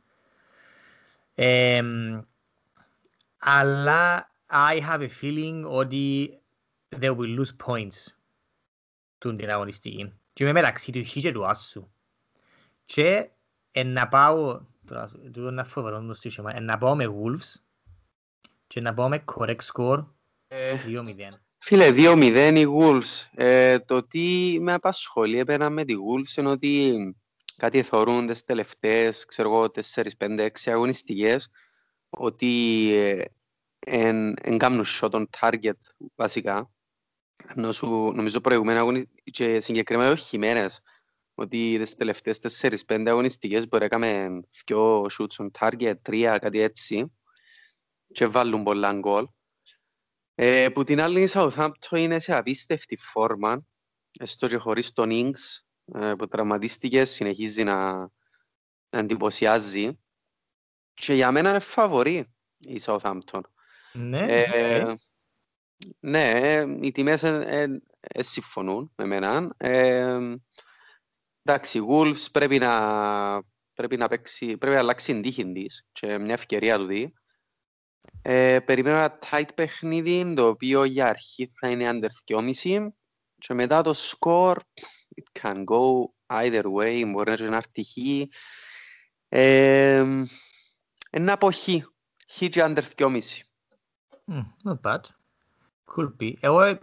Ε, 1.36 1.82
αλλά 3.38 4.32
I 4.48 4.80
have 4.80 5.00
a 5.00 5.10
feeling 5.22 5.64
ότι 5.68 6.34
they 7.00 7.16
will 7.16 7.39
lose 7.39 7.66
points 7.66 8.14
του 9.18 9.36
την 9.36 9.50
αγωνιστική. 9.50 10.14
Και 10.34 10.44
είμαι 10.44 10.54
μεταξύ 10.54 10.92
του 10.92 11.04
Χ 11.04 11.12
και 11.12 11.32
του 11.32 11.46
Άσου. 11.46 11.92
Και 12.86 13.30
να 13.86 14.08
πάω, 14.08 14.62
τούτο 15.32 15.48
είναι 15.48 15.64
φοβερό 15.64 16.02
το 16.02 16.14
στήσιμα, 16.14 16.60
να 16.60 16.78
πάω 16.78 16.96
με 16.96 17.06
Wolves 17.08 17.62
και 18.68 18.82
να 18.82 18.94
πάω 18.94 19.10
με 19.10 19.24
correct 19.36 19.60
score 19.74 20.06
2-0. 20.52 21.20
Ε, 21.20 21.28
Φίλε, 21.60 21.89
2-0 21.91 22.54
οι 22.56 22.66
Wolves. 22.80 23.30
Ε, 23.36 23.80
το 23.80 24.08
τι 24.08 24.58
με 24.60 24.74
απασχολεί 24.74 25.39
έπαιρνα 25.39 25.70
με 25.70 25.84
τη 25.84 25.93
Wolves 25.93 26.38
είναι 26.38 26.49
ότι 26.49 27.16
κάτι 27.58 27.82
θεωρούν 27.82 28.28
τις 28.28 28.43
τελευταίες, 28.43 29.26
ξέρω 29.26 29.49
εγώ, 29.49 29.72
4-5-6 30.18 30.47
αγωνιστικές, 30.66 31.49
ότι 32.10 32.89
εν, 33.80 34.34
εν 34.41 34.58
κάνουν 34.58 34.86
shot 34.86 35.10
on 35.10 35.26
target 35.39 35.80
βασικά. 36.16 36.72
Ενώ 37.56 37.72
σου, 37.72 38.12
νομίζω 38.16 38.41
προηγούμενα 38.41 38.80
αγωνιστικές 38.80 39.22
και 39.24 39.60
συγκεκριμένα 39.60 40.12
όχι 40.12 40.24
χειμένες, 40.24 40.82
ότι 41.34 41.78
τις 41.78 41.95
τελευταίες 41.95 42.39
4-5 42.88 43.04
αγωνιστικές 43.08 43.68
μπορεί 43.68 43.84
να 43.84 43.89
κάνουμε 43.89 44.41
2 44.66 45.06
shoots 45.06 45.36
on 45.38 45.49
target, 45.60 45.93
3, 46.10 46.38
κάτι 46.41 46.60
έτσι. 46.60 47.12
και 48.12 48.28
βάλουν 48.28 48.64
πολλά 48.64 48.93
γκολ. 48.93 49.28
Ε, 50.36 50.70
που 50.70 50.84
την 50.84 51.02
άλλη 51.02 51.22
η 51.22 51.30
Southampton 51.34 51.98
είναι 51.98 52.20
σε 52.20 52.36
απίστευτη 52.38 52.98
φόρμα, 52.98 53.66
έστω 54.20 54.48
και 54.48 54.58
χωρίς 54.58 54.92
τον 54.92 55.10
Ings 55.12 55.62
ε, 55.94 56.14
που 56.18 56.28
τραυματίστηκε, 56.28 57.06
συνεχίζει 57.06 57.64
να, 57.64 58.00
να 58.90 59.00
εντυπωσιάζει 59.00 60.00
και 60.94 61.14
για 61.14 61.32
μένα 61.32 61.50
είναι 61.50 61.60
φαβορή 61.60 62.34
η 62.58 62.82
Southampton. 62.86 63.42
Ναι, 63.94 64.20
Ε, 64.20 64.84
ναι. 64.84 64.94
ναι, 66.00 66.30
ε, 66.30 66.78
οι 66.82 66.92
τιμές 66.92 67.24
ε, 67.24 67.44
ε, 67.48 67.68
ε, 68.00 68.24
συμφωνούν 68.24 68.92
με 68.96 69.06
μένα. 69.06 69.54
Ε, 69.58 70.20
εντάξει, 71.44 71.78
η 71.78 71.82
Wolves 71.90 72.32
πρέπει 72.32 72.58
να, 72.58 73.42
πρέπει 73.74 73.98
να 73.98 74.08
παίξει, 74.08 74.58
πρέπει 74.58 74.76
να 74.76 74.82
αλλάξει 74.82 75.12
την 75.12 75.22
τύχη 75.22 75.52
της 75.52 75.88
και 75.92 76.18
μια 76.18 76.34
ευκαιρία 76.34 76.78
του 76.78 76.86
δει. 76.86 77.14
Ε, 78.22 78.59
περιμένω 78.59 78.97
ένα 78.97 79.17
tight 79.30 79.49
παιχνίδι, 79.55 80.34
το 80.34 80.47
οποίο 80.47 80.84
για 80.84 81.07
αρχή 81.07 81.45
θα 81.59 81.69
είναι 81.69 81.89
under 81.93 82.38
2,5 82.38 82.88
και 83.38 83.53
μετά 83.53 83.82
το 83.82 83.93
score, 83.95 84.55
it 85.15 85.41
can 85.41 85.55
go 85.55 86.03
either 86.28 86.63
way, 86.63 87.03
μπορεί 87.07 87.30
να 87.30 87.36
είναι 87.39 87.45
ένα 87.45 87.57
αρτυχή. 87.57 88.30
Ε, 89.28 90.05
ένα 91.09 91.34
από 91.34 91.51
χ, 91.51 91.67
χ 92.32 92.38
και 92.38 92.63
under 92.63 92.84
2,5. 92.95 93.19
Μμ, 94.26 94.39
Not 94.63 94.91
bad. 94.91 94.99
Could 95.95 96.11
be. 96.19 96.34
Εγώ 96.39 96.61
ε, 96.61 96.80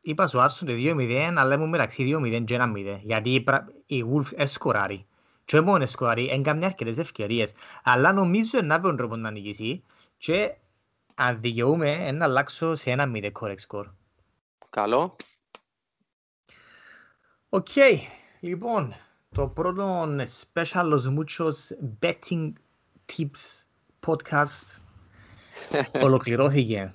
είπα 0.00 0.28
στο 0.28 0.40
Άσον 0.40 0.68
το 0.68 0.74
2-0, 0.76 1.32
αλλά 1.36 1.54
ήμουν 1.54 1.68
μεταξύ 1.68 2.16
2-0 2.22 2.44
και 2.44 2.56
1-0. 2.60 2.98
Γιατί 3.02 3.30
η 3.34 3.40
πρα- 3.40 3.66
η 3.86 4.04
Wolves 4.12 4.32
εσκοράρει. 4.36 5.06
Και 5.44 5.60
μόνο 5.60 5.82
εσκοράρει, 5.82 6.28
εν 6.28 6.42
κάμνει 6.42 6.66
αρκετές 6.66 6.98
ευκαιρίες. 6.98 7.52
Αλλά 7.82 8.12
νομίζω 8.12 8.60
να 8.60 8.78
βρουν 8.78 8.96
τρόπο 8.96 9.16
να 9.16 9.30
νικήσει. 9.30 9.84
Και 10.24 10.56
αν 11.14 11.40
δικαιούμαι, 11.40 12.12
να 12.12 12.24
αλλάξω 12.24 12.74
σε 12.74 12.94
1-0 12.98 13.32
correct 13.32 13.58
score. 13.68 13.92
Καλό. 14.70 15.16
Οκ, 17.48 17.68
λοιπόν, 18.40 18.94
το 19.34 19.48
πρώτο 19.48 20.02
special 20.52 20.98
Los 20.98 21.18
Muchos 21.18 21.54
Betting 22.00 22.52
Tips 23.12 23.64
podcast 24.06 24.80
ολοκληρώθηκε. 26.04 26.94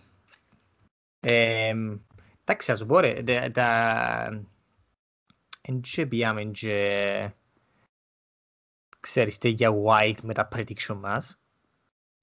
Ε, 1.19 1.73
εντάξει, 2.43 2.71
ας 2.71 2.85
πω 2.85 2.99
ρε, 2.99 3.23
τα- 3.23 3.51
τα... 3.51 4.43
Εν 5.61 5.81
και 5.81 6.05
πήγαμε 6.05 6.43
και... 6.45 7.31
Ξέρεις, 8.99 9.37
τέτοια 9.37 9.73
white 9.85 10.21
με 10.23 10.33
τα 10.33 10.47
prediction 10.51 10.95
μας. 10.95 11.38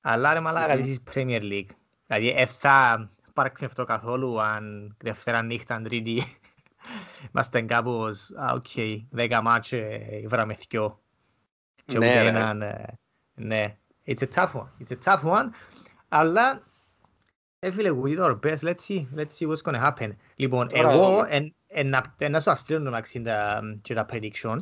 Αλλά 0.00 0.32
ρε 0.32 0.40
μαλάκα, 0.40 0.74
Μμμ. 0.76 0.82
this 0.84 0.86
is 0.96 1.14
Premier 1.14 1.40
League. 1.42 1.70
Δηλαδή, 2.06 2.28
ε, 2.36 2.46
θα 2.46 3.10
υπάρξει 3.28 3.64
αυτό 3.64 3.84
καθόλου 3.84 4.40
αν 4.40 4.96
Δευτέρα 4.98 5.42
νύχτα, 5.42 5.82
Τρίτη 5.82 6.22
Είμαστε 7.34 7.62
κάπως, 7.62 8.30
α, 8.30 8.52
οκ, 8.52 8.66
δέκα 9.10 9.42
μάτσε, 9.42 10.00
βράμε 10.26 10.54
θκιο. 10.54 11.00
Και 11.86 11.98
Ναι, 11.98 12.06
ούτε 12.10 12.22
ρε. 12.22 12.28
έναν, 12.28 12.62
ε, 12.62 12.98
ναι. 13.34 13.76
It's 14.06 14.22
a 14.22 14.28
tough 14.34 14.52
one, 14.52 14.84
it's 14.84 14.96
a 15.02 15.04
tough 15.04 15.22
one. 15.24 15.48
Αλλά, 16.08 16.62
ε, 17.58 17.70
φίλε, 17.70 17.90
we 18.02 18.16
did 18.16 18.24
our 18.24 18.38
best, 18.40 18.58
let's 18.62 18.86
see, 18.88 19.04
let's 19.16 19.38
see 19.38 19.48
what's 19.48 19.62
gonna 19.72 19.92
happen. 19.92 20.10
Λοιπόν, 20.36 20.68
Τώρα 20.68 20.90
εγώ, 20.90 21.10
δούμε. 21.10 21.26
εν, 21.30 21.54
εν, 21.66 21.88
να- 21.88 22.14
εν, 22.18 22.30
να 22.30 22.40
σου 22.40 22.50
αστείλω 22.50 22.78
το 22.78 22.84
μεταξύ 22.84 23.22
τα, 23.22 23.60
και 23.82 23.94
τα 23.94 24.06
predictions 24.10 24.58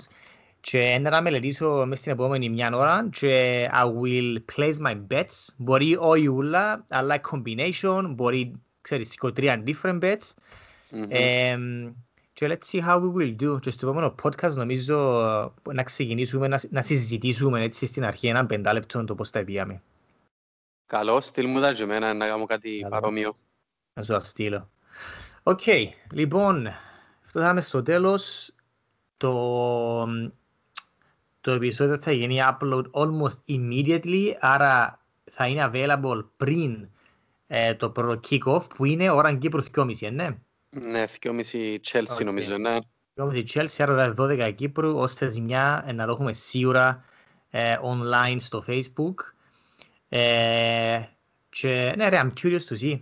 και 0.65 0.81
ένα 0.81 1.11
να 1.11 1.23
μελετήσω 1.23 1.85
μες 1.87 1.99
στην 1.99 2.13
επόμενη 2.13 2.49
μια 2.49 2.71
ώρα 2.75 3.09
και 3.13 3.69
I 3.73 3.85
will 3.85 4.37
place 4.57 4.87
my 4.87 5.07
bets. 5.11 5.47
Μπορεί 5.57 5.97
όχι 5.97 6.27
ούλα, 6.27 6.85
αλλά 6.89 7.21
combination, 7.31 8.05
μπορεί, 8.09 8.61
ξέρεις, 8.81 9.09
δύο, 9.09 9.33
τρία 9.33 9.63
different 9.67 10.01
bets. 10.01 10.31
Μμμ. 10.91 11.07
Εμ, 11.09 11.93
και 12.33 12.47
let's 12.49 12.73
see 12.73 12.81
how 12.87 13.01
we 13.01 13.13
will 13.15 13.37
do. 13.41 13.61
Και 13.61 13.71
στο 13.71 13.87
επόμενο 13.87 14.15
podcast 14.23 14.53
νομίζω 14.53 15.21
ε, 15.69 15.73
να 15.73 15.83
ξεκινήσουμε 15.83 16.49
να, 16.49 16.61
να 16.71 16.83
συζητήσουμε 16.83 17.63
έτσι 17.63 17.87
στην 17.87 18.05
αρχή 18.05 18.27
έναν 18.27 18.47
πεντάλεπτο 18.47 19.05
το 19.05 19.15
πώς 19.15 19.31
τα 19.31 19.45
πήγαμε. 19.45 19.83
Καλό, 20.87 21.21
στείλ 21.21 21.47
μου 21.47 21.61
τα 21.61 21.73
και 21.73 21.83
εμένα 21.83 22.15
να 22.15 22.27
κάνω 22.27 22.47
κάτι 22.47 22.79
Καλό. 22.79 22.95
παρόμοιο. 22.95 23.35
Να 23.95 24.03
σου 24.03 24.13
τα 24.13 24.21
στείλω. 24.21 24.71
Οκ, 25.43 25.63
λοιπόν, 26.13 26.69
φτάσαμε 27.23 27.61
στο 27.61 27.83
τέλος. 27.83 28.55
Το, 29.17 30.07
το 31.45 31.51
επεισόδιο 31.51 31.99
θα 31.99 32.13
γίνει 32.13 32.39
upload 32.41 32.85
almost 32.91 33.39
immediately, 33.49 34.33
άρα 34.41 35.01
θα 35.31 35.47
είναι 35.47 35.71
available 35.73 36.25
πριν 36.37 36.89
ε, 37.47 37.75
το 37.75 37.91
πρώτο 37.91 38.21
kick-off 38.29 38.63
που 38.77 38.85
είναι 38.85 39.11
ώρα 39.11 39.35
Κύπρου 39.35 39.63
2.30, 39.75 40.13
ναι. 40.13 40.29
Ναι, 40.71 41.05
2,5 41.23 41.77
Chelsea 41.93 42.13
Οκ. 42.13 42.21
νομίζω, 42.21 42.59
ναι. 42.59 42.77
Όμως 43.15 43.35
η 43.35 43.45
Chelsea 43.55 43.77
άρα 43.79 44.15
12 44.19 44.53
Κύπρου, 44.55 44.97
ώστε 44.97 45.29
ζημιά 45.29 45.85
ε, 45.87 45.93
να 45.93 46.07
το 46.07 46.13
έχουμε 46.13 46.33
σίγουρα 46.33 47.05
ε, 47.51 47.77
online 47.83 48.37
στο 48.39 48.65
Facebook. 48.67 49.15
Ε, 50.09 51.03
και 51.49 51.95
ναι 51.97 52.09
ρε, 52.09 52.21
I'm 52.23 52.33
curious 52.43 52.65
to 52.69 52.79
see. 52.81 53.01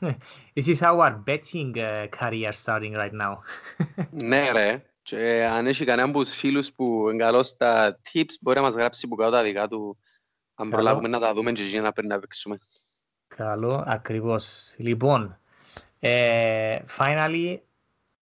This 0.54 0.68
is 0.68 0.82
our 0.82 1.10
betting 1.26 1.72
uh, 1.76 2.06
career 2.18 2.52
starting 2.52 2.94
right 2.94 3.14
now; 3.22 3.38
Ναι 4.24 4.50
ρε, 4.50 4.82
και 5.02 5.44
αν 5.44 5.66
έχει 5.66 5.84
κανέναν 5.84 6.10
από 6.10 6.20
τους 6.20 6.34
φίλους 6.34 6.72
που 6.72 7.08
είναι 7.08 7.24
καλός 7.24 7.46
στα 7.46 8.00
tips 8.12 8.34
μπορεί 8.40 8.56
να 8.56 8.62
μας 8.62 8.74
γράψει 8.74 9.08
που 9.08 9.14
κάτω 9.14 9.30
τα 9.30 9.42
δικά 9.42 9.68
του 9.68 9.98
αν 10.54 10.70
Καλό. 10.70 10.82
προλάβουμε 10.82 11.08
να 11.08 11.18
τα 11.18 11.34
δούμε 11.34 11.52
και 11.52 11.62
εκεί 11.62 11.80
να 11.80 11.92
πρέπει 11.92 12.08
να 12.08 12.18
παίξουμε. 12.18 12.58
Καλό, 13.36 13.84
ακριβώς. 13.86 14.74
Λοιπόν, 14.78 15.38
ε, 15.98 16.78
finally, 16.98 17.58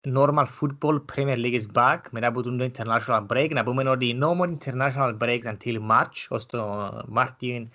normal 0.02 0.46
football 0.60 1.04
Premier 1.14 1.36
League 1.36 1.60
is 1.60 1.66
back 1.74 1.98
μετά 2.10 2.26
από 2.26 2.42
το 2.42 2.70
international 2.74 3.26
break. 3.26 3.50
Να 3.50 3.64
πούμε 3.64 3.88
ότι 3.88 4.18
no 4.22 4.40
more 4.40 4.56
international 4.58 5.18
breaks 5.18 5.42
until 5.42 5.78
March. 5.90 6.26
Ως 6.28 6.46
το 6.46 6.90
Μάρτιο 7.08 7.68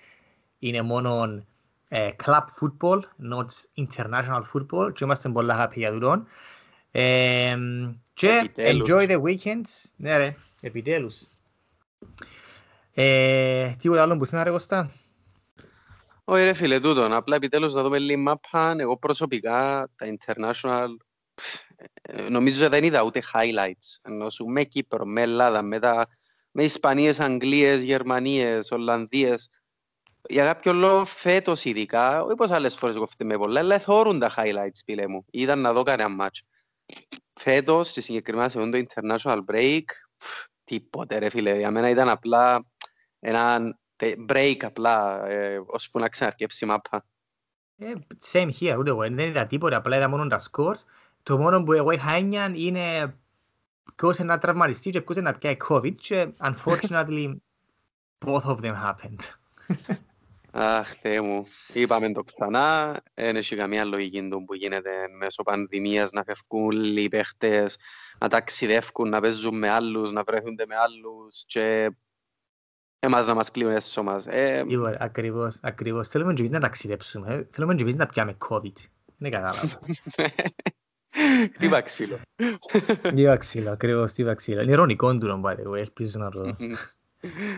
είναι 0.58 0.82
μόνο 0.82 1.42
ε, 1.88 2.10
club 2.24 2.44
football, 2.60 3.00
not 3.30 3.46
international 3.86 4.42
football. 4.54 4.92
Και 4.92 5.04
είμαστε 5.04 5.28
πολλά 5.28 5.64
happy 5.64 5.76
για 5.76 5.92
τούτον. 5.92 6.26
Ε, 6.90 7.56
και 8.14 8.28
Επιτέλους. 8.28 8.88
enjoy 8.90 9.08
the 9.08 9.22
weekends. 9.22 9.90
Ναι 9.96 10.16
ρε, 10.16 10.36
επιτέλους. 10.60 11.22
Ε, 12.94 13.74
τίποτα 13.78 14.02
άλλο 14.02 14.16
που 14.16 14.26
είναι 14.32 14.42
ρε 14.42 14.50
Κωστά. 14.50 14.90
Όχι 16.24 16.44
ρε 16.44 16.52
φίλε 16.52 16.80
τούτον, 16.80 17.12
απλά 17.12 17.36
επιτέλους 17.36 17.74
να 17.74 17.82
δούμε 17.82 17.98
λίγη 17.98 18.16
μάπα. 18.16 18.74
Εγώ 18.78 18.96
προσωπικά 18.96 19.88
τα 19.96 20.16
international 20.18 20.88
ε, 22.02 22.28
νομίζω 22.28 22.68
δεν 22.68 22.84
είδα 22.84 23.02
ούτε 23.02 23.22
highlights. 23.32 23.98
Ενώ 24.02 24.30
σου 24.30 24.44
με 24.44 24.62
Κύπρο, 24.62 25.06
με 25.06 25.20
Ελλάδα, 25.20 25.62
με, 25.62 25.78
τα, 25.78 26.06
με 26.50 26.64
Ισπανίες, 26.64 27.20
Αγγλίες, 27.20 27.82
Γερμανίες, 27.82 28.70
Ολλανδίες. 28.70 29.50
Για 30.28 30.44
κάποιο 30.44 30.72
λόγο 30.72 31.04
φέτος 31.04 31.64
ειδικά, 31.64 32.22
όχι 32.22 32.34
πως 32.34 32.50
άλλες 32.50 32.76
φορές 32.76 32.96
κοφτεί 32.96 33.24
με 33.24 33.36
πολλά, 33.36 33.60
αλλά 33.60 33.78
θόρουν 33.78 34.18
τα 34.18 34.34
highlights 34.36 34.80
φίλε 34.84 35.08
μου. 35.08 35.24
Είδαν 35.30 35.60
να 35.60 35.72
δω 35.72 35.82
κανένα 35.82 36.26
match. 36.26 36.38
Φέτος, 37.34 37.92
και 37.92 38.00
συγκεκριμένα 38.00 38.48
σε 38.48 38.58
αυτό 38.58 38.70
το 38.70 38.84
international 38.88 39.44
break, 39.50 39.84
πφ, 40.16 40.46
τίποτε 40.64 41.18
ρε 41.18 41.28
φίλε. 41.28 41.56
Για 41.56 41.70
μένα 41.70 41.88
ήταν 41.88 42.08
απλά 42.08 42.64
ένα 43.20 43.78
τε- 43.96 44.18
break 44.28 44.56
απλά, 44.60 45.26
ε, 45.26 45.60
ώσπου 45.66 45.98
να 45.98 46.08
ξαναρκέψει 46.08 46.64
η 46.64 46.68
μάπα. 46.68 47.06
Ε, 47.76 47.92
Same 48.32 48.50
here, 48.60 48.76
ούτε 48.78 48.90
εγώ. 48.90 49.00
Δεν 49.00 49.18
είδα 49.18 49.46
τίποτα, 49.46 49.76
απλά 49.76 49.96
είδα 49.96 50.08
μόνο 50.08 50.26
τα 50.26 50.40
scores. 50.50 50.84
Το 51.22 51.38
μόνο 51.38 51.62
που 51.62 51.72
εγώ 51.72 51.90
είχα 51.90 52.12
έννοια 52.12 52.52
είναι 52.54 53.16
ποιος 53.96 54.18
είναι 54.18 54.28
να 54.28 54.38
τραυματιστείς 54.38 54.92
και 54.92 55.00
ποιος 55.00 55.16
είναι 55.16 55.30
να 55.30 55.38
πιάει 55.38 55.56
COVID 55.68 55.94
και 55.94 56.32
unfortunately 56.38 57.36
both 58.26 58.42
of 58.42 58.56
them 58.60 58.74
happened. 58.84 59.20
Αχ, 60.58 60.94
Θεέ 60.94 61.20
μου. 61.20 61.46
Είπαμε 61.72 62.12
το 62.12 62.22
ξανά, 62.22 63.00
δεν 63.14 63.36
έχει 63.36 63.56
καμία 63.56 63.84
λογική 63.84 64.28
το 64.28 64.38
που 64.38 64.54
γίνεται 64.54 64.90
μέσω 65.18 65.42
πανδημίας 65.42 66.10
να 66.10 66.24
φεύγουν 66.24 66.96
οι 66.96 67.08
παίχτες, 67.08 67.76
να 68.18 68.28
ταξιδεύουν, 68.28 69.08
να 69.08 69.20
παίζουν 69.20 69.58
με 69.58 69.68
άλλους, 69.68 70.10
να 70.10 70.22
βρίσκουνται 70.22 70.66
με 70.66 70.74
άλλους 70.76 71.44
και 71.46 71.90
εμάς 72.98 73.26
να 73.26 73.34
μας 73.34 73.50
κλείουν 73.50 73.70
έσω 73.70 74.02
μας. 74.02 74.26
Ε, 74.26 74.64
Λοιπόν, 74.66 74.96
ακριβώς, 74.98 75.58
ακριβώς. 75.62 76.08
Θέλουμε 76.08 76.32
και 76.32 76.40
εμείς 76.40 76.52
να 76.52 76.60
ταξιδέψουμε. 76.60 77.34
ε. 77.34 77.48
Θέλουμε 77.50 77.74
και 77.74 77.82
εμείς 77.82 77.94
να 77.94 78.06
πιάμεν 78.06 78.36
COVID. 78.48 78.72
Δεν 79.16 79.30
κατάλαβα. 79.30 79.78
Χτύπα 81.54 81.80
ξύλο. 81.80 82.18
Δύο 83.12 83.36
ξύλο, 83.36 83.70
ακριβώς, 83.70 84.12
δύο 84.12 84.34
ξύλο. 84.34 84.60
Είναι 84.60 84.72
ειρωνικό 84.72 85.18
του, 85.18 85.40
by 85.44 85.50
the 85.50 85.70
way, 85.70 85.76
ελπίζω 85.76 86.18
να 86.18 86.30
το... 86.30 86.56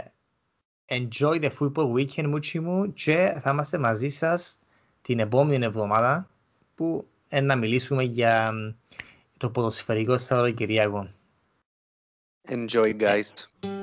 enjoy 0.86 1.42
the 1.42 1.50
football 1.58 1.92
weekend, 1.92 2.26
μούτσι 2.26 2.60
μου, 2.60 2.92
και 2.92 3.38
θα 3.40 3.50
είμαστε 3.50 3.78
μαζί 3.78 4.08
σας 4.08 4.58
την 5.02 5.18
επόμενη 5.18 5.64
εβδομάδα 5.64 6.30
που 6.74 7.06
ε, 7.28 7.40
να 7.40 7.56
μιλήσουμε 7.56 8.02
για 8.02 8.52
μ, 8.52 8.74
το 9.36 9.50
ποδοσφαιρικό 9.50 10.18
Σαββατοκυριακό. 10.18 11.10
Enjoy, 12.48 12.96
guys. 12.96 13.30
Enjoy. 13.62 13.79